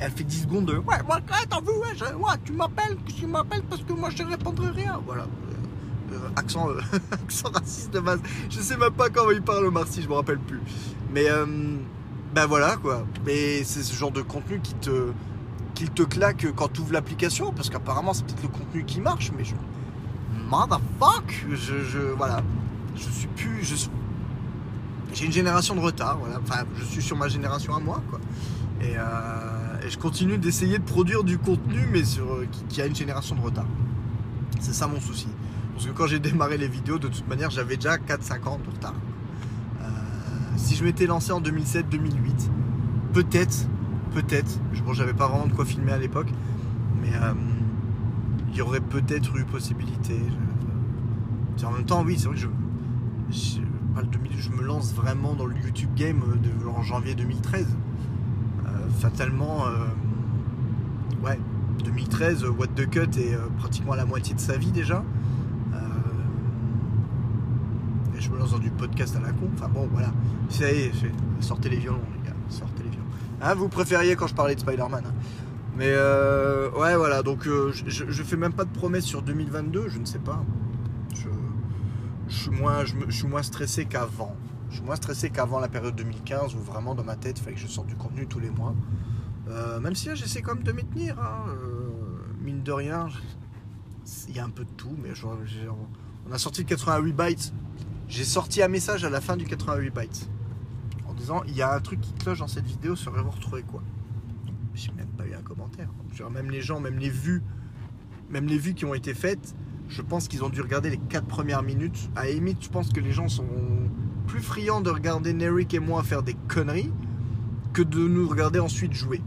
elle 0.00 0.12
fait 0.12 0.24
10 0.24 0.42
secondes 0.42 0.66
de 0.66 0.74
Ouais, 0.76 1.02
moi, 1.06 1.16
ouais, 1.16 1.46
t'as 1.48 1.60
ouais, 1.60 1.96
je- 1.96 2.14
ouais, 2.14 2.32
tu 2.44 2.52
m'appelles, 2.52 2.96
tu 3.16 3.26
m'appelles 3.26 3.62
parce 3.68 3.82
que 3.82 3.92
moi 3.92 4.10
je 4.10 4.22
répondrai 4.22 4.70
rien. 4.70 5.00
Voilà. 5.04 5.24
Euh, 5.24 6.14
euh, 6.14 6.28
accent, 6.36 6.68
euh, 6.70 6.80
accent 7.10 7.50
raciste 7.52 7.92
de 7.92 8.00
base. 8.00 8.20
Je 8.48 8.60
sais 8.60 8.76
même 8.76 8.92
pas 8.92 9.10
comment 9.10 9.30
il 9.30 9.42
parle 9.42 9.66
au 9.66 9.70
Marcy, 9.70 10.02
je 10.02 10.08
me 10.08 10.14
rappelle 10.14 10.38
plus. 10.38 10.60
Mais 11.12 11.28
euh, 11.28 11.46
ben 12.34 12.46
voilà 12.46 12.76
quoi. 12.76 13.04
Mais 13.26 13.64
c'est 13.64 13.82
ce 13.82 13.94
genre 13.94 14.12
de 14.12 14.22
contenu 14.22 14.60
qui 14.60 14.74
te, 14.74 15.10
qui 15.74 15.88
te 15.88 16.02
claque 16.02 16.46
quand 16.54 16.72
tu 16.72 16.80
ouvres 16.80 16.92
l'application 16.92 17.52
parce 17.52 17.68
qu'apparemment 17.70 18.14
c'est 18.14 18.24
peut-être 18.24 18.42
le 18.42 18.48
contenu 18.48 18.84
qui 18.84 19.00
marche, 19.00 19.32
mais 19.36 19.44
je. 19.44 19.54
Motherfuck 20.48 21.46
je, 21.50 21.84
je. 21.84 21.98
Voilà. 22.16 22.42
Je 22.96 23.10
suis 23.10 23.28
plus. 23.28 23.88
J'ai 25.14 25.26
une 25.26 25.32
génération 25.32 25.74
de 25.74 25.80
retard, 25.80 26.18
voilà. 26.18 26.38
Enfin, 26.42 26.64
je 26.76 26.84
suis 26.84 27.02
sur 27.02 27.16
ma 27.16 27.28
génération 27.28 27.74
à 27.74 27.80
moi, 27.80 28.02
euh, 28.82 29.86
et 29.86 29.90
je 29.90 29.98
continue 29.98 30.38
d'essayer 30.38 30.78
de 30.78 30.84
produire 30.84 31.24
du 31.24 31.38
contenu, 31.38 31.88
mais 31.90 32.04
sur, 32.04 32.24
euh, 32.24 32.46
qui, 32.68 32.82
a 32.82 32.86
une 32.86 32.94
génération 32.94 33.34
de 33.34 33.40
retard. 33.40 33.66
C'est 34.60 34.74
ça 34.74 34.86
mon 34.86 35.00
souci. 35.00 35.28
Parce 35.74 35.86
que 35.86 35.92
quand 35.92 36.06
j'ai 36.06 36.18
démarré 36.18 36.58
les 36.58 36.68
vidéos, 36.68 36.98
de 36.98 37.08
toute 37.08 37.26
manière, 37.26 37.50
j'avais 37.50 37.76
déjà 37.76 37.96
4-5 37.96 38.48
ans 38.48 38.60
de 38.64 38.70
retard. 38.70 38.94
Euh, 39.80 39.86
si 40.56 40.74
je 40.74 40.84
m'étais 40.84 41.06
lancé 41.06 41.32
en 41.32 41.40
2007-2008, 41.40 42.50
peut-être, 43.12 43.66
peut-être, 44.12 44.60
bon, 44.84 44.92
j'avais 44.92 45.14
pas 45.14 45.28
vraiment 45.28 45.46
de 45.46 45.52
quoi 45.52 45.64
filmer 45.64 45.92
à 45.92 45.98
l'époque, 45.98 46.28
mais 47.00 47.10
il 48.50 48.56
y 48.56 48.62
aurait 48.62 48.80
peut-être 48.80 49.36
eu 49.36 49.44
possibilité. 49.44 50.20
En 51.64 51.70
même 51.72 51.84
temps, 51.84 52.02
oui, 52.04 52.16
c'est 52.18 52.26
vrai 52.28 52.36
que 52.36 52.42
je, 52.42 52.48
je, 53.30 53.60
je 54.38 54.50
me 54.50 54.62
lance 54.62 54.94
vraiment 54.94 55.34
dans 55.34 55.46
le 55.46 55.56
YouTube 55.56 55.90
game 55.96 56.22
en 56.76 56.82
janvier 56.82 57.14
2013. 57.14 57.66
Euh, 58.66 58.68
fatalement, 59.00 59.66
euh, 59.66 59.86
ouais, 61.24 61.38
2013, 61.84 62.44
euh, 62.44 62.50
What 62.50 62.68
the 62.76 62.88
Cut 62.88 63.18
est 63.18 63.34
euh, 63.34 63.48
pratiquement 63.58 63.92
à 63.92 63.96
la 63.96 64.04
moitié 64.06 64.34
de 64.34 64.40
sa 64.40 64.56
vie 64.56 64.70
déjà. 64.72 65.02
Et 68.16 68.20
je 68.20 68.30
me 68.30 68.38
lance 68.38 68.50
dans 68.50 68.58
du 68.58 68.70
podcast 68.70 69.14
à 69.16 69.20
la 69.20 69.30
con. 69.32 69.48
Enfin 69.54 69.68
bon, 69.68 69.88
voilà. 69.92 70.08
Ça 70.48 70.72
y 70.72 70.76
est, 70.76 70.92
sortez 71.40 71.68
les 71.68 71.76
violons, 71.76 72.00
les 72.20 72.28
gars. 72.28 72.36
Sortez 72.48 72.82
les 72.82 72.90
violons. 72.90 73.04
Hein, 73.40 73.54
vous 73.54 73.68
préfériez 73.68 74.16
quand 74.16 74.26
je 74.26 74.34
parlais 74.34 74.56
de 74.56 74.60
Spider-Man. 74.60 75.04
hein. 75.06 75.12
Mais 75.78 75.86
euh, 75.90 76.70
ouais, 76.72 76.96
voilà. 76.96 77.22
Donc 77.22 77.46
euh, 77.46 77.70
je, 77.72 77.88
je- 77.88 78.10
je 78.10 78.22
fais 78.24 78.36
même 78.36 78.52
pas 78.52 78.64
de 78.64 78.70
promesses 78.72 79.04
sur 79.04 79.22
2022. 79.22 79.88
Je 79.88 79.98
ne 79.98 80.04
sais 80.04 80.18
pas. 80.18 80.44
Je, 81.14 81.28
je 82.28 82.36
suis 82.36 82.50
moins, 82.50 82.84
je, 82.84 82.94
je 83.08 83.42
stressé 83.42 83.84
qu'avant. 83.86 84.34
Je 84.70 84.76
suis 84.76 84.84
moins 84.84 84.96
stressé 84.96 85.30
qu'avant 85.30 85.60
la 85.60 85.68
période 85.68 85.94
2015 85.94 86.54
où 86.54 86.58
vraiment 86.58 86.94
dans 86.94 87.04
ma 87.04 87.16
tête 87.16 87.38
il 87.38 87.42
fallait 87.44 87.54
que 87.56 87.62
je 87.62 87.68
sorte 87.68 87.86
du 87.86 87.94
contenu 87.96 88.26
tous 88.26 88.40
les 88.40 88.50
mois. 88.50 88.74
Euh, 89.48 89.80
même 89.80 89.94
si 89.94 90.08
là, 90.08 90.14
j'essaie 90.14 90.42
quand 90.42 90.54
même 90.56 90.64
de 90.64 90.72
m'y 90.72 90.84
tenir. 90.84 91.18
hein. 91.20 91.44
Mine 92.42 92.62
de 92.62 92.72
rien, 92.72 93.08
il 94.28 94.36
y 94.36 94.40
a 94.40 94.44
un 94.44 94.50
peu 94.50 94.64
de 94.64 94.70
tout. 94.76 94.94
Mais 95.02 95.14
je- 95.14 95.26
on 96.28 96.32
a 96.32 96.38
sorti 96.38 96.62
le 96.62 96.66
88 96.66 97.12
bytes. 97.12 97.52
J'ai 98.08 98.24
sorti 98.24 98.62
un 98.62 98.68
message 98.68 99.04
à 99.04 99.10
la 99.10 99.20
fin 99.20 99.36
du 99.36 99.44
88 99.44 99.90
bytes 99.94 100.28
en 101.08 101.14
disant 101.14 101.42
il 101.46 101.54
y 101.54 101.62
a 101.62 101.72
un 101.74 101.80
truc 101.80 102.00
qui 102.00 102.12
cloche 102.14 102.38
dans 102.40 102.48
cette 102.48 102.64
vidéo, 102.66 102.96
serait-vous 102.96 103.30
retrouvé 103.30 103.62
quoi 103.62 103.82
J'ai 104.74 104.90
même 104.92 105.08
même 106.30 106.50
les 106.50 106.60
gens, 106.60 106.80
même 106.80 106.98
les 106.98 107.10
vues, 107.10 107.42
même 108.30 108.46
les 108.46 108.58
vues 108.58 108.74
qui 108.74 108.84
ont 108.84 108.94
été 108.94 109.14
faites, 109.14 109.54
je 109.88 110.02
pense 110.02 110.28
qu'ils 110.28 110.44
ont 110.44 110.50
dû 110.50 110.60
regarder 110.60 110.90
les 110.90 110.98
4 110.98 111.26
premières 111.26 111.62
minutes. 111.62 112.10
À 112.14 112.26
limite, 112.26 112.62
je 112.62 112.68
pense 112.68 112.90
que 112.90 113.00
les 113.00 113.12
gens 113.12 113.28
sont 113.28 113.46
plus 114.26 114.40
friands 114.40 114.80
de 114.80 114.90
regarder 114.90 115.32
Nerik 115.32 115.72
et 115.72 115.78
moi 115.78 116.02
faire 116.02 116.22
des 116.22 116.34
conneries 116.48 116.92
que 117.72 117.82
de 117.82 117.98
nous 117.98 118.28
regarder 118.28 118.58
ensuite 118.58 118.92
jouer. 118.92 119.22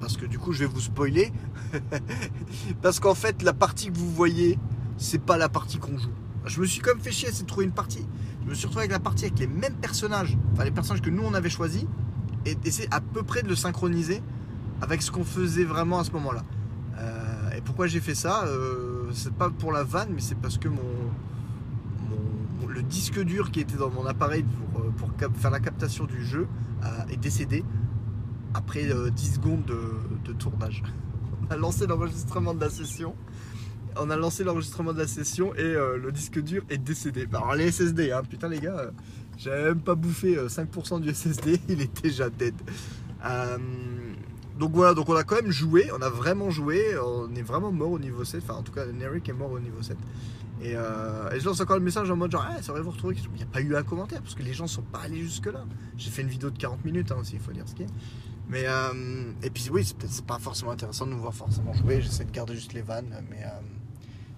Parce 0.00 0.16
que 0.16 0.26
du 0.26 0.38
coup, 0.38 0.52
je 0.52 0.60
vais 0.60 0.66
vous 0.66 0.80
spoiler. 0.80 1.32
Parce 2.82 3.00
qu'en 3.00 3.14
fait, 3.14 3.42
la 3.42 3.52
partie 3.52 3.90
que 3.90 3.98
vous 3.98 4.10
voyez, 4.10 4.58
c'est 4.96 5.20
pas 5.20 5.36
la 5.36 5.48
partie 5.48 5.78
qu'on 5.78 5.98
joue. 5.98 6.12
Je 6.44 6.60
me 6.60 6.66
suis 6.66 6.80
comme 6.80 7.00
fait 7.00 7.10
chier, 7.10 7.30
c'est 7.32 7.42
de 7.42 7.48
trouver 7.48 7.66
une 7.66 7.72
partie. 7.72 8.06
Je 8.44 8.48
me 8.48 8.54
suis 8.54 8.66
retrouvé 8.66 8.84
avec 8.84 8.92
la 8.92 9.00
partie 9.00 9.24
avec 9.24 9.38
les 9.38 9.48
mêmes 9.48 9.74
personnages, 9.74 10.38
enfin 10.52 10.64
les 10.64 10.70
personnages 10.70 11.02
que 11.02 11.10
nous 11.10 11.22
on 11.22 11.34
avait 11.34 11.50
choisis, 11.50 11.84
et 12.46 12.56
essayer 12.64 12.88
à 12.90 13.00
peu 13.00 13.22
près 13.22 13.42
de 13.42 13.48
le 13.48 13.56
synchroniser 13.56 14.22
avec 14.80 15.02
ce 15.02 15.10
qu'on 15.10 15.24
faisait 15.24 15.64
vraiment 15.64 15.98
à 15.98 16.04
ce 16.04 16.12
moment-là. 16.12 16.42
Euh, 16.98 17.50
et 17.56 17.60
pourquoi 17.60 17.86
j'ai 17.86 18.00
fait 18.00 18.14
ça 18.14 18.44
euh, 18.44 19.08
C'est 19.12 19.32
pas 19.32 19.50
pour 19.50 19.72
la 19.72 19.82
vanne, 19.82 20.10
mais 20.14 20.20
c'est 20.20 20.38
parce 20.38 20.58
que 20.58 20.68
mon, 20.68 20.82
le 22.68 22.82
disque 22.82 23.20
dur 23.22 23.50
qui 23.50 23.60
était 23.60 23.76
dans 23.76 23.90
mon 23.90 24.06
appareil 24.06 24.44
pour, 24.44 24.82
euh, 24.82 25.28
faire 25.34 25.50
la 25.50 25.60
captation 25.60 26.04
du 26.04 26.24
jeu 26.24 26.46
est 27.10 27.16
décédé 27.16 27.64
après 28.54 28.90
euh, 28.90 29.10
10 29.10 29.34
secondes 29.34 29.64
de, 29.64 29.80
de 30.24 30.32
tournage. 30.32 30.82
On 31.42 31.52
a 31.52 31.56
lancé 31.56 31.86
l'enregistrement 31.86 32.54
de 32.54 32.60
la 32.60 32.70
session. 32.70 33.14
On 34.00 34.10
a 34.10 34.16
lancé 34.16 34.44
l'enregistrement 34.44 34.92
de 34.92 34.98
la 34.98 35.08
session 35.08 35.54
et 35.56 35.72
le 35.72 36.12
disque 36.12 36.40
dur 36.40 36.62
est 36.68 36.78
décédé. 36.78 37.26
Bah, 37.26 37.40
Alors 37.42 37.56
les 37.56 37.72
SSD, 37.72 38.12
hein, 38.12 38.22
putain 38.28 38.48
les 38.48 38.60
gars, 38.60 38.92
j'avais 39.38 39.66
même 39.66 39.80
pas 39.80 39.94
bouffé 39.94 40.36
euh, 40.36 40.48
5% 40.48 41.00
du 41.00 41.14
SSD, 41.14 41.60
il 41.68 41.80
est 41.80 42.02
déjà 42.02 42.28
dead. 42.28 42.54
Donc 44.58 44.72
voilà, 44.72 44.94
donc 44.94 45.08
on 45.08 45.14
a 45.14 45.22
quand 45.22 45.36
même 45.36 45.52
joué, 45.52 45.90
on 45.96 46.02
a 46.02 46.10
vraiment 46.10 46.50
joué, 46.50 46.96
on 46.98 47.32
est 47.34 47.42
vraiment 47.42 47.70
mort 47.70 47.92
au 47.92 47.98
niveau 47.98 48.24
7, 48.24 48.42
enfin 48.42 48.58
en 48.58 48.62
tout 48.62 48.72
cas 48.72 48.86
Neric 48.86 49.28
est 49.28 49.32
mort 49.32 49.52
au 49.52 49.60
niveau 49.60 49.80
7. 49.80 49.96
Et, 50.60 50.72
euh, 50.74 51.30
et 51.30 51.38
je 51.38 51.44
lance 51.44 51.60
encore 51.60 51.76
le 51.76 51.84
message 51.84 52.10
en 52.10 52.16
mode 52.16 52.32
genre, 52.32 52.44
ah, 52.48 52.60
ça 52.60 52.72
aurait 52.72 52.80
vous 52.80 52.90
retrouvé 52.90 53.14
Il 53.16 53.36
n'y 53.36 53.42
a 53.42 53.46
pas 53.46 53.60
eu 53.60 53.76
un 53.76 53.84
commentaire 53.84 54.20
parce 54.20 54.34
que 54.34 54.42
les 54.42 54.52
gens 54.52 54.66
sont 54.66 54.82
pas 54.82 55.00
allés 55.00 55.20
jusque 55.20 55.46
là. 55.46 55.64
J'ai 55.96 56.10
fait 56.10 56.22
une 56.22 56.28
vidéo 56.28 56.50
de 56.50 56.58
40 56.58 56.84
minutes 56.84 57.12
hein, 57.12 57.18
aussi, 57.20 57.34
il 57.34 57.40
faut 57.40 57.52
dire 57.52 57.68
ce 57.68 57.74
qui 57.74 57.84
est. 57.84 57.88
Mais 58.48 58.64
euh, 58.66 59.32
et 59.42 59.50
puis 59.50 59.68
oui, 59.70 59.84
c'est 59.84 60.24
pas 60.24 60.38
forcément 60.38 60.70
intéressant 60.70 61.06
de 61.06 61.12
nous 61.12 61.20
voir 61.20 61.34
forcément 61.34 61.74
jouer. 61.74 62.00
J'essaie 62.00 62.24
de 62.24 62.30
garder 62.30 62.54
juste 62.54 62.72
les 62.72 62.80
vannes, 62.82 63.14
mais 63.30 63.44
euh, 63.44 63.60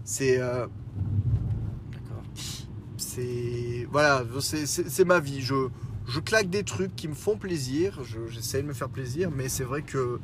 c'est 0.05 0.41
euh, 0.41 0.67
d'accord. 1.93 2.23
C'est 2.97 3.87
voilà, 3.91 4.25
c'est 4.41 5.05
ma 5.05 5.21
vie. 5.21 5.41
Je 5.41 5.69
je 6.11 6.21
claque 6.21 6.51
des 6.51 6.65
trucs 6.65 6.95
qui 6.97 7.09
me 7.09 7.15
font 7.15 7.37
plaisir. 7.37 8.03
je- 8.05 8.27
J'essaie 8.29 8.63
de 8.63 8.67
me 8.69 8.73
faire 8.75 8.89
plaisir, 8.89 9.31
mais 9.31 9.49
c'est 9.49 9.65
vrai 9.65 9.83
que 9.83 10.21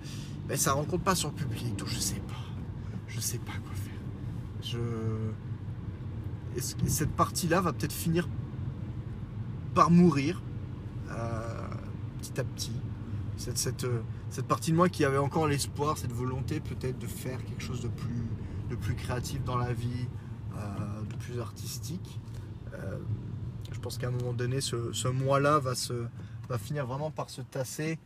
ben, 0.48 0.56
ça 0.56 0.72
rencontre 0.72 1.04
pas 1.04 1.14
sur 1.14 1.28
le 1.30 1.34
public. 1.34 1.76
Donc 1.76 1.88
je 1.88 1.98
sais 1.98 2.20
pas, 2.20 2.34
je 3.08 3.20
sais 3.20 3.38
pas 3.38 3.52
quoi 3.52 3.72
faire. 3.74 3.94
Cette 6.86 7.10
partie-là 7.12 7.60
va 7.60 7.72
peut-être 7.72 7.92
finir 7.92 8.28
par 9.74 9.90
mourir 9.90 10.42
euh, 11.10 11.68
petit 12.18 12.40
à 12.40 12.44
petit? 12.44 12.72
euh, 13.84 14.00
cette 14.30 14.46
partie 14.46 14.70
de 14.72 14.76
moi 14.76 14.88
qui 14.88 15.04
avait 15.04 15.18
encore 15.18 15.46
l'espoir, 15.46 15.98
cette 15.98 16.12
volonté 16.12 16.60
peut-être 16.60 16.98
de 16.98 17.06
faire 17.06 17.44
quelque 17.44 17.62
chose 17.62 17.82
de 17.82 17.88
plus, 17.88 18.94
créatif 18.94 19.44
dans 19.44 19.58
la 19.58 19.72
vie, 19.72 20.08
euh, 20.56 21.02
de 21.08 21.14
plus 21.16 21.38
artistique. 21.40 22.18
Pense 23.86 23.98
qu'à 23.98 24.08
un 24.08 24.10
moment 24.10 24.32
donné, 24.32 24.60
ce, 24.60 24.92
ce 24.92 25.06
moi-là 25.06 25.60
va, 25.60 25.76
se, 25.76 25.92
va 26.48 26.58
finir 26.58 26.86
vraiment 26.86 27.12
par 27.12 27.30
se 27.30 27.40
tasser, 27.40 28.00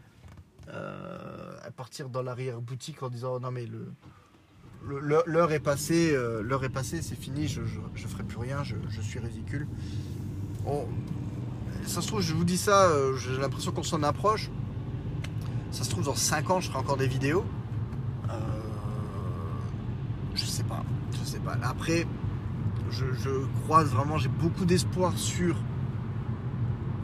euh, 0.68 1.56
à 1.64 1.70
partir 1.70 2.10
dans 2.10 2.20
l'arrière-boutique 2.20 3.02
en 3.02 3.08
disant 3.08 3.40
non 3.40 3.50
mais 3.50 3.64
le, 3.64 3.86
l'heure- 5.24 5.52
est 5.52 5.58
passée, 5.58 6.12
euh, 6.12 6.42
l'heure 6.42 6.64
est 6.64 6.68
passée, 6.68 7.00
c'est 7.00 7.14
fini, 7.14 7.48
je, 7.48 7.62
je, 7.94 8.06
ferai 8.06 8.24
plus 8.24 8.36
rien, 8.36 8.62
je, 8.62 8.76
suis 9.00 9.20
ridicule. 9.20 9.66
On- 10.66 10.86
ça 11.86 12.02
se 12.02 12.08
trouve, 12.08 12.20
je 12.20 12.34
vous 12.34 12.44
dis 12.44 12.58
ça, 12.58 12.90
euh, 12.90 13.16
j'ai 13.16 13.38
l'impression 13.38 13.72
qu'on 13.72 13.82
s'en 13.82 14.02
approche. 14.02 14.50
Ça 15.70 15.82
se 15.82 15.88
trouve, 15.88 16.04
dans 16.04 16.14
5 16.14 16.50
ans, 16.50 16.60
je 16.60 16.68
ferai 16.68 16.78
encore 16.78 16.98
des 16.98 17.08
vidéos. 17.08 17.46
Je 20.34 20.44
sais 20.44 20.64
pas, 20.64 20.84
je 21.18 21.24
sais 21.24 21.38
pas. 21.38 21.56
Après, 21.62 22.06
je 22.90 23.06
croise 23.64 23.88
vraiment, 23.88 24.18
j'ai 24.18 24.28
beaucoup 24.28 24.66
d'espoir 24.66 25.16
sur, 25.16 25.56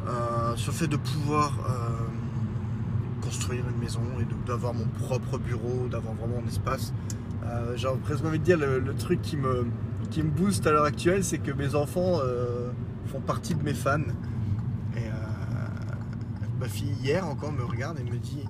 euh, 0.09 0.54
le 0.54 0.72
fait 0.72 0.86
de 0.86 0.96
pouvoir 0.96 1.52
euh, 1.68 3.22
construire 3.22 3.64
une 3.68 3.78
maison 3.78 4.00
et 4.20 4.46
d'avoir 4.46 4.74
mon 4.74 4.86
propre 4.86 5.38
bureau, 5.38 5.88
d'avoir 5.90 6.14
vraiment 6.14 6.42
un 6.44 6.48
espace. 6.48 6.92
Euh, 7.44 7.76
J'ai 7.76 7.88
presque 8.04 8.24
envie 8.24 8.38
de 8.38 8.44
dire, 8.44 8.59
le, 8.59 8.94
truc 8.94 9.22
qui 9.22 9.36
me, 9.36 9.66
qui 10.11 10.22
me 10.22 10.30
booste 10.30 10.66
à 10.66 10.70
l'heure 10.70 10.84
actuelle, 10.84 11.24
c'est 11.24 11.38
que 11.38 11.50
mes 11.50 11.74
enfants 11.74 12.20
euh, 12.20 12.70
font 13.07 13.20
partie 13.20 13.54
de 13.54 13.62
mes 13.62 13.74
fans. 13.74 14.00
Et 14.96 15.11
ma 16.59 16.68
fille, 16.68 16.94
hier 17.02 17.26
encore, 17.26 17.52
me 17.52 17.64
regarde 17.64 17.98
et 18.00 18.04
me 18.04 18.16
dit 18.16 18.44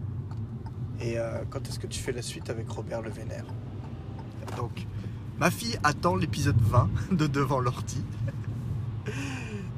Et 1.01 1.17
quand 1.51 1.69
est-ce 1.69 1.79
que 1.79 1.89
tu 1.89 2.01
fais 2.01 2.13
la 2.13 2.23
suite 2.23 2.51
avec 2.51 2.69
Robert 2.71 3.03
Le 3.03 3.11
Vénère? 3.11 3.47
Donc, 4.57 4.87
ma 5.39 5.51
fille 5.51 5.77
attend 5.83 6.15
l'épisode 6.15 6.61
20 6.61 6.89
de 7.13 7.27
Devant 7.27 7.59
l'ordi. 7.59 8.03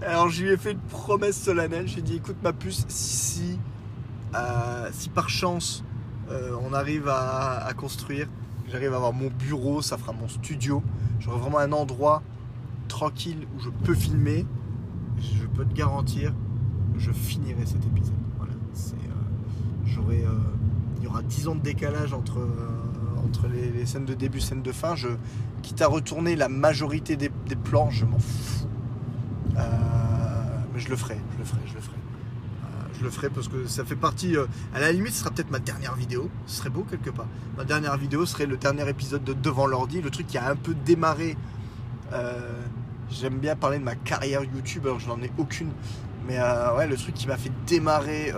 Alors, 0.03 0.29
je 0.29 0.45
lui 0.45 0.53
ai 0.53 0.57
fait 0.57 0.73
une 0.73 0.79
promesse 0.79 1.41
solennelle. 1.41 1.89
J'ai 1.89 2.03
dit 2.03 2.17
Écoute, 2.17 2.37
ma 2.43 2.53
puce, 2.53 2.85
si, 2.89 3.59
euh, 4.35 4.91
par 5.15 5.29
chance 5.29 5.85
euh, 6.31 6.55
on 6.63 6.75
arrive 6.75 7.09
à, 7.09 7.73
construire, 7.77 8.29
j'arrive 8.69 8.93
à 8.93 8.97
avoir 8.97 9.13
mon 9.13 9.31
bureau, 9.31 9.81
ça 9.81 9.97
fera 9.97 10.13
mon 10.13 10.29
studio, 10.29 10.83
j'aurai 11.21 11.39
vraiment 11.39 11.59
un 11.59 11.73
endroit 11.73 12.23
tranquille 12.89 13.47
où 13.57 13.61
je 13.61 13.71
peux 13.71 13.95
filmer, 13.95 14.45
je 15.21 15.47
peux 15.47 15.65
te 15.65 15.75
garantir, 15.75 16.35
je 16.99 17.11
finirai 17.13 17.65
cet 17.65 17.85
épisode. 17.87 18.15
Voilà, 18.37 18.53
c'est, 18.75 18.95
euh, 18.95 20.25
il 20.99 21.05
y 21.05 21.07
aura 21.07 21.23
10 21.23 21.49
ans 21.49 21.55
de 21.55 21.63
décalage 21.63 22.13
entre, 22.13 22.39
les, 23.51 23.87
scènes 23.87 24.05
de 24.05 24.15
début, 24.15 24.41
scènes 24.41 24.63
de 24.63 24.73
fin. 24.73 24.97
Je, 24.97 25.09
quitte 25.63 25.81
à 25.81 25.87
retourner 25.87 26.37
la 26.37 26.49
majorité 26.49 27.17
des, 27.17 27.31
plans, 27.65 27.91
je 27.91 28.05
m'en 28.05 28.19
fous. 28.19 28.69
Je 30.79 30.89
le 30.89 30.97
ferai, 30.97 31.19
je 31.35 31.39
le 31.39 31.45
ferai, 31.45 31.61
je 31.67 31.75
le 31.75 31.81
ferai. 31.81 31.97
Euh, 31.97 32.67
je 32.99 33.05
le 33.05 33.11
ferai 33.11 33.31
parce 33.31 33.49
que 33.49 33.67
ça 33.67 33.85
fait 33.85 33.97
partie. 33.97 34.37
euh, 34.37 34.47
à 34.75 34.81
la 34.81 34.93
limite, 34.93 35.13
ce 35.13 35.21
sera 35.21 35.31
peut-être 35.31 35.51
ma 35.51 35.59
dernière 35.59 35.95
vidéo. 35.95 36.31
Ce 36.47 36.57
serait 36.57 36.71
beau 36.71 36.85
quelque 36.89 37.11
part. 37.11 37.27
Ma 37.57 37.65
dernière 37.65 37.97
vidéo 37.97 38.27
serait 38.27 38.47
le 38.47 38.57
dernier 38.57 38.89
épisode 38.89 39.25
de 39.25 39.33
Devant 39.33 39.67
l'ordi, 39.67 40.01
le 40.01 40.11
truc 40.11 40.27
qui 40.27 40.39
a 40.39 40.49
un 40.51 40.57
peu 40.57 40.75
démarré. 40.75 41.37
euh, 42.13 42.63
J'aime 43.11 43.39
bien 43.39 43.57
parler 43.57 43.79
de 43.79 43.85
ma 43.85 43.95
carrière 43.95 44.43
YouTube, 44.45 44.85
alors 44.87 44.99
je 45.01 45.09
n'en 45.09 45.21
ai 45.23 45.33
aucune. 45.39 45.71
Mais 46.27 46.39
ouais, 46.77 46.87
le 46.87 46.95
truc 46.97 47.15
qui 47.15 47.27
m'a 47.27 47.39
fait 47.39 47.51
démarrer 47.67 48.35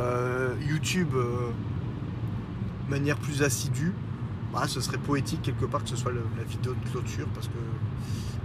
YouTube 0.61 1.09
de 1.13 2.91
manière 2.91 3.17
plus 3.19 3.43
assidue, 3.43 3.93
bah, 4.53 4.69
ce 4.69 4.81
serait 4.81 4.99
poétique 4.99 5.43
quelque 5.43 5.65
part 5.65 5.83
que 5.83 5.89
ce 5.89 5.97
soit 5.97 6.13
la 6.13 6.45
vidéo 6.45 6.75
de 6.75 6.89
clôture 6.91 7.27
parce 7.35 7.49
que 7.49 7.53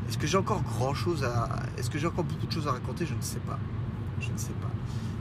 est-ce 0.09 0.17
que 0.17 0.25
j'ai 0.27 0.37
encore 0.37 0.61
grand 0.63 0.93
chose 0.95 1.23
à 1.23 1.49
est-ce 1.77 1.89
que 1.91 1.97
j'ai 1.99 2.07
encore 2.07 2.23
beaucoup 2.23 2.45
de 2.47 2.51
choses 2.51 2.67
à 2.67 2.71
raconter? 2.71 3.05
Je 3.05 3.13
ne 3.13 3.21
sais 3.21 3.39
pas 3.39 3.59
je 4.19 4.31
ne 4.31 4.37
sais 4.37 4.53
pas 4.61 4.69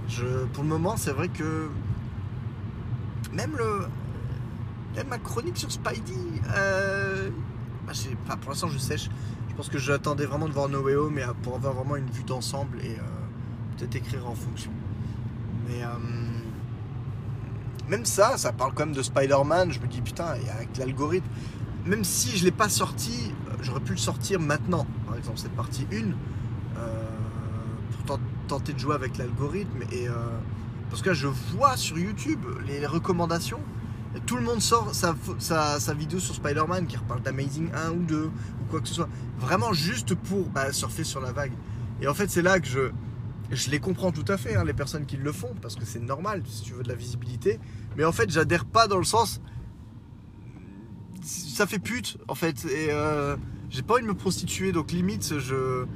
je 0.08 0.44
pour 0.52 0.62
le 0.62 0.68
moment 0.68 0.96
c'est 0.96 1.12
vrai 1.12 1.28
que 1.28 1.68
même 3.32 3.56
le 3.56 3.86
même 4.96 5.08
ma 5.08 5.18
chronique 5.18 5.56
sur 5.56 5.70
Spidey 5.70 6.14
euh, 6.56 7.30
bah, 7.86 8.36
pour 8.40 8.50
l'instant 8.50 8.68
je 8.68 8.78
sèche 8.78 9.08
je 9.50 9.54
pense 9.54 9.68
que 9.68 9.78
j'attendais 9.78 10.26
vraiment 10.26 10.46
de 10.48 10.52
voir 10.52 10.68
No 10.68 11.10
mais 11.10 11.22
pour 11.42 11.54
avoir 11.56 11.74
vraiment 11.74 11.96
une 11.96 12.10
vue 12.10 12.24
d'ensemble 12.24 12.80
et 12.80 12.96
euh, 12.98 13.76
peut-être 13.76 13.96
écrire 13.96 14.26
en 14.28 14.34
fonction 14.34 14.70
mais 15.68 15.82
euh, 15.82 15.88
même 17.88 18.04
ça, 18.04 18.36
ça 18.38 18.52
parle 18.52 18.72
quand 18.74 18.86
même 18.86 18.94
de 18.94 19.02
Spider-Man. 19.02 19.72
Je 19.72 19.80
me 19.80 19.86
dis, 19.86 20.00
putain, 20.00 20.24
avec 20.24 20.76
l'algorithme, 20.78 21.26
même 21.86 22.04
si 22.04 22.30
je 22.30 22.40
ne 22.40 22.44
l'ai 22.46 22.50
pas 22.50 22.68
sorti, 22.68 23.32
euh, 23.50 23.56
j'aurais 23.60 23.80
pu 23.80 23.92
le 23.92 23.98
sortir 23.98 24.40
maintenant. 24.40 24.86
Par 25.06 25.16
exemple, 25.16 25.38
cette 25.38 25.52
partie 25.54 25.86
1, 25.92 25.96
euh, 25.96 26.00
pour 26.00 26.12
tent- 26.12 26.14
tenter 28.44 28.72
de 28.72 28.78
jouer 28.78 28.94
avec 28.94 29.18
l'algorithme. 29.18 29.82
Et, 29.92 30.08
euh, 30.08 30.12
parce 30.90 31.02
que 31.02 31.08
là, 31.08 31.14
je 31.14 31.26
vois 31.26 31.76
sur 31.76 31.98
YouTube 31.98 32.44
les, 32.66 32.86
recommandations. 32.86 33.60
Tout 34.26 34.36
le 34.36 34.42
monde 34.42 34.60
sort 34.60 34.94
sa, 34.94 35.80
sa 35.80 35.94
vidéo 35.94 36.20
sur 36.20 36.34
Spider-Man 36.34 36.86
qui 36.86 36.96
reparle 36.96 37.22
d'Amazing 37.22 37.70
1 37.74 37.90
ou 37.90 38.02
2 38.04 38.24
ou 38.24 38.30
quoi 38.70 38.80
que 38.80 38.88
ce 38.88 38.94
soit. 38.94 39.08
Vraiment 39.38 39.72
juste 39.72 40.14
pour 40.14 40.48
bah, 40.50 40.72
surfer 40.72 41.02
sur 41.04 41.20
la 41.20 41.32
vague. 41.32 41.52
Et 42.00 42.06
en 42.06 42.14
fait, 42.14 42.30
c'est 42.30 42.42
là 42.42 42.60
que 42.60 42.66
je, 42.66 42.90
je 43.50 43.70
les 43.70 43.80
comprends 43.80 44.12
tout 44.12 44.24
à 44.28 44.36
fait, 44.36 44.56
hein, 44.56 44.64
les 44.64 44.72
personnes 44.72 45.06
qui 45.06 45.16
le 45.16 45.32
font, 45.32 45.54
parce 45.60 45.76
que 45.76 45.84
c'est 45.84 46.00
normal 46.00 46.42
si 46.46 46.62
tu 46.62 46.72
veux 46.74 46.82
de 46.82 46.88
la 46.88 46.94
visibilité. 46.94 47.58
Mais 47.96 48.04
en 48.04 48.12
fait, 48.12 48.30
j'adhère 48.30 48.64
pas 48.64 48.88
dans 48.88 48.98
le 48.98 49.04
sens. 49.04 49.40
Ça 51.22 51.66
fait 51.66 51.78
pute, 51.78 52.18
en 52.28 52.34
fait. 52.34 52.64
Et 52.66 52.88
euh, 52.90 53.36
j'ai 53.70 53.82
pas 53.82 53.94
envie 53.94 54.02
de 54.02 54.08
me 54.08 54.14
prostituer, 54.14 54.72
donc 54.72 54.92
limite, 54.92 55.38
je. 55.38 55.86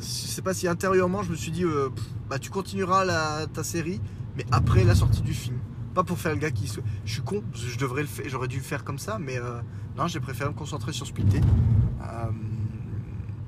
Je 0.00 0.04
sais 0.04 0.42
pas 0.42 0.54
si 0.54 0.68
intérieurement, 0.68 1.22
je 1.22 1.30
me 1.30 1.36
suis 1.36 1.50
dit, 1.50 1.64
euh, 1.64 1.88
bah 2.28 2.38
tu 2.38 2.50
continueras 2.50 3.46
ta 3.48 3.64
série, 3.64 4.00
mais 4.36 4.46
après 4.52 4.84
la 4.84 4.94
sortie 4.94 5.22
du 5.22 5.34
film. 5.34 5.58
Pas 5.94 6.04
pour 6.04 6.18
faire 6.18 6.32
le 6.32 6.38
gars 6.38 6.50
qui. 6.50 6.72
Je 7.04 7.12
suis 7.12 7.22
con, 7.22 7.42
je 7.52 7.76
devrais 7.76 8.02
le 8.02 8.08
faire, 8.08 8.24
j'aurais 8.28 8.46
dû 8.46 8.58
le 8.58 8.62
faire 8.62 8.84
comme 8.84 8.98
ça, 8.98 9.18
mais 9.18 9.38
euh, 9.38 9.60
non, 9.96 10.06
j'ai 10.06 10.20
préféré 10.20 10.50
me 10.50 10.54
concentrer 10.54 10.92
sur 10.92 11.06
Splitté. 11.06 11.40
Euh, 11.40 12.30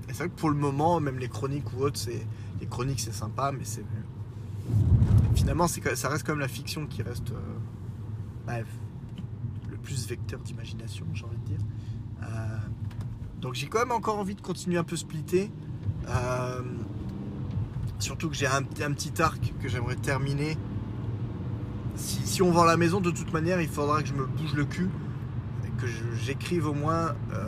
et 0.09 0.13
c'est 0.13 0.19
vrai 0.19 0.29
que 0.31 0.35
pour 0.35 0.51
le 0.51 0.57
moment, 0.57 0.99
même 0.99 1.19
les 1.19 1.29
chroniques 1.29 1.73
ou 1.73 1.83
autres, 1.83 1.99
c'est 1.99 2.27
les 2.61 2.67
chroniques 2.67 2.99
c'est 3.01 3.15
sympa, 3.15 3.53
mais 3.53 3.65
c'est 3.65 3.85
finalement 5.35 5.69
c'est 5.69 5.95
ça 5.95 6.09
reste 6.09 6.27
quand 6.27 6.33
même 6.33 6.41
la 6.41 6.49
fiction 6.49 6.87
qui 6.87 7.03
reste 7.03 7.31
euh, 7.31 7.41
bref, 8.47 8.67
le 9.71 9.77
plus 9.77 10.09
vecteur 10.09 10.41
d'imagination, 10.41 11.07
j'ai 11.15 11.25
envie 11.25 11.39
de 11.39 11.45
dire. 11.45 11.61
Donc 13.41 13.55
j'ai 13.55 13.69
quand 13.69 13.79
même 13.79 13.93
encore 13.93 14.19
envie 14.19 14.35
de 14.35 14.43
continuer 14.43 14.77
un 14.77 14.85
peu 14.85 14.97
splitter. 14.97 15.51
Euh, 16.11 16.63
surtout 17.99 18.29
que 18.29 18.35
j'ai 18.35 18.47
un, 18.47 18.63
petit 18.63 19.21
arc 19.21 19.55
que 19.61 19.69
j'aimerais 19.69 19.97
terminer. 19.97 20.57
Si, 21.97 22.43
on 22.43 22.51
vend 22.51 22.65
la 22.65 22.77
maison, 22.77 23.01
de 23.01 23.11
toute 23.11 23.33
manière, 23.33 23.61
il 23.61 23.69
faudra 23.69 24.03
que 24.03 24.09
je 24.09 24.15
me 24.15 24.25
bouge 24.25 24.55
le 24.55 24.65
cul 24.65 24.89
et 25.67 25.81
que 25.81 25.87
j'écrive 26.15 26.67
au 26.67 26.73
moins 26.73 27.15
euh, 27.33 27.47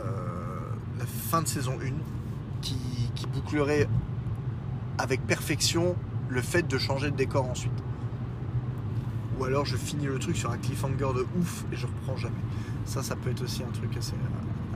la 0.99 1.05
fin 1.05 1.41
de 1.41 1.47
saison 1.47 1.77
1 1.81 1.91
qui, 2.61 2.77
bouclerait 3.33 3.87
avec 4.97 5.25
perfection 5.25 5.95
le 6.29 6.41
fait 6.41 6.67
de 6.67 6.77
changer 6.77 7.09
de 7.09 7.15
décor 7.15 7.49
ensuite. 7.49 7.71
Ou 9.39 9.45
alors 9.45 9.65
je 9.65 9.77
finis 9.77 10.05
le 10.05 10.19
truc 10.19 10.35
sur 10.35 10.51
un 10.51 10.57
cliffhanger 10.57 11.13
de 11.15 11.25
ouf 11.39 11.65
et 11.71 11.75
je 11.75 11.87
reprends 11.87 12.17
jamais. 12.17 12.35
Ça, 12.85 13.01
ça 13.01 13.15
peut 13.15 13.31
être 13.31 13.41
aussi 13.41 13.63
un 13.63 13.71
truc 13.71 13.95
assez, 13.97 14.13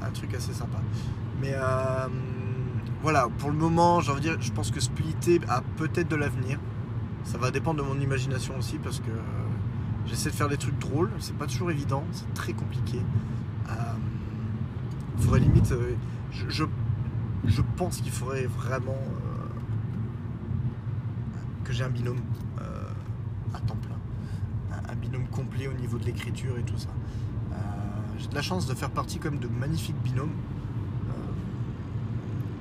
un 0.01 0.09
truc 0.11 0.33
assez 0.33 0.53
sympa. 0.53 0.79
Mais 1.41 1.53
euh, 1.53 2.07
voilà, 3.01 3.27
pour 3.37 3.49
le 3.49 3.55
moment, 3.57 4.01
j'ai 4.01 4.11
envie 4.11 4.21
de 4.21 4.29
dire, 4.29 4.41
je 4.41 4.51
pense 4.51 4.71
que 4.71 4.79
Splitté 4.79 5.39
a 5.47 5.61
peut-être 5.77 6.09
de 6.09 6.15
l'avenir. 6.15 6.59
Ça 7.23 7.37
va 7.37 7.51
dépendre 7.51 7.83
de 7.83 7.87
mon 7.87 7.99
imagination 7.99 8.57
aussi 8.57 8.77
parce 8.77 8.99
que 8.99 9.09
euh, 9.09 9.21
j'essaie 10.05 10.29
de 10.29 10.35
faire 10.35 10.49
des 10.49 10.57
trucs 10.57 10.79
drôles. 10.79 11.11
C'est 11.19 11.35
pas 11.35 11.47
toujours 11.47 11.71
évident, 11.71 12.03
c'est 12.11 12.33
très 12.33 12.53
compliqué. 12.53 12.99
Euh, 13.69 13.73
il 15.17 15.23
faudrait 15.23 15.39
limite. 15.41 15.71
euh, 15.71 15.95
je, 16.47 17.61
pense 17.75 18.01
qu'il 18.01 18.11
faudrait 18.11 18.45
vraiment 18.45 18.91
euh, 18.91 19.47
que 21.63 21.73
j'ai 21.73 21.83
un 21.83 21.89
binôme 21.89 22.21
euh, 22.61 22.83
à 23.53 23.59
temps 23.59 23.75
plein. 23.75 23.97
Un, 24.89 24.95
binôme 24.95 25.27
complet 25.27 25.67
au 25.67 25.73
niveau 25.73 25.97
de 25.97 26.05
l'écriture 26.05 26.57
et 26.57 26.63
tout 26.63 26.77
ça. 26.77 26.89
Euh, 27.51 27.55
j'ai 28.17 28.27
de 28.27 28.35
la 28.35 28.41
chance 28.41 28.67
de 28.67 28.73
faire 28.73 28.89
partie 28.89 29.19
comme 29.19 29.39
de 29.39 29.47
magnifiques 29.47 30.01
binômes. 30.03 30.33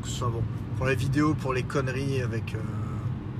Soit 0.06 0.28
bon 0.28 0.42
pour 0.76 0.86
les 0.86 0.94
vidéos, 0.94 1.34
pour 1.34 1.52
les 1.52 1.64
conneries 1.64 2.22
avec, 2.22 2.54
euh, 2.54 2.58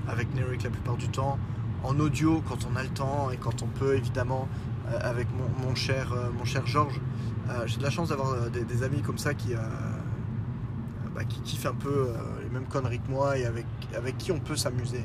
avec 0.09 0.35
Nerik 0.35 0.65
la 0.65 0.71
plupart 0.71 0.97
du 0.97 1.09
temps. 1.09 1.39
En 1.85 1.99
audio 2.01 2.43
quand 2.49 2.67
on 2.71 2.77
a 2.77 2.83
le 2.83 2.89
temps 2.89 3.31
et 3.31 3.37
quand 3.37 3.63
on 3.63 3.67
peut 3.67 3.95
évidemment 3.95 4.49
euh, 4.91 4.99
avec 5.01 5.29
mon, 5.63 5.75
cher, 5.75 6.13
euh, 6.13 6.45
cher 6.45 6.67
Georges. 6.67 7.01
Euh, 7.49 7.67
j'ai 7.67 7.79
de 7.79 7.83
la 7.83 7.91
chance 7.91 8.09
d'avoir 8.09 8.33
euh, 8.33 8.49
des, 8.49 8.83
amis 8.83 9.01
comme 9.01 9.19
ça 9.19 9.33
qui, 9.33 9.51
bah, 11.15 11.25
qui 11.25 11.41
kiffent 11.41 11.67
un 11.67 11.75
peu 11.75 12.09
les 12.43 12.51
mêmes 12.51 12.67
conneries 12.67 13.01
que 13.01 13.11
moi 13.11 13.39
et 13.39 13.47
avec, 13.47 13.67
avec 13.97 14.19
qui 14.19 14.33
on 14.33 14.41
peut 14.41 14.57
s'amuser. 14.57 15.05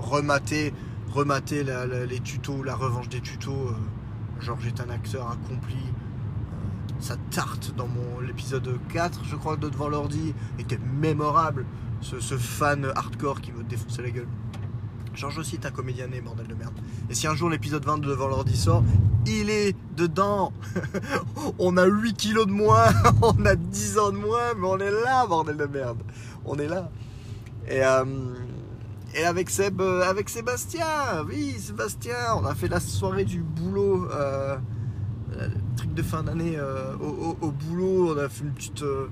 Remater, 0.00 0.72
remater 1.10 1.64
les 2.08 2.20
tutos, 2.20 2.62
la 2.62 2.74
revanche 2.74 3.08
des 3.08 3.20
tutos. 3.20 3.74
Georges 4.40 4.66
est 4.66 4.80
un 4.80 4.90
acteur 4.90 5.30
accompli. 5.30 5.76
Sa 7.02 7.16
tarte 7.32 7.74
dans 7.76 7.88
mon 7.88 8.20
l'épisode 8.20 8.78
4, 8.92 9.24
je 9.24 9.34
crois, 9.34 9.56
de 9.56 9.68
Devant 9.68 9.88
l'ordi, 9.88 10.34
était 10.60 10.78
mémorable. 10.78 11.66
Ce, 12.00 12.36
fan 12.36 12.92
hardcore 12.94 13.40
qui 13.40 13.50
me 13.50 13.64
défonçait 13.64 14.02
la 14.02 14.10
gueule. 14.10 14.28
Georges 15.12 15.38
aussi 15.38 15.56
est 15.56 15.66
un 15.66 15.72
comédien 15.72 16.06
né, 16.06 16.20
bordel 16.20 16.46
de 16.46 16.54
merde. 16.54 16.74
Et 17.10 17.14
si 17.14 17.26
un 17.26 17.34
jour 17.34 17.50
l'épisode 17.50 17.84
20 17.84 17.98
de 17.98 18.06
Devant 18.06 18.28
l'ordi 18.28 18.56
sort, 18.56 18.84
il 19.26 19.50
est 19.50 19.76
dedans. 19.96 20.52
on 21.58 21.76
a 21.76 21.86
8 21.86 22.14
kilos 22.14 22.46
de 22.46 22.52
moins, 22.52 22.86
on 23.22 23.44
a 23.46 23.56
10 23.56 23.98
ans 23.98 24.12
de 24.12 24.18
moins, 24.18 24.54
mais 24.56 24.68
on 24.68 24.78
est 24.78 24.92
là, 24.92 25.26
bordel 25.26 25.56
de 25.56 25.66
merde. 25.66 25.98
On 26.44 26.56
est 26.56 26.68
là. 26.68 26.88
Et, 27.66 27.84
euh, 27.84 28.04
et 29.16 29.24
avec 29.24 29.50
Seb, 29.50 29.80
euh, 29.80 30.08
avec 30.08 30.28
Sébastien, 30.28 30.86
oui, 31.26 31.56
Sébastien, 31.58 32.36
on 32.36 32.44
a 32.44 32.54
fait 32.54 32.68
la 32.68 32.78
soirée 32.78 33.24
du 33.24 33.42
boulot, 33.42 34.08
euh, 34.12 34.56
truc 35.76 35.94
de 35.94 36.02
fin 36.02 36.22
d'année 36.22 36.54
euh, 36.56 36.94
au, 36.96 37.50
boulot. 37.50 38.14
On 38.14 38.18
a 38.18 38.28
fait 38.28 38.44
une 38.44 38.52
petite, 38.52 38.82
euh, 38.82 39.08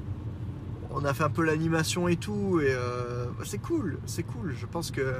on 0.90 1.04
a 1.04 1.14
fait 1.14 1.24
un 1.24 1.30
peu 1.30 1.44
l'animation 1.44 2.08
et 2.08 2.16
tout, 2.16 2.60
et 2.60 2.68
euh, 2.70 3.26
bah, 3.38 3.44
c'est 3.44 3.58
cool, 3.58 3.98
c'est 4.06 4.22
cool. 4.22 4.54
Je 4.58 4.66
pense 4.66 4.90
que 4.90 5.16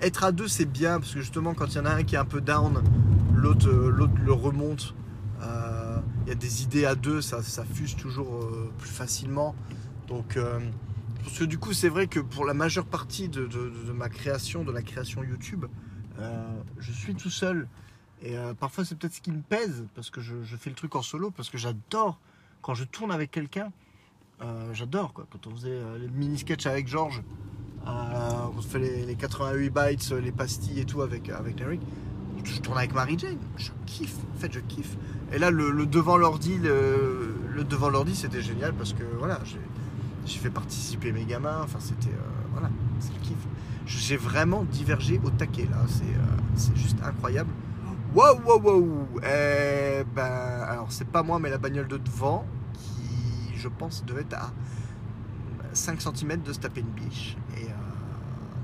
être 0.00 0.24
à 0.24 0.32
deux, 0.32 0.48
c'est 0.48 0.66
bien 0.66 0.98
parce 0.98 1.14
que 1.14 1.20
justement, 1.20 1.54
quand 1.54 1.66
il 1.74 1.76
y 1.76 1.80
en 1.80 1.84
a 1.84 1.90
un 1.94 2.02
qui 2.02 2.16
est 2.16 2.18
un 2.18 2.24
peu 2.24 2.40
down, 2.40 2.82
l'autre, 3.34 3.68
euh, 3.68 4.08
le 4.24 4.32
remonte. 4.32 4.94
Euh, 5.42 5.98
Il 6.24 6.28
y 6.28 6.32
a 6.32 6.36
des 6.36 6.62
idées 6.62 6.84
à 6.84 6.94
deux, 6.94 7.20
ça, 7.20 7.42
ça 7.42 7.64
fuse 7.64 7.96
toujours 7.96 8.34
euh, 8.34 8.70
plus 8.78 8.90
facilement. 8.90 9.54
Donc, 10.08 10.36
euh, 10.36 10.60
parce 11.24 11.38
que 11.38 11.44
du 11.44 11.58
coup, 11.58 11.72
c'est 11.72 11.88
vrai 11.88 12.06
que 12.06 12.20
pour 12.20 12.44
la 12.44 12.54
majeure 12.54 12.84
partie 12.84 13.28
de, 13.28 13.48
ma 13.92 14.08
création, 14.08 14.64
de 14.64 14.72
la 14.72 14.82
création 14.82 15.24
YouTube, 15.24 15.64
euh, 16.18 16.62
je 16.78 16.92
suis 16.92 17.14
tout 17.14 17.30
seul. 17.30 17.68
Et 18.24 18.36
euh, 18.36 18.54
parfois, 18.54 18.84
c'est 18.84 18.96
peut-être 18.96 19.14
ce 19.14 19.20
qui 19.20 19.32
me 19.32 19.42
pèse 19.42 19.84
parce 19.94 20.10
que 20.10 20.20
je, 20.20 20.34
fais 20.56 20.70
le 20.70 20.76
truc 20.76 20.94
en 20.94 21.02
solo, 21.02 21.30
parce 21.30 21.50
que 21.50 21.58
j'adore 21.58 22.18
quand 22.62 22.74
je 22.74 22.84
tourne 22.84 23.10
avec 23.10 23.30
quelqu'un. 23.30 23.72
euh, 24.42 24.72
j'adore 24.72 25.12
quoi. 25.12 25.26
Quand 25.30 25.46
on 25.46 25.54
faisait 25.54 25.70
euh, 25.70 25.98
les 25.98 26.08
mini 26.08 26.38
sketchs 26.38 26.66
avec 26.66 26.88
Georges, 26.88 27.22
euh, 27.86 27.90
on 28.56 28.60
se 28.60 28.68
fait 28.68 28.78
les, 28.78 29.04
les 29.06 29.16
88 29.16 29.70
bytes, 29.70 30.10
les 30.12 30.32
pastilles 30.32 30.80
et 30.80 30.84
tout 30.84 31.02
avec, 31.02 31.28
avec 31.28 31.60
Eric. 31.60 31.80
Je 32.44 32.60
tourne 32.60 32.78
avec 32.78 32.92
Marie 32.92 33.18
Jane, 33.18 33.38
je 33.56 33.70
kiffe, 33.86 34.16
en 34.34 34.38
fait 34.38 34.52
je 34.52 34.60
kiffe. 34.60 34.96
Et 35.32 35.38
là 35.38 35.50
le, 35.50 35.86
devant 35.86 36.16
l'ordi, 36.16 36.58
le, 36.58 37.64
devant 37.68 37.88
l'ordi 37.88 38.16
c'était 38.16 38.42
génial 38.42 38.72
parce 38.72 38.92
que 38.94 39.04
voilà, 39.18 39.38
j'ai 40.24 40.38
fait 40.38 40.50
participer 40.50 41.12
mes 41.12 41.24
gamins, 41.24 41.60
enfin 41.62 41.78
c'était 41.78 42.10
voilà, 42.52 42.68
c'est 42.98 43.12
le 43.14 43.20
kiff. 43.20 43.36
J'ai 43.86 44.16
vraiment 44.16 44.64
divergé 44.64 45.20
au 45.22 45.30
taquet 45.30 45.68
là, 45.70 45.84
c'est 46.56 46.76
juste 46.76 46.98
incroyable. 47.04 47.50
Wow 48.14 48.40
wow 48.44 48.60
wow 48.60 49.08
Eh 49.24 50.04
ben 50.14 50.22
alors 50.68 50.92
c'est 50.92 51.06
pas 51.08 51.22
moi 51.22 51.38
mais 51.38 51.48
la 51.48 51.56
bagnole 51.58 51.88
de 51.88 51.96
devant 51.96 52.44
qui 52.74 53.56
je 53.56 53.68
pense 53.68 54.04
devait 54.04 54.20
être 54.22 54.34
à 54.34 54.50
5 55.72 56.00
cm 56.02 56.42
de 56.42 56.52
se 56.52 56.58
taper 56.58 56.80
une 56.80 56.88
biche. 56.88 57.36
Et 57.56 57.64
euh, 57.64 57.68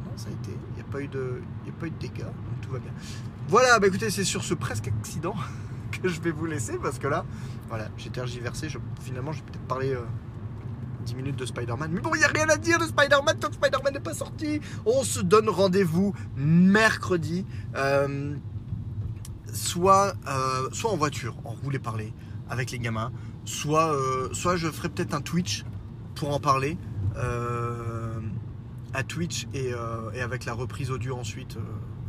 non, 0.04 0.12
ça 0.16 0.28
a 0.28 0.32
été. 0.32 0.50
Il 0.70 0.74
n'y 0.74 0.80
a, 0.82 0.92
pas 0.92 1.00
eu 1.00 1.08
de- 1.08 1.40
a 1.66 1.72
pas 1.80 1.86
eu 1.86 1.90
de 1.90 1.96
dégâts, 1.98 2.24
donc 2.24 2.60
tout 2.60 2.70
va 2.70 2.78
bien. 2.78 2.90
Voilà, 3.48 3.78
bah 3.78 3.86
écoutez, 3.86 4.10
c'est 4.10 4.24
sur 4.24 4.44
ce 4.44 4.52
presque 4.52 4.88
accident 4.88 5.34
que 6.02 6.06
je 6.08 6.20
vais 6.20 6.30
vous 6.32 6.44
laisser 6.44 6.76
parce 6.76 6.98
que 6.98 7.06
là, 7.06 7.24
voilà, 7.70 7.88
j'ai 7.96 8.10
tergiversé. 8.10 8.68
Je, 8.68 8.78
finalement, 9.00 9.32
j'ai 9.32 9.40
peut-être 9.40 9.66
parlé 9.66 9.94
euh, 9.94 10.00
10 11.06 11.14
minutes 11.14 11.36
de 11.36 11.46
Spider-Man. 11.46 11.90
Mais 11.94 12.00
bon, 12.02 12.10
il 12.14 12.18
n'y 12.18 12.24
a 12.24 12.28
rien 12.28 12.48
à 12.50 12.58
dire 12.58 12.78
de 12.78 12.84
Spider-Man 12.84 13.38
tant 13.38 13.48
que 13.48 13.54
Spider-Man 13.54 13.94
n'est 13.94 14.00
pas 14.00 14.12
sorti. 14.12 14.60
On 14.84 15.02
se 15.02 15.20
donne 15.20 15.48
rendez-vous 15.48 16.12
mercredi. 16.36 17.46
euh, 17.76 18.34
soit, 19.52 20.14
euh, 20.26 20.68
soit 20.72 20.90
en 20.90 20.96
voiture, 20.96 21.36
en 21.44 21.50
roulé 21.50 21.78
parler 21.78 22.12
avec 22.48 22.70
les 22.70 22.78
gamins, 22.78 23.12
soit, 23.44 23.92
euh, 23.94 24.28
je 24.32 24.68
ferai 24.68 24.88
peut-être 24.88 25.14
un 25.14 25.20
Twitch 25.20 25.64
pour 26.14 26.34
en 26.34 26.40
parler 26.40 26.78
euh, 27.16 28.20
à 28.94 29.02
Twitch 29.02 29.46
et, 29.54 29.72
et 30.14 30.20
avec 30.20 30.44
la 30.44 30.54
reprise 30.54 30.90
audio 30.90 31.16
ensuite 31.16 31.58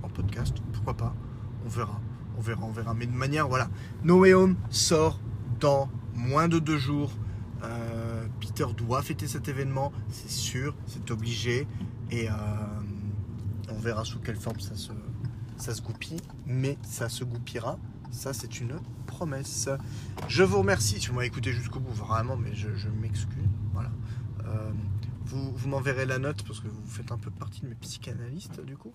en 0.02 0.10
podcast. 0.10 0.56
Pourquoi 0.74 0.96
pas? 0.96 1.14
On 1.66 1.70
verra, 1.70 2.00
on 2.38 2.42
verra, 2.42 2.64
on 2.64 2.72
verra. 2.72 2.94
Mais 2.94 3.06
de 3.06 3.12
manière, 3.12 3.48
voilà. 3.48 3.70
No 4.04 4.26
sort 4.70 5.20
dans 5.60 5.90
moins 6.16 6.48
de 6.48 6.60
deux 6.60 6.78
jours. 6.78 7.12
Peter 8.40 8.66
doit 8.76 9.02
fêter 9.02 9.28
cet 9.28 9.50
événement, 9.50 9.92
c'est 10.10 10.32
sûr, 10.32 10.74
c'est 10.88 11.12
obligé. 11.12 11.68
Et 12.10 12.30
on 13.70 13.80
verra 13.80 14.06
sous 14.06 14.20
quelle 14.20 14.38
forme 14.38 14.60
ça 14.60 14.76
se, 14.76 14.92
ça 15.60 15.76
se 15.76 15.82
goupille. 15.82 16.22
Mais 16.46 16.78
ça 16.84 17.10
se 17.10 17.24
goupillera. 17.24 17.78
Ça, 18.12 18.34
c'est 18.34 18.60
une 18.60 18.80
promesse. 19.06 19.70
Je 20.28 20.44
vous 20.44 20.60
remercie. 20.60 21.00
Si 21.00 21.08
vous 21.08 21.16
m'avez 21.16 21.28
écouté 21.28 21.54
jusqu'au 21.54 21.80
bout, 21.80 21.94
vraiment, 21.94 22.36
mais 22.36 22.54
je, 22.56 22.90
m'excuse. 22.90 23.38
Voilà. 23.74 23.92
Euh, 24.46 24.72
vous 25.26 25.52
vous 25.52 25.70
m'enverrez 25.70 26.06
la 26.06 26.18
note 26.18 26.44
parce 26.44 26.60
que 26.60 26.68
vous 26.68 26.88
faites 26.88 27.12
un 27.12 27.18
peu 27.18 27.30
partie 27.30 27.62
de 27.62 27.68
mes 27.68 27.76
psychanalystes, 27.76 28.62
du 28.62 28.78
coup. 28.78 28.94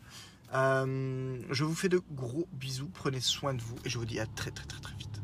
Euh, 0.54 1.38
je 1.50 1.64
vous 1.64 1.74
fais 1.74 1.88
de 1.88 2.00
gros 2.12 2.48
bisous. 2.52 2.90
Prenez 2.92 3.20
soin 3.20 3.54
de 3.54 3.62
vous 3.62 3.76
et 3.84 3.88
je 3.88 3.98
vous 3.98 4.04
dis 4.04 4.18
à 4.18 4.26
très, 4.26 4.50
très, 4.50 4.66
très, 4.66 4.80
très 4.80 4.96
vite. 4.96 5.20